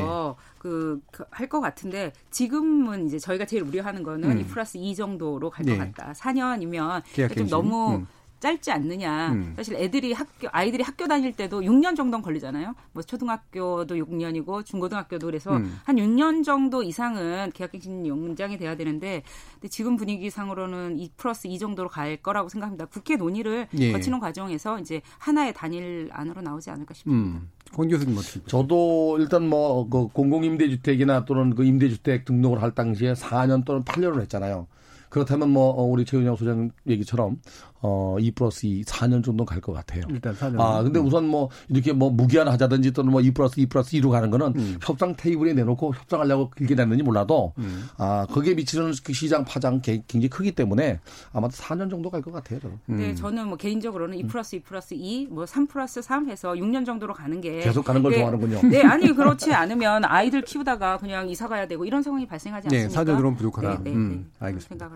[1.11, 4.39] 그할 것 같은데 지금은 이제 저희가 제일 우려하는 거는 음.
[4.39, 5.91] 이 플러스 2 정도로 갈것 네.
[5.91, 6.13] 같다.
[6.13, 7.01] 4년이면
[7.35, 8.07] 좀 너무 음.
[8.41, 9.31] 짧지 않느냐.
[9.31, 9.53] 음.
[9.55, 12.73] 사실 애들이 학교 아이들이 학교 다닐 때도 6년 정도는 걸리잖아요.
[12.91, 15.79] 뭐 초등학교도 6년이고 중고등학교도 그래서 음.
[15.83, 19.23] 한 6년 정도 이상은 계약갱신 연장이 돼야 되는데
[19.53, 22.85] 근데 지금 분위기상으로는 2 플러스 2 정도로 갈 거라고 생각합니다.
[22.87, 23.91] 국회 논의를 예.
[23.93, 27.39] 거치는 과정에서 이제 하나의 단일 안으로 나오지 않을까 싶습니다.
[27.39, 27.49] 음.
[27.71, 33.65] 권 교수님 어떻게 저도 일단 뭐 그 공공임대주택이나 또는 그 임대주택 등록을 할 당시에 4년
[33.65, 34.67] 또는 8년을 했잖아요.
[35.09, 37.37] 그렇다면 뭐 어, 우리 최은영 소장 얘기처럼
[37.81, 40.03] 어, 2 플러스 2, 4년 정도 갈 것 같아요.
[40.09, 40.59] 일단 4년.
[40.59, 44.09] 아, 근데 우선 뭐, 이렇게 뭐, 무기한 하자든지 또는 뭐, 2 플러스 2 플러스 2로
[44.11, 44.77] 가는 거는 음.
[44.81, 47.85] 협상 테이블에 내놓고 협상하려고 길게 됐는지 몰라도, 음.
[47.97, 50.99] 아, 거기에 미치는 그 시장 파장 굉장히 크기 때문에
[51.33, 52.77] 아마도 4년 정도 갈 것 같아요, 저는.
[52.89, 52.97] 음.
[52.97, 56.85] 네, 저는 뭐, 개인적으로는 2 플러스 2 플러스 2, 뭐, 3 플러스 3 해서 6년
[56.85, 57.59] 정도로 가는 게.
[57.61, 58.61] 계속 가는 걸 네, 좋아하는군요.
[58.69, 63.03] 네, 아니, 그렇지 않으면 아이들 키우다가 그냥 이사 가야 되고 이런 상황이 발생하지 네, 않습니까?
[63.03, 63.69] 네, 4년으로는 부족하다.
[63.69, 64.45] 네, 네, 음, 네.
[64.45, 64.89] 알겠습니다.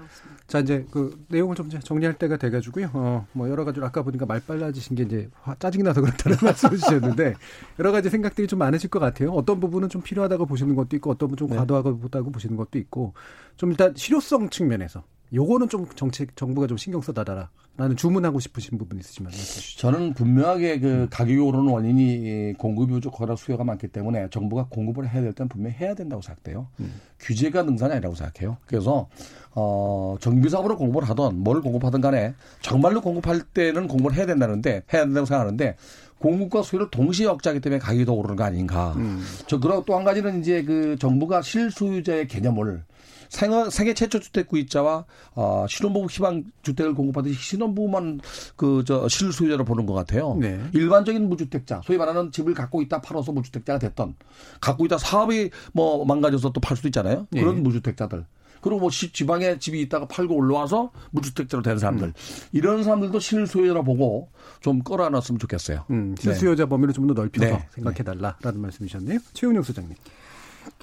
[0.47, 2.89] 자, 이제 그 내용을 좀 정리할 때가 돼가지고 요.
[2.93, 7.35] 어, 뭐, 여러 가지로 아까 보니까 말 빨라지신 게 이제 짜증이 나서 그렇다는 말씀을 주셨는데
[7.79, 9.31] 여러 가지 생각들이 좀 많으실 것 같아요.
[9.31, 11.57] 어떤 부분은 좀 필요하다고 보시는 것도 있고 어떤 부분은 좀 네.
[11.57, 13.13] 과도하다고 보시는 것도 있고
[13.57, 15.03] 좀 일단 실효성 측면에서
[15.33, 17.49] 요거는 좀 정책 정부가 좀 신경 써달라.
[17.77, 19.33] 라는 주문하고 싶으신 부분 있으시면
[19.77, 25.33] 저는 분명하게 그 가격이 오르는 원인이 공급이 부족하다 수요가 많기 때문에 정부가 공급을 해야 될
[25.33, 26.69] 때는 분명히 해야 된다고 생각돼요.
[26.79, 26.93] 음.
[27.19, 28.55] 규제가 능사이 아니라고 생각해요.
[28.65, 29.09] 그래서
[29.55, 35.05] 어 정비 사업으로 공급을 하던 뭘 공급하든 간에 정말로 공급할 때는 공급을 해야 된다는데 해야
[35.05, 35.77] 된다고 생각하는데
[36.19, 38.93] 공급과 수요를 동시에 억제하기 때문에 가격이 더 오르는 거 아닌가.
[38.97, 39.23] 음.
[39.47, 42.83] 저 그리고 또 한 가지는 이제 그 정부가 실수요자의 개념을
[43.29, 48.21] 생어, 세계 최초 주택 구입자와 어, 신혼부부 희망 주택을 공급하듯이 신혼부부만
[48.55, 50.37] 그 저 실수요자로 보는 것 같아요.
[50.39, 50.59] 네.
[50.73, 54.15] 일반적인 무주택자, 소위 말하는 집을 갖고 있다 팔아서 무주택자가 됐던
[54.61, 57.27] 갖고 있다 사업이 뭐 망가져서 또 팔 수도 있잖아요.
[57.31, 57.41] 네.
[57.41, 57.61] 그런 네.
[57.61, 58.25] 무주택자들.
[58.65, 62.07] 그리고 뭐 지방에 집이 있다가 팔고 올라와서 무주택자로 된 사람들.
[62.07, 62.13] 음.
[62.51, 65.85] 이런 사람들도 실수요자로 보고 좀 끌어안았으면 좋겠어요.
[65.91, 66.69] 음, 실수요자 네.
[66.69, 67.67] 범위를 좀 더 넓혀서 네.
[67.75, 69.19] 생각해달라라는 말씀이셨네요.
[69.33, 69.93] 최은영 소장님.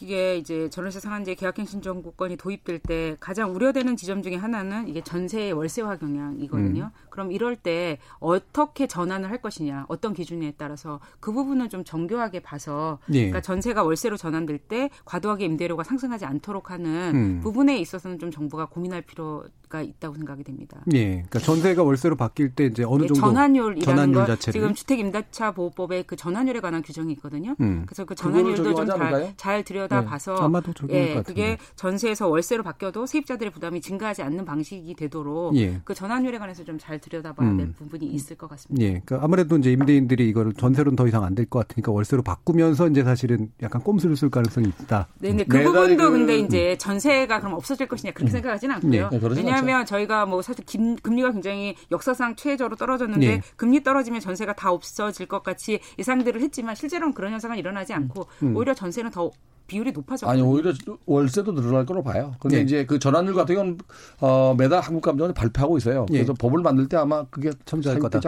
[0.01, 5.51] 이게 이제 전월세 상한제 계약갱신 정부권이 도입될 때 가장 우려되는 지점 중에 하나는 이게 전세
[5.51, 6.85] 월세화 경향이거든요.
[6.85, 7.03] 음.
[7.09, 12.99] 그럼 이럴 때 어떻게 전환을 할 것이냐, 어떤 기준에 따라서 그 부분은 좀 정교하게 봐서
[13.11, 13.18] 예.
[13.20, 17.41] 그러니까 전세가 월세로 전환될 때 과도하게 임대료가 상승하지 않도록 하는 음.
[17.43, 20.80] 부분에 있어서는 좀 정부가 고민할 필요가 있다고 생각이 됩니다.
[20.95, 21.07] 예.
[21.07, 25.53] 그러니까 전세가 월세로 바뀔 때 이제 어느 예, 정도 전환율이라는 전환율 건 지금 주택 임대차
[25.53, 27.55] 보호법에 그 전환율에 관한 규정이 있거든요.
[27.61, 27.85] 음.
[27.87, 28.93] 그래서 그 전환율도 좀
[29.37, 30.51] 잘 들여다 봐서
[30.89, 31.16] 네.
[31.16, 35.81] 예, 그게 전세에서 월세로 바뀌어도 세입자들의 부담이 증가하지 않는 방식이 되도록 예.
[35.85, 37.75] 그 전환율에 관해서 좀 잘 들여다봐야 될 음.
[37.79, 38.83] 부분이 있을 것 같습니다.
[38.85, 38.89] 예.
[39.05, 43.05] 그러니까 아무래도 이제 임대인들이 이거를 전세로는 더 이상 안 될 것 같으니까 월세로 바꾸면서 이제
[43.05, 45.07] 사실은 약간 꼼수를 쓸 가능성이 있다.
[45.20, 48.33] 네, 근데 그 부분도 근데 이제 전세가 그럼 없어질 것이냐 그렇게 음.
[48.33, 48.91] 생각하지는 않고요.
[48.91, 49.18] 네.
[49.18, 53.43] 네, 왜냐하면 왜냐하면 저희가 뭐 사실 금, 금리가 굉장히 역사상 최저로 떨어졌는데 예.
[53.57, 58.57] 금리 떨어지면 전세가 다 없어질 것 같이 예상들을 했지만 실제로는 그런 현상은 일어나지 않고 음.
[58.57, 59.31] 오히려 전세는 더
[59.66, 60.72] 비율이 높아졌 아니 오히려
[61.06, 62.34] 월세도 늘어날 거로 봐요.
[62.40, 62.62] 근데 네.
[62.62, 63.78] 이제 그 전환율 같은 경우는
[64.20, 66.06] 어, 매달 한국감정을 발표하고 있어요.
[66.10, 66.18] 예.
[66.18, 66.36] 그래서 예.
[66.38, 68.20] 법을 만들 때 아마 그게 첨지할 거다.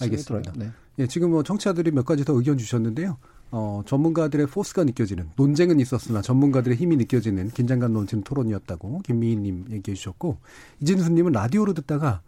[0.00, 0.52] 알겠습니다.
[0.56, 0.70] 네.
[0.98, 3.16] 예, 지금 뭐 청취자들이 몇 가지 더 의견 주셨는데요.
[3.52, 10.38] 어, 전문가들의 포스가 느껴지는 논쟁은 있었으나 전문가들의 힘이 느껴지는 긴장감 넘치는 토론이었다고 김미희님 얘기해 주셨고
[10.80, 12.20] 이진수님은 라디오로 듣다가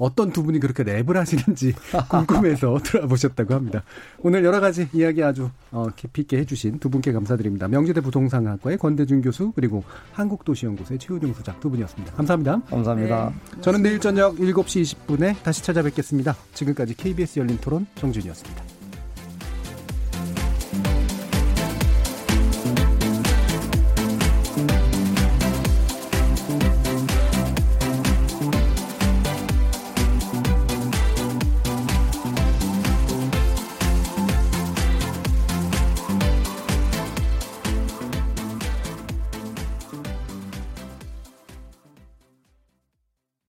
[0.00, 1.74] 어떤 두 분이 그렇게 랩을 하시는지
[2.08, 3.82] 궁금해서 들어보셨다고 합니다.
[4.18, 7.68] 오늘 여러 가지 이야기 아주 어, 깊이 있게 해주신 두 분께 감사드립니다.
[7.68, 12.14] 명지대 부동산학과의 권대준 교수 그리고 한국도시연구소의 최우정 소장 두 분이었습니다.
[12.14, 12.62] 감사합니다.
[12.70, 13.32] 감사합니다.
[13.54, 13.60] 네.
[13.60, 16.34] 저는 내일 저녁 7시 20분에 다시 찾아뵙겠습니다.
[16.54, 18.79] 지금까지 KBS 열린 토론 정준이었습니다.